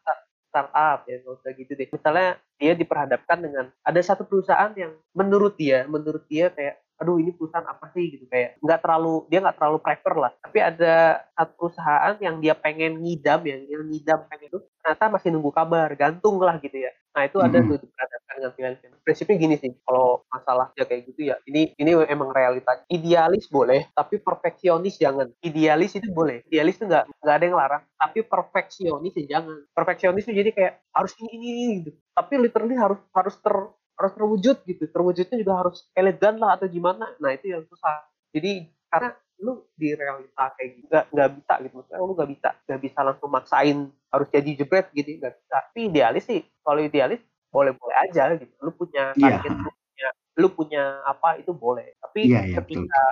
startup 0.52 1.08
ya 1.08 1.16
gak 1.24 1.34
usah 1.40 1.50
gitu 1.56 1.72
deh. 1.72 1.88
Misalnya 1.88 2.28
dia 2.60 2.72
diperhadapkan 2.76 3.38
dengan 3.40 3.64
ada 3.80 4.00
satu 4.04 4.28
perusahaan 4.28 4.72
yang 4.76 4.92
menurut 5.16 5.56
dia 5.56 5.88
menurut 5.88 6.28
dia 6.28 6.52
kayak 6.52 6.84
aduh 6.98 7.14
ini 7.22 7.30
perusahaan 7.32 7.64
apa 7.64 7.88
sih? 7.94 8.04
Gitu 8.18 8.26
kayak 8.28 8.58
nggak 8.60 8.80
terlalu 8.84 9.24
dia 9.32 9.38
nggak 9.40 9.56
terlalu 9.56 9.78
prefer 9.80 10.14
lah. 10.18 10.32
Tapi 10.44 10.58
ada 10.60 10.94
satu 11.32 11.52
perusahaan 11.56 12.14
yang 12.20 12.36
dia 12.42 12.54
pengen 12.58 13.00
ngidam 13.00 13.40
yang 13.48 13.60
yang 13.70 13.82
ngidam 13.88 14.18
pengen 14.28 14.52
itu 14.52 14.58
ternyata 14.82 15.04
masih 15.08 15.28
nunggu 15.32 15.50
kabar 15.54 15.88
gantung 15.96 16.36
lah 16.42 16.60
gitu 16.60 16.76
ya. 16.76 16.92
Nah 17.16 17.22
itu 17.24 17.38
ada 17.40 17.58
tuh 17.64 17.78
pilihan 18.54 18.74
prinsipnya 19.04 19.36
gini 19.36 19.54
sih 19.58 19.72
kalau 19.82 20.22
masalah 20.30 20.70
ya 20.78 20.84
kayak 20.86 21.10
gitu 21.12 21.30
ya 21.32 21.36
ini 21.48 21.74
ini 21.76 21.90
emang 22.08 22.30
realitas 22.30 22.82
idealis 22.88 23.46
boleh 23.50 23.88
tapi 23.92 24.20
perfeksionis 24.20 24.96
jangan. 25.00 25.28
Idealis 25.40 25.98
itu 25.98 26.08
boleh 26.12 26.44
idealis 26.48 26.78
itu 26.78 26.84
nggak 26.86 27.04
nggak 27.22 27.34
ada 27.34 27.44
yang 27.44 27.56
larang. 27.58 27.82
Tapi 27.98 28.18
perfeksionis 28.26 29.12
ya 29.18 29.24
jangan. 29.38 29.58
Perfeksionis 29.74 30.24
itu 30.28 30.34
jadi 30.36 30.50
kayak 30.54 30.72
harus 30.94 31.12
ini 31.22 31.30
ini, 31.34 31.48
ini 31.48 31.74
gitu. 31.84 31.90
Tapi 32.14 32.34
literally 32.38 32.76
harus 32.76 33.00
harus 33.14 33.34
ter 33.40 33.54
harus 33.98 34.12
terwujud 34.14 34.56
gitu. 34.64 34.84
Terwujudnya 34.90 35.36
juga 35.40 35.52
harus 35.66 35.86
elegan 35.96 36.38
lah 36.38 36.58
atau 36.60 36.66
gimana. 36.70 37.10
Nah 37.18 37.34
itu 37.34 37.50
yang 37.50 37.64
susah. 37.66 38.06
Jadi 38.34 38.68
karena 38.88 39.12
lu 39.38 39.62
di 39.78 39.94
realita 39.94 40.50
kayak 40.58 40.68
gitu 40.74 40.86
nggak 40.90 41.04
nggak 41.14 41.28
bisa 41.38 41.54
gitu. 41.62 41.74
Maksudnya 41.78 42.00
lu 42.02 42.12
nggak 42.14 42.30
bisa 42.34 42.48
nggak 42.66 42.80
bisa 42.82 42.98
langsung 43.06 43.30
maksain 43.30 43.78
harus 44.10 44.28
jadi 44.32 44.50
jebret 44.58 44.86
gitu 44.94 45.08
nggak 45.18 45.34
bisa. 45.42 45.56
Tapi 45.70 45.80
idealis 45.90 46.24
sih 46.26 46.40
kalau 46.62 46.80
idealis 46.82 47.20
boleh 47.48 47.72
boleh 47.74 47.96
aja 47.98 48.36
gitu 48.36 48.52
lu 48.60 48.70
punya 48.72 49.12
Iya. 49.16 49.40
target 49.40 49.52
lu 49.56 49.70
punya 49.72 50.08
lu 50.38 50.48
punya 50.52 50.82
apa 51.02 51.28
itu 51.40 51.50
boleh 51.50 51.96
tapi 51.98 52.28
Iya, 52.28 52.40
iya, 52.44 52.54
ketika 52.60 53.02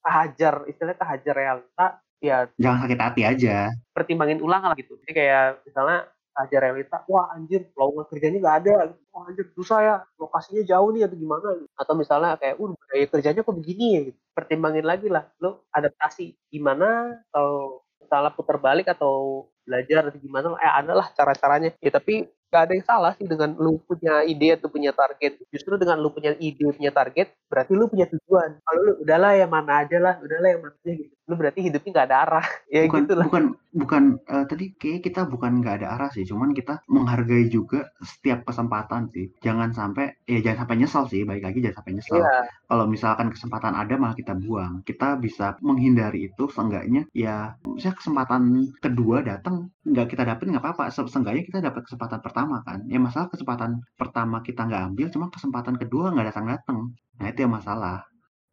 kehajar 0.00 0.54
istilahnya 0.64 0.98
kehajar 0.98 1.34
realita 1.36 1.86
ya 2.20 2.36
Jangan 2.56 2.78
sakit 2.88 3.00
hati 3.00 3.22
aja. 3.24 3.56
pertimbangin 3.92 4.40
ulang 4.40 4.64
lah 4.64 4.76
gitu. 4.76 4.96
Jadi 5.00 5.12
kayak 5.12 5.64
misalnya 5.64 6.04
aja 6.30 6.56
realita, 6.56 6.96
wah 7.04 7.32
anjir 7.32 7.68
lowongan 7.76 8.06
kerjanya 8.08 8.38
nggak 8.40 8.56
ada, 8.64 8.74
wah 9.12 9.28
anjir 9.28 9.44
susah 9.52 9.78
ya, 9.80 9.94
lokasinya 10.16 10.62
jauh 10.64 10.88
nih 10.92 11.04
atau 11.04 11.16
gimana 11.16 11.48
gitu. 11.56 11.68
Atau 11.76 11.94
misalnya 11.96 12.36
kayak, 12.36 12.56
uh 12.56 12.68
budaya 12.72 13.06
kerjanya 13.08 13.40
kok 13.44 13.56
begini 13.56 13.86
ya 13.92 14.00
gitu. 14.08 14.18
Pertimbangin 14.32 14.86
lagi 14.86 15.08
lah, 15.12 15.24
lo 15.40 15.64
adaptasi 15.72 16.32
gimana 16.48 17.20
kalau 17.28 17.84
misalnya 18.00 18.30
putar 18.32 18.56
balik 18.56 18.88
atau 18.88 19.48
belajar 19.66 20.10
atau 20.10 20.18
gimana, 20.20 20.46
eh 20.58 20.72
ada 20.72 20.92
lah 20.94 21.06
cara-caranya. 21.12 21.70
Ya 21.80 21.90
tapi 21.90 22.26
gak 22.50 22.66
ada 22.66 22.72
yang 22.74 22.82
salah 22.82 23.12
sih 23.14 23.30
dengan 23.30 23.54
lu 23.54 23.78
punya 23.86 24.26
ide 24.26 24.58
atau 24.58 24.66
punya 24.66 24.90
target. 24.90 25.38
Justru 25.54 25.78
dengan 25.78 26.02
lu 26.02 26.10
punya 26.10 26.34
ide, 26.34 26.66
punya 26.74 26.90
target, 26.90 27.30
berarti 27.46 27.72
lu 27.78 27.86
punya 27.86 28.10
tujuan. 28.10 28.58
Kalau 28.58 28.80
lu 28.82 28.92
udahlah 29.06 29.38
yang 29.38 29.50
mana 29.50 29.86
aja 29.86 29.98
lah, 30.02 30.14
udahlah 30.18 30.48
yang 30.50 30.62
mana 30.66 30.74
aja 30.82 30.92
gitu. 30.98 31.14
Lu 31.30 31.38
berarti 31.38 31.62
hidupnya 31.62 31.90
nggak 31.94 32.08
ada 32.10 32.18
arah. 32.26 32.46
ya 32.74 32.80
bukan 32.90 33.02
gitu 33.06 33.14
lah. 33.14 33.24
bukan 33.30 33.44
bukan 33.70 34.02
eh, 34.26 34.44
tadi 34.50 34.64
kayak 34.74 35.00
kita 35.06 35.20
bukan 35.30 35.62
nggak 35.62 35.74
ada 35.82 35.88
arah 35.94 36.10
sih 36.10 36.26
cuman 36.26 36.50
kita 36.50 36.82
menghargai 36.90 37.46
juga 37.46 37.86
setiap 38.02 38.42
kesempatan 38.42 39.06
sih 39.14 39.30
jangan 39.38 39.70
sampai 39.70 40.18
ya 40.26 40.42
jangan 40.42 40.66
sampai 40.66 40.76
nyesal 40.82 41.04
sih 41.06 41.22
baik 41.22 41.46
lagi 41.46 41.62
jangan 41.62 41.78
sampai 41.78 41.92
nyesal 41.94 42.18
Iya. 42.18 42.50
kalau 42.66 42.84
misalkan 42.90 43.28
kesempatan 43.30 43.74
ada 43.78 43.94
malah 43.94 44.18
kita 44.18 44.34
buang 44.34 44.82
kita 44.82 45.14
bisa 45.22 45.54
menghindari 45.62 46.30
itu 46.30 46.50
seenggaknya 46.50 47.06
ya 47.14 47.54
misalnya 47.62 47.98
kesempatan 48.02 48.42
kedua 48.82 49.22
datang 49.22 49.49
nggak 49.90 50.06
kita 50.12 50.22
dapet 50.30 50.44
nggak 50.50 50.64
apa-apa. 50.64 50.84
Se- 50.94 51.08
seenggaknya 51.12 51.42
kita 51.48 51.58
dapat 51.68 51.82
kesempatan 51.86 52.20
pertama 52.26 52.56
kan. 52.66 52.78
Ya 52.92 52.98
masalah 53.06 53.28
kesempatan 53.32 53.70
pertama 54.00 54.36
kita 54.46 54.60
nggak 54.68 54.82
ambil 54.92 55.06
cuma 55.14 55.26
kesempatan 55.34 55.74
kedua 55.82 56.04
nggak 56.14 56.26
datang-datang. 56.34 56.78
Nah 57.18 57.26
itu 57.30 57.38
yang 57.44 57.54
masalah. 57.58 57.98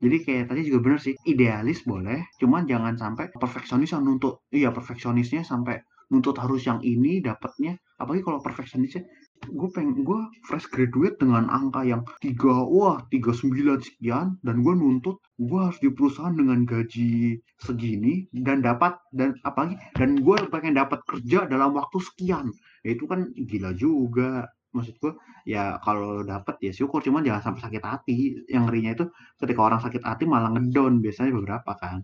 Jadi 0.03 0.17
kayak 0.25 0.45
tadi 0.53 0.61
juga 0.69 0.79
bener 0.85 0.99
sih, 1.01 1.15
idealis 1.25 1.81
boleh, 1.91 2.19
cuman 2.41 2.63
jangan 2.71 2.95
sampai 3.01 3.25
perfeksionis 3.33 3.89
yang 3.97 4.03
nuntut, 4.05 4.45
iya 4.53 4.69
perfeksionisnya 4.69 5.41
sampai 5.41 5.81
nuntut 6.13 6.37
harus 6.37 6.61
yang 6.69 6.79
ini 6.85 7.17
dapatnya, 7.25 7.73
apalagi 7.97 8.21
kalau 8.21 8.39
perfeksionisnya, 8.45 9.01
gue 9.45 9.69
pengen 9.71 10.01
gue 10.01 10.19
fresh 10.49 10.67
graduate 10.73 11.21
dengan 11.21 11.47
angka 11.47 11.85
yang 11.85 12.01
tiga, 12.19 12.65
wah 12.65 13.01
tiga 13.13 13.31
sembilan 13.31 13.79
sekian, 13.79 14.41
dan 14.41 14.55
gue 14.65 14.73
nuntut 14.73 15.21
gue 15.37 15.59
harus 15.59 15.77
di 15.77 15.93
perusahaan 15.93 16.33
dengan 16.33 16.65
gaji 16.65 17.37
segini 17.61 18.25
dan 18.33 18.65
dapat 18.65 18.97
dan 19.13 19.37
apalagi 19.45 19.77
dan 19.93 20.17
gue 20.19 20.35
pengen 20.49 20.75
dapat 20.75 20.99
kerja 21.05 21.45
dalam 21.45 21.77
waktu 21.77 21.97
sekian, 22.01 22.49
ya 22.81 22.97
itu 22.97 23.05
kan 23.05 23.29
gila 23.33 23.71
juga. 23.77 24.49
Maksud 24.75 24.99
gue 24.99 25.13
ya 25.47 25.79
kalau 25.81 26.21
dapat 26.27 26.59
ya 26.61 26.75
syukur 26.75 26.99
cuman 26.99 27.23
jangan 27.23 27.49
sampai 27.49 27.61
sakit 27.65 27.83
hati. 27.83 28.17
Yang 28.51 28.63
ngerinya 28.67 28.91
itu 28.93 29.05
ketika 29.39 29.61
orang 29.63 29.79
sakit 29.81 30.03
hati 30.03 30.27
malah 30.27 30.51
ngedown 30.53 30.99
biasanya 30.99 31.33
beberapa 31.33 31.71
kan. 31.79 32.03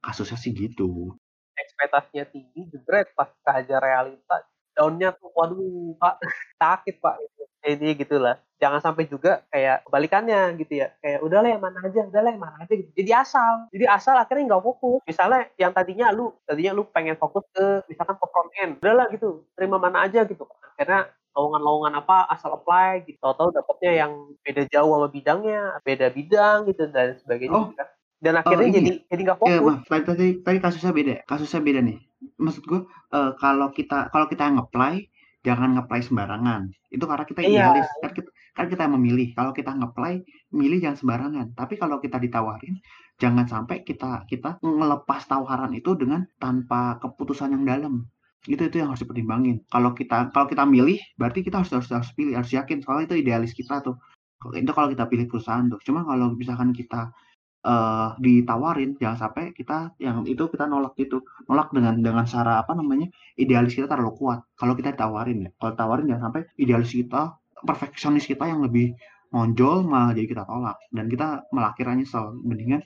Kasusnya 0.00 0.40
sih 0.40 0.56
gitu. 0.56 1.14
Ekspektasinya 1.54 2.24
tinggi 2.32 2.72
jebret 2.72 3.12
pas 3.12 3.28
kehajar 3.44 3.84
realita 3.84 4.42
daunnya 4.80 5.12
tuh 5.12 5.28
waduh 5.36 5.92
pak 6.00 6.16
sakit 6.56 6.96
pak. 7.04 7.20
Ini 7.60 7.92
gitulah. 7.92 8.40
Jangan 8.56 8.80
sampai 8.80 9.04
juga 9.04 9.44
kayak 9.52 9.84
kebalikannya 9.84 10.56
gitu 10.56 10.80
ya. 10.80 10.96
Kayak 11.04 11.20
udahlah 11.20 11.48
yang 11.52 11.60
mana 11.60 11.76
aja 11.84 12.08
udahlah 12.08 12.32
yang 12.32 12.40
mana 12.40 12.56
aja 12.64 12.72
gitu. 12.72 12.88
Jadi 12.96 13.10
asal 13.12 13.68
jadi 13.68 13.84
asal 13.92 14.16
akhirnya 14.16 14.48
nggak 14.56 14.64
fokus. 14.64 15.04
Misalnya 15.04 15.44
yang 15.60 15.76
tadinya 15.76 16.08
lu 16.08 16.32
tadinya 16.48 16.72
lu 16.72 16.88
pengen 16.88 17.20
fokus 17.20 17.44
ke 17.52 17.84
misalkan 17.92 18.16
ke 18.16 18.26
front 18.32 18.50
end 18.56 18.72
udahlah 18.80 19.12
gitu 19.12 19.44
terima 19.52 19.76
mana 19.76 20.08
aja 20.08 20.24
gitu. 20.24 20.48
Akhirnya 20.72 21.12
lowongan-lowongan 21.36 21.94
apa 22.00 22.16
asal 22.32 22.56
apply 22.56 23.04
gitu. 23.04 23.20
Tahu-tahu 23.20 23.52
dapetnya 23.52 23.92
yang 24.08 24.12
beda 24.40 24.62
jauh 24.72 24.90
sama 24.96 25.08
bidangnya 25.12 25.60
beda 25.84 26.06
bidang 26.16 26.64
gitu 26.72 26.88
dan 26.88 27.20
sebagainya 27.20 27.52
Oh. 27.60 27.68
gitu 27.68 27.76
kan. 27.76 27.88
Dan 28.20 28.34
akhirnya 28.36 28.68
ini. 28.68 28.76
jadi 28.78 28.90
jadi 29.08 29.20
nggak 29.26 29.38
ya 29.48 29.58
fokus. 29.58 29.76
Bang, 29.88 30.02
tadi, 30.04 30.04
tadi 30.04 30.26
tadi 30.44 30.58
kasusnya 30.60 30.92
beda 30.92 31.14
kasusnya 31.24 31.60
beda 31.64 31.80
nih. 31.80 31.98
Maksud 32.36 32.62
gue 32.68 32.80
eh, 33.16 33.32
kalau 33.40 33.68
kita 33.72 34.12
kalau 34.12 34.26
kita 34.28 34.44
nge-apply 34.52 34.94
jangan 35.40 35.68
nge-apply 35.76 36.00
sembarangan. 36.04 36.62
Itu 36.92 37.04
karena 37.08 37.24
kita 37.24 37.40
Iya. 37.40 37.48
idealis. 37.72 37.88
Kan 38.04 38.12
kita 38.12 38.28
kan 38.52 38.66
kita 38.68 38.80
yang 38.84 38.94
memilih. 39.00 39.28
Kalau 39.32 39.52
kita 39.56 39.70
nge-apply 39.72 40.12
milih 40.52 40.78
jangan 40.84 40.98
sembarangan. 41.00 41.46
Tapi 41.56 41.74
kalau 41.80 41.96
kita 42.04 42.20
ditawarin 42.20 42.76
jangan 43.16 43.48
sampai 43.48 43.84
kita 43.88 44.24
kita 44.28 44.60
ngelepas 44.60 45.24
tawaran 45.24 45.72
itu 45.72 45.96
dengan 45.96 46.28
tanpa 46.36 47.00
keputusan 47.00 47.56
yang 47.56 47.64
dalam. 47.64 48.04
Itu 48.44 48.68
itu 48.68 48.80
yang 48.80 48.92
harus 48.92 49.00
dipertimbangin. 49.00 49.64
Kalau 49.68 49.96
kita 49.96 50.28
kalau 50.32 50.44
kita 50.44 50.64
milih 50.68 51.00
berarti 51.16 51.40
kita 51.40 51.64
harus 51.64 51.72
harus 51.72 51.88
harus 51.88 52.10
pilih 52.12 52.36
harus 52.36 52.52
yakin. 52.52 52.84
Soalnya 52.84 53.08
itu 53.08 53.16
idealis 53.24 53.56
kita 53.56 53.80
tuh. 53.80 53.96
Kalau- 54.40 54.56
itu 54.60 54.72
kalau 54.76 54.88
kita 54.92 55.04
pilih 55.08 55.24
perusahaan 55.28 55.64
tuh. 55.72 55.80
Cuma 55.84 56.04
kalau 56.04 56.36
misalkan 56.36 56.72
kita 56.76 57.12
eh 57.60 58.08
ditawarin 58.16 58.96
jangan 58.96 59.28
sampai 59.28 59.52
kita 59.52 59.92
yang 60.00 60.24
itu 60.24 60.48
kita 60.48 60.64
nolak 60.64 60.96
gitu 60.96 61.20
nolak 61.44 61.68
dengan 61.76 62.00
dengan 62.00 62.24
cara 62.24 62.64
apa 62.64 62.72
namanya 62.72 63.12
idealis 63.36 63.76
kita 63.76 63.84
terlalu 63.84 64.16
kuat. 64.16 64.40
Kalau 64.56 64.72
kita 64.72 64.96
ditawarin 64.96 65.44
ya 65.44 65.50
kalau 65.60 65.72
tawarin 65.76 66.08
jangan 66.08 66.32
sampai 66.32 66.48
idealis 66.56 66.92
kita 66.96 67.36
perfeksionis 67.60 68.24
kita 68.24 68.48
yang 68.48 68.64
lebih 68.64 68.96
nonjol 69.28 69.84
malah 69.84 70.16
jadi 70.16 70.28
kita 70.32 70.44
tolak. 70.48 70.80
Dan 70.88 71.12
kita 71.12 71.44
malah 71.52 71.76
akhirnya 71.76 72.00
nyesel. 72.00 72.32
Mendingan 72.40 72.80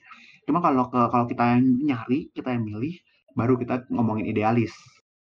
cuma 0.45 0.59
kalau 0.59 0.91
ke 0.91 1.01
kalau 1.09 1.25
kita 1.31 1.45
yang 1.55 1.63
nyari 1.95 2.29
kita 2.35 2.51
yang 2.51 2.67
milih 2.67 2.99
baru 3.39 3.55
kita 3.55 3.87
ngomongin 3.95 4.27
idealis. 4.27 4.75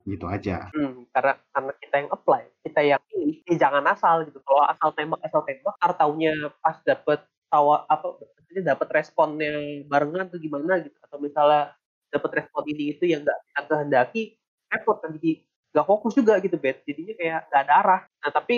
Gitu 0.07 0.23
aja. 0.27 0.71
Hmm, 0.71 1.03
karena 1.11 1.35
karena 1.51 1.73
kita 1.83 1.95
yang 1.99 2.11
apply, 2.15 2.43
kita 2.63 2.81
yang 2.83 3.03
pilih, 3.11 3.43
ya 3.43 3.57
jangan 3.59 3.83
asal 3.91 4.23
gitu. 4.23 4.39
Kalau 4.47 4.63
asal 4.63 4.95
tembak 4.95 5.19
asal 5.27 5.43
tembak, 5.43 5.75
ntar 5.83 5.93
taunya 5.99 6.31
pas 6.63 6.79
dapet 6.87 7.27
tawa 7.51 7.87
apa 7.87 8.19
maksudnya 8.21 8.75
dapat 8.75 8.89
responnya 9.03 9.51
barengan 9.91 10.27
tuh 10.31 10.39
gimana 10.41 10.81
gitu. 10.83 10.97
Atau 11.03 11.19
misalnya 11.19 11.75
dapat 12.11 12.31
respon 12.43 12.63
ini 12.71 12.97
itu 12.97 13.05
yang 13.11 13.27
nggak 13.27 13.39
kita 13.53 13.61
kehendaki 13.69 14.23
repot 14.71 14.97
kan. 15.03 15.11
Jadi 15.19 15.33
nggak 15.75 15.87
fokus 15.87 16.13
juga 16.17 16.41
gitu 16.41 16.57
bet 16.57 16.81
jadinya 16.89 17.15
kayak 17.19 17.41
nggak 17.53 17.63
ada 17.69 17.75
arah. 17.83 18.01
Nah 18.23 18.31
tapi 18.33 18.57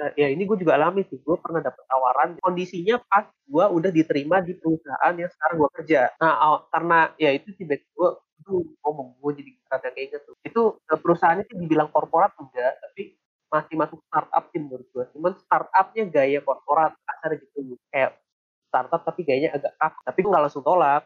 eh, 0.00 0.10
ya 0.18 0.26
ini 0.32 0.42
gue 0.48 0.56
juga 0.58 0.74
alami 0.80 1.06
sih. 1.06 1.18
Gue 1.22 1.36
pernah 1.38 1.60
dapat 1.62 1.84
tawaran 1.86 2.28
kondisinya 2.42 2.98
pas 3.06 3.28
gue 3.28 3.64
udah 3.64 3.90
diterima 3.94 4.42
di 4.42 4.56
perusahaan 4.58 5.14
yang 5.14 5.30
sekarang 5.30 5.56
gue 5.62 5.70
kerja. 5.82 6.00
Nah 6.18 6.64
karena 6.72 6.98
ya 7.20 7.30
itu 7.36 7.48
sih 7.54 7.64
bet 7.68 7.84
gue 7.94 8.10
itu 8.38 8.54
ngomong 8.82 9.18
gue 9.20 9.32
jadi 9.44 9.50
rada 9.70 9.88
kayak 9.94 10.08
gitu. 10.18 10.30
Itu 10.42 10.62
eh, 10.90 10.98
perusahaannya 10.98 11.44
sih 11.46 11.56
dibilang 11.60 11.92
korporat 11.94 12.32
enggak 12.40 12.74
tapi 12.82 13.14
masih 13.48 13.74
masuk 13.80 13.98
startup 14.04 14.44
sih 14.52 14.60
menurut 14.60 14.84
gue 14.92 15.04
cuman 15.16 15.32
startupnya 15.40 16.04
gaya 16.08 16.38
korporat 16.44 16.92
kasar 17.04 17.32
gitu. 17.40 17.80
Kayak 17.88 18.20
startup 18.68 19.00
tapi 19.04 19.20
gayanya 19.24 19.56
agak 19.56 19.72
kaku 19.80 19.98
tapi 20.04 20.18
gue 20.20 20.30
nggak 20.30 20.44
langsung 20.44 20.64
tolak. 20.64 21.02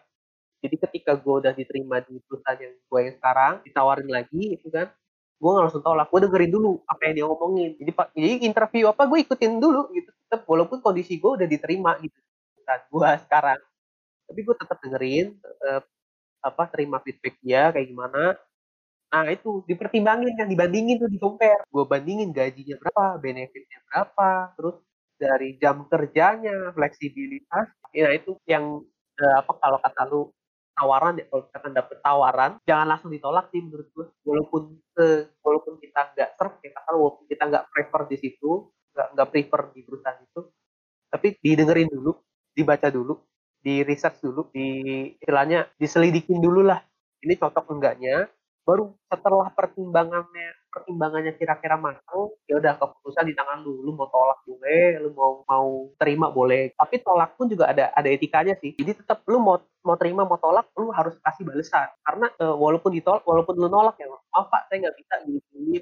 Jadi 0.62 0.76
ketika 0.78 1.12
gue 1.18 1.34
udah 1.42 1.52
diterima 1.54 1.98
di 2.02 2.22
perusahaan 2.22 2.58
yang 2.58 2.74
gue 2.74 3.00
yang 3.02 3.14
sekarang 3.18 3.52
ditawarin 3.66 4.10
lagi 4.10 4.42
itu 4.58 4.66
kan 4.70 4.90
gue 5.38 5.50
nggak 5.50 5.64
langsung 5.70 5.82
tolak. 5.86 6.06
Gue 6.10 6.20
dengerin 6.26 6.50
dulu 6.50 6.82
apa 6.86 7.00
yang 7.06 7.14
dia 7.14 7.26
ngomongin. 7.30 7.70
Jadi 7.78 7.90
pak 7.94 8.06
jadi 8.14 8.28
interview 8.42 8.84
apa 8.90 9.02
gue 9.06 9.18
ikutin 9.22 9.62
dulu 9.62 9.90
gitu. 9.94 10.10
Tetap 10.26 10.42
walaupun 10.46 10.78
kondisi 10.82 11.18
gue 11.22 11.30
udah 11.38 11.46
diterima 11.46 11.94
gitu. 12.02 12.18
Saat 12.66 12.90
gue 12.90 13.08
sekarang. 13.26 13.60
Tapi 14.26 14.40
gue 14.42 14.54
tetap 14.58 14.78
dengerin 14.82 15.26
tetap 15.38 15.82
apa 16.42 16.62
terima 16.74 16.98
feedback 16.98 17.38
dia 17.38 17.70
kayak 17.70 17.86
gimana 17.86 18.34
nah 19.12 19.28
itu 19.28 19.60
dipertimbangin 19.68 20.32
kan 20.40 20.48
dibandingin 20.48 20.96
tuh 21.02 21.10
di 21.12 21.18
compare 21.20 21.62
gue 21.68 21.84
bandingin 21.84 22.32
gajinya 22.32 22.76
berapa 22.80 23.04
benefitnya 23.20 23.78
berapa 23.88 24.56
terus 24.56 24.76
dari 25.22 25.54
jam 25.62 25.86
kerjanya 25.86 26.74
fleksibilitas. 26.74 27.70
Ya 27.94 28.10
itu 28.10 28.34
yang 28.50 28.82
eh, 29.22 29.34
apa 29.38 29.52
kalau 29.62 29.78
kata 29.78 30.02
lu 30.10 30.20
tawaran 30.74 31.20
ya 31.20 31.24
kalau 31.30 31.42
misalkan 31.46 31.72
dapet 31.76 31.96
tawaran 32.00 32.52
jangan 32.64 32.86
langsung 32.90 33.12
ditolak 33.12 33.46
sih 33.52 33.60
menurut 33.60 33.86
gue 33.92 34.06
walaupun 34.24 34.62
se 34.96 35.28
walaupun 35.44 35.76
kita 35.78 36.00
nggak 36.16 36.30
serve 36.40 36.56
ya 36.64 36.70
kasar 36.74 36.94
walaupun 36.96 37.24
kita 37.28 37.42
nggak 37.44 37.64
prefer 37.70 38.02
di 38.08 38.16
situ 38.18 38.50
nggak 38.96 39.08
nggak 39.14 39.28
prefer 39.30 39.60
di 39.76 39.80
perusahaan 39.84 40.18
itu 40.24 40.40
tapi 41.12 41.28
didengerin 41.44 41.88
dulu 41.92 42.12
dibaca 42.56 42.88
dulu 42.88 43.14
di 43.62 43.84
research 43.84 44.24
dulu 44.24 44.48
di 44.50 44.66
istilahnya 45.22 45.70
diselidikin 45.78 46.42
dulu 46.42 46.66
lah. 46.66 46.82
Ini 47.22 47.38
cocok 47.38 47.70
enggaknya 47.70 48.26
baru 48.62 48.94
setelah 49.10 49.50
pertimbangannya 49.50 50.54
pertimbangannya 50.70 51.34
kira-kira 51.36 51.76
matang 51.76 52.32
ya 52.46 52.56
udah 52.62 52.78
keputusan 52.78 53.28
di 53.28 53.34
tangan 53.34 53.60
lu. 53.66 53.82
Lu 53.82 53.92
mau 53.92 54.08
tolak 54.08 54.40
boleh 54.46 55.02
lu 55.02 55.10
mau 55.12 55.42
mau 55.44 55.90
terima 55.98 56.30
boleh. 56.30 56.72
Tapi 56.78 57.02
tolak 57.02 57.34
pun 57.34 57.50
juga 57.50 57.70
ada 57.74 57.90
ada 57.92 58.08
etikanya 58.08 58.54
sih. 58.62 58.72
Jadi 58.78 59.02
tetap 59.02 59.26
lu 59.26 59.42
mau 59.42 59.58
mau 59.82 59.96
terima 59.98 60.22
mau 60.22 60.38
tolak 60.38 60.70
lu 60.78 60.94
harus 60.94 61.18
kasih 61.20 61.42
balasan 61.42 61.90
karena 62.06 62.30
e, 62.38 62.44
walaupun 62.46 62.94
ditolak 62.94 63.26
walaupun 63.26 63.58
lu 63.58 63.66
nolak 63.66 63.98
ya 63.98 64.06
maaf 64.06 64.46
pak 64.46 64.70
saya 64.70 64.86
nggak 64.86 64.96
bisa 64.96 65.14
gini 65.26 65.40
gini 65.50 65.78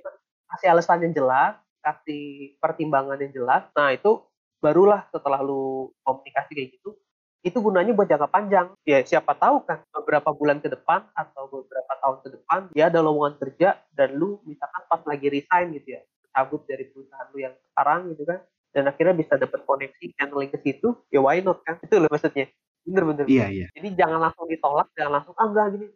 kasih 0.57 0.69
alasan 0.73 1.05
yang 1.05 1.13
jelas 1.13 1.55
kasih 1.85 2.57
pertimbangan 2.61 3.21
yang 3.21 3.33
jelas. 3.33 3.69
Nah 3.77 3.93
itu 3.93 4.25
barulah 4.61 5.09
setelah 5.09 5.41
lu 5.41 5.89
komunikasi 6.05 6.53
kayak 6.53 6.71
gitu 6.77 6.97
itu 7.41 7.59
gunanya 7.61 7.97
buat 7.97 8.09
jangka 8.09 8.29
panjang. 8.29 8.67
Ya 8.85 9.01
siapa 9.05 9.33
tahu 9.37 9.65
kan 9.65 9.81
beberapa 9.93 10.33
bulan 10.33 10.61
ke 10.61 10.69
depan 10.69 11.09
atau 11.17 11.49
beberapa 11.49 11.93
tahun 12.01 12.17
ke 12.25 12.29
depan 12.37 12.59
dia 12.77 12.93
ada 12.93 13.01
lowongan 13.01 13.41
kerja 13.41 13.81
dan 13.97 14.17
lu 14.17 14.41
misalkan 14.45 14.83
pas 14.89 15.01
lagi 15.09 15.27
resign 15.33 15.73
gitu 15.77 15.97
ya, 15.97 16.01
cabut 16.37 16.63
dari 16.69 16.85
perusahaan 16.89 17.29
lu 17.33 17.39
yang 17.41 17.55
sekarang 17.73 18.01
gitu 18.13 18.23
kan, 18.29 18.39
dan 18.77 18.83
akhirnya 18.89 19.15
bisa 19.17 19.35
dapat 19.41 19.61
koneksi 19.65 20.05
channeling 20.17 20.51
ke 20.53 20.59
situ, 20.61 20.89
ya 21.09 21.21
why 21.25 21.41
not 21.41 21.65
kan? 21.65 21.81
Itu 21.81 21.97
loh 21.97 22.11
maksudnya. 22.13 22.49
Bener-bener. 22.81 23.29
Iya, 23.29 23.47
iya. 23.53 23.67
Jadi 23.77 23.89
jangan 23.93 24.25
langsung 24.25 24.49
ditolak, 24.49 24.89
jangan 24.97 25.21
langsung, 25.21 25.37
ah 25.37 25.47
enggak 25.47 25.67
gini, 25.77 25.87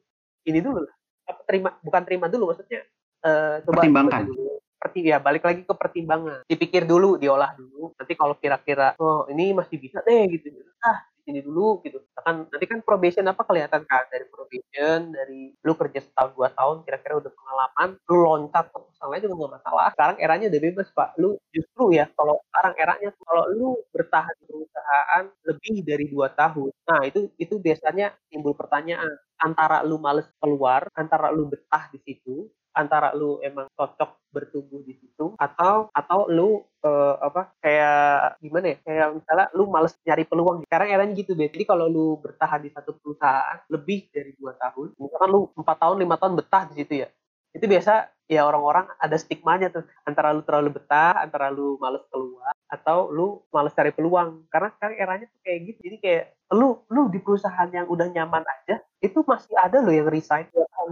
ini 0.46 0.58
dulu 0.60 0.84
lah. 0.84 0.94
Apa 1.24 1.40
terima, 1.48 1.72
bukan 1.80 2.02
terima 2.04 2.26
dulu 2.28 2.52
maksudnya. 2.52 2.84
Uh, 3.24 3.64
coba 3.64 3.80
pertimbangkan. 3.80 4.28
Dulu 4.28 4.54
ya 5.00 5.18
balik 5.18 5.42
lagi 5.42 5.64
ke 5.64 5.74
pertimbangan 5.74 6.44
dipikir 6.44 6.84
dulu 6.84 7.16
diolah 7.16 7.56
dulu 7.56 7.96
nanti 7.96 8.12
kalau 8.14 8.36
kira-kira 8.36 8.92
oh 9.00 9.24
ini 9.32 9.56
masih 9.56 9.80
bisa 9.80 10.04
deh 10.04 10.28
gitu 10.28 10.52
ah 10.84 11.08
sini 11.24 11.40
dulu 11.42 11.80
gitu. 11.84 11.98
Kan 12.20 12.46
nanti 12.48 12.66
kan 12.68 12.80
probation 12.84 13.24
apa 13.28 13.42
kelihatan 13.48 13.82
kan? 13.88 14.04
Dari 14.12 14.24
probation 14.30 15.12
dari 15.12 15.52
lu 15.64 15.72
kerja 15.74 16.00
setahun 16.04 16.32
dua 16.36 16.48
tahun 16.52 16.84
kira-kira 16.86 17.14
udah 17.20 17.32
pengalaman 17.32 17.88
lu 18.08 18.16
loncat 18.28 18.64
ke 18.72 18.78
perusahaan 18.78 19.10
lain 19.12 19.22
juga 19.24 19.34
nggak 19.40 19.54
masalah. 19.60 19.86
Sekarang 19.96 20.16
eranya 20.20 20.46
udah 20.52 20.62
bebas 20.62 20.88
pak. 20.94 21.08
Lu 21.20 21.30
justru 21.50 21.84
ya 21.96 22.04
kalau 22.14 22.36
sekarang 22.52 22.74
eranya 22.80 23.08
kalau 23.24 23.44
lu 23.56 23.68
bertahan 23.92 24.34
di 24.40 24.44
perusahaan 24.48 25.24
lebih 25.48 25.76
dari 25.84 26.06
dua 26.12 26.28
tahun 26.32 26.70
nah 26.84 27.00
itu 27.08 27.32
itu 27.40 27.54
biasanya 27.60 28.12
timbul 28.30 28.52
pertanyaan. 28.56 29.12
Antara 29.40 29.82
lu 29.84 29.96
males 30.00 30.28
keluar 30.40 30.88
antara 30.96 31.28
lu 31.34 31.48
betah 31.50 31.88
di 31.92 31.98
situ 32.04 32.48
antara 32.74 33.12
lu 33.14 33.38
emang 33.44 33.66
cocok 33.78 34.30
bertumbuh 34.34 34.82
di 34.86 34.94
situ 35.14 35.38
atau 35.38 35.86
atau 35.94 36.26
lu 36.26 36.66
uh, 36.82 37.14
apa 37.22 37.54
kayak 37.62 38.42
gimana 38.42 38.66
ya 38.74 38.76
kayak 38.82 39.06
misalnya 39.14 39.46
lu 39.54 39.64
males 39.70 39.94
nyari 40.02 40.26
peluang. 40.26 40.66
Sekarang 40.66 40.88
eranya 40.90 41.14
gitu 41.14 41.38
deh 41.38 41.46
jadi 41.46 41.64
kalau 41.64 41.86
lu 41.86 42.18
bertahan 42.18 42.60
di 42.66 42.74
satu 42.74 42.98
perusahaan 42.98 43.62
lebih 43.70 44.10
dari 44.10 44.34
dua 44.34 44.58
tahun 44.58 44.98
misalkan 44.98 45.30
lu 45.30 45.40
empat 45.54 45.76
tahun 45.78 45.96
lima 46.02 46.18
tahun 46.18 46.34
betah 46.34 46.62
di 46.74 46.82
situ 46.82 46.94
ya 47.06 47.08
itu 47.54 47.70
biasa 47.70 48.10
ya 48.26 48.42
orang-orang 48.42 48.90
ada 48.98 49.14
stigmanya 49.14 49.70
tuh. 49.70 49.86
Antara 50.02 50.34
lu 50.34 50.42
terlalu 50.42 50.82
betah 50.82 51.14
antara 51.22 51.54
lu 51.54 51.78
males 51.78 52.02
keluar 52.10 52.50
atau 52.66 53.14
lu 53.14 53.46
males 53.54 53.70
cari 53.70 53.94
peluang. 53.94 54.50
Karena 54.50 54.74
sekarang 54.74 54.96
eranya 54.98 55.26
tuh 55.30 55.40
kayak 55.46 55.58
gitu. 55.70 55.78
Jadi 55.86 55.96
kayak 56.02 56.24
lu 56.58 56.82
lu 56.90 57.06
di 57.14 57.22
perusahaan 57.22 57.70
yang 57.70 57.86
udah 57.86 58.10
nyaman 58.10 58.42
aja 58.42 58.82
itu 58.98 59.22
masih 59.22 59.54
ada 59.54 59.78
lo 59.78 59.94
yang 59.94 60.10
resign 60.10 60.50
dua 60.50 60.66
tahun 60.74 60.90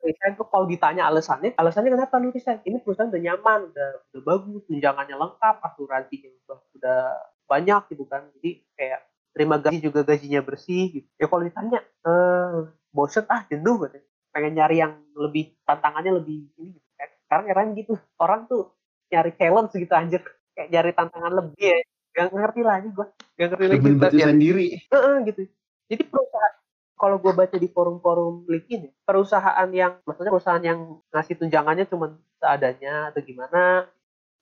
resign 0.00 0.32
tuh 0.36 0.48
kalau 0.48 0.64
ditanya 0.64 1.06
alasannya, 1.08 1.52
alasannya 1.56 1.90
kenapa 1.92 2.16
lu 2.16 2.32
resign? 2.32 2.60
Ini 2.64 2.80
perusahaan 2.80 3.12
udah 3.12 3.22
nyaman, 3.22 3.60
udah, 3.72 3.88
udah 4.12 4.22
bagus, 4.24 4.62
tunjangannya 4.66 5.16
lengkap, 5.16 5.56
asuransinya 5.60 6.30
udah, 6.46 6.58
udah 6.80 7.00
banyak 7.46 7.82
gitu 7.92 8.04
kan. 8.08 8.28
Jadi 8.38 8.50
kayak 8.76 9.00
terima 9.30 9.56
gaji 9.60 9.78
juga 9.78 10.00
gajinya 10.02 10.40
bersih 10.42 10.84
gitu. 11.00 11.08
Ya 11.20 11.26
kalau 11.28 11.42
ditanya, 11.44 11.80
eh, 11.84 12.56
boset 12.90 13.26
ah 13.30 13.44
jenuh 13.46 13.86
gitu. 13.86 13.98
Pengen 14.30 14.52
nyari 14.58 14.76
yang 14.78 14.94
lebih 15.14 15.54
tantangannya 15.66 16.22
lebih 16.22 16.50
ini 16.58 16.76
gitu 16.78 16.88
kan. 16.96 17.08
Sekarang 17.26 17.46
era 17.50 17.62
gitu, 17.74 17.94
orang 18.18 18.40
tuh 18.46 18.74
nyari 19.10 19.32
challenge 19.36 19.74
gitu 19.74 19.94
anjir. 19.94 20.22
Kayak 20.54 20.68
nyari 20.70 20.90
tantangan 20.94 21.32
lebih 21.34 21.58
ya. 21.60 21.78
Gak 22.10 22.34
ngerti 22.34 22.60
lagi 22.66 22.88
gue. 22.90 23.06
Gak 23.38 23.46
ngerti 23.54 23.66
lagi. 23.70 23.82
Lebih 23.86 24.22
sendiri. 24.26 24.66
Uh, 24.90 25.22
gitu. 25.30 25.42
Jadi 25.90 26.02
perusahaan 26.06 26.54
kalau 27.00 27.16
gue 27.16 27.32
baca 27.32 27.56
di 27.56 27.64
forum-forum 27.72 28.44
LinkedIn, 28.44 28.92
perusahaan 29.08 29.68
yang, 29.72 30.04
maksudnya 30.04 30.32
perusahaan 30.36 30.60
yang 30.60 31.00
ngasih 31.08 31.40
tunjangannya 31.40 31.88
cuma 31.88 32.12
seadanya 32.36 33.08
atau 33.08 33.24
gimana, 33.24 33.88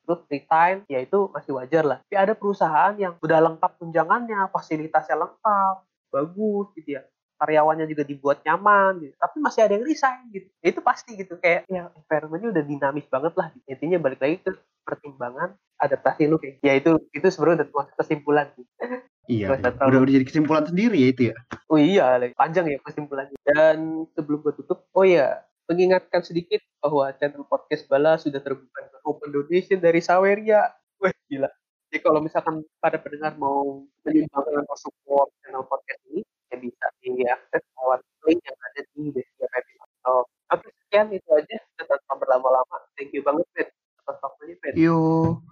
terus 0.02 0.26
resign, 0.26 0.82
ya 0.90 0.98
itu 0.98 1.30
masih 1.30 1.54
wajar 1.54 1.86
lah. 1.86 1.98
Tapi 2.02 2.16
ada 2.18 2.34
perusahaan 2.34 2.98
yang 2.98 3.14
udah 3.22 3.38
lengkap 3.46 3.78
tunjangannya, 3.78 4.50
fasilitasnya 4.50 5.16
lengkap, 5.22 5.74
bagus 6.10 6.66
gitu 6.74 6.98
ya. 6.98 7.06
Karyawannya 7.38 7.86
juga 7.86 8.02
dibuat 8.02 8.42
nyaman 8.42 8.98
gitu. 8.98 9.14
Tapi 9.14 9.36
masih 9.38 9.60
ada 9.62 9.78
yang 9.78 9.86
resign 9.86 10.26
gitu. 10.34 10.50
Ya, 10.58 10.74
itu 10.74 10.80
pasti 10.82 11.14
gitu. 11.14 11.38
Kayak 11.38 11.70
ya 11.70 11.86
environmentnya 11.94 12.50
udah 12.50 12.64
dinamis 12.66 13.06
banget 13.06 13.32
lah. 13.38 13.54
Intinya 13.70 14.02
balik 14.02 14.18
lagi 14.18 14.42
ke 14.42 14.50
pertimbangan 14.82 15.54
adaptasi 15.78 16.26
lu 16.26 16.42
kayak. 16.42 16.58
Ya 16.66 16.74
itu 16.74 16.98
itu 17.14 17.30
sebenarnya 17.30 17.70
udah 17.70 17.94
kesimpulan. 17.94 18.50
Gitu. 18.58 18.66
Iya, 19.28 19.60
iya. 19.60 19.70
Udah, 19.76 20.00
udah 20.00 20.12
jadi 20.16 20.24
kesimpulan 20.24 20.64
sendiri 20.64 20.96
ya 20.96 21.08
itu 21.12 21.22
ya. 21.30 21.36
Oh 21.68 21.76
iya, 21.76 22.16
panjang 22.32 22.64
ya 22.72 22.80
kesimpulannya. 22.80 23.36
Dan 23.44 24.08
sebelum 24.16 24.40
gue 24.40 24.56
tutup, 24.56 24.88
oh 24.96 25.04
iya, 25.04 25.44
mengingatkan 25.68 26.24
sedikit 26.24 26.64
bahwa 26.80 27.12
channel 27.20 27.44
podcast 27.44 27.84
Bala 27.92 28.16
sudah 28.16 28.40
terbuka 28.40 28.88
open 29.04 29.28
donation 29.28 29.84
dari 29.84 30.00
Saweria. 30.00 30.72
Wah, 30.96 31.12
gila. 31.28 31.52
Jadi 31.88 31.98
kalau 32.00 32.20
misalkan 32.24 32.64
pada 32.80 32.96
pendengar 32.96 33.36
mau 33.36 33.84
menyumbangkan 34.04 34.64
atau 34.64 34.76
support 34.80 35.28
channel 35.44 35.64
podcast 35.68 36.00
ini, 36.08 36.24
ya 36.48 36.56
bisa 36.56 36.84
diakses 37.04 37.62
lewat 37.76 38.00
link 38.24 38.40
yang 38.44 38.58
ada 38.64 38.80
di 38.96 39.02
deskripsi 39.12 39.76
episode. 39.76 40.28
Oke, 40.48 40.68
sekian 40.84 41.12
itu 41.12 41.28
aja. 41.36 41.56
Tanpa 41.76 42.14
berlama-lama. 42.16 42.76
Thank 42.96 43.12
you 43.12 43.20
banget, 43.20 43.44
Fed. 43.52 43.68
Atas 44.04 44.16
waktunya, 44.24 44.56
Fed. 44.64 44.72
Yuk. 44.76 45.44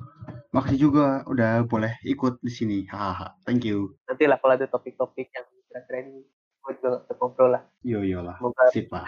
Makasih 0.57 0.89
juga 0.89 1.21
udah 1.29 1.69
boleh 1.69 2.01
ikut 2.01 2.41
di 2.41 2.49
sini. 2.49 2.79
Hahaha. 2.89 3.37
Thank 3.45 3.69
you. 3.69 3.93
Nanti 4.09 4.25
lah 4.25 4.41
kalau 4.41 4.57
ada 4.57 4.65
topik-topik 4.65 5.29
yang 5.29 5.45
kira-kira 5.69 6.09
ini 6.09 6.25
gue 6.65 6.73
juga 6.81 7.05
ngobrol 7.21 7.61
lah. 7.61 7.63
Yo 7.85 8.01
yo 8.01 8.25
lah. 8.25 8.41
Semoga 8.41 8.65
Sip 8.73 8.89
lah. 8.89 9.05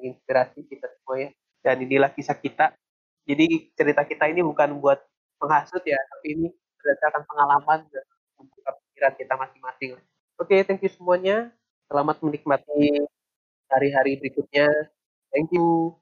menginspirasi 0.00 0.64
kita 0.64 0.88
semua 0.88 1.28
ya. 1.28 1.30
Dan 1.60 1.84
inilah 1.84 2.08
kisah 2.16 2.40
kita. 2.40 2.72
Jadi 3.28 3.68
cerita 3.76 4.08
kita 4.08 4.32
ini 4.32 4.40
bukan 4.40 4.80
buat 4.80 4.96
menghasut 5.44 5.84
ya, 5.84 6.00
tapi 6.08 6.40
ini 6.40 6.48
berdasarkan 6.80 7.22
pengalaman 7.28 7.84
dan 7.92 8.04
membuka 8.40 8.72
pikiran 8.88 9.12
kita 9.20 9.34
masing-masing. 9.36 9.90
Oke, 10.40 10.56
okay, 10.56 10.60
thank 10.64 10.80
you 10.80 10.88
semuanya. 10.88 11.52
Selamat 11.92 12.16
menikmati 12.24 13.04
hari-hari 13.68 14.16
berikutnya. 14.16 14.72
Thank 15.28 15.52
you. 15.52 16.00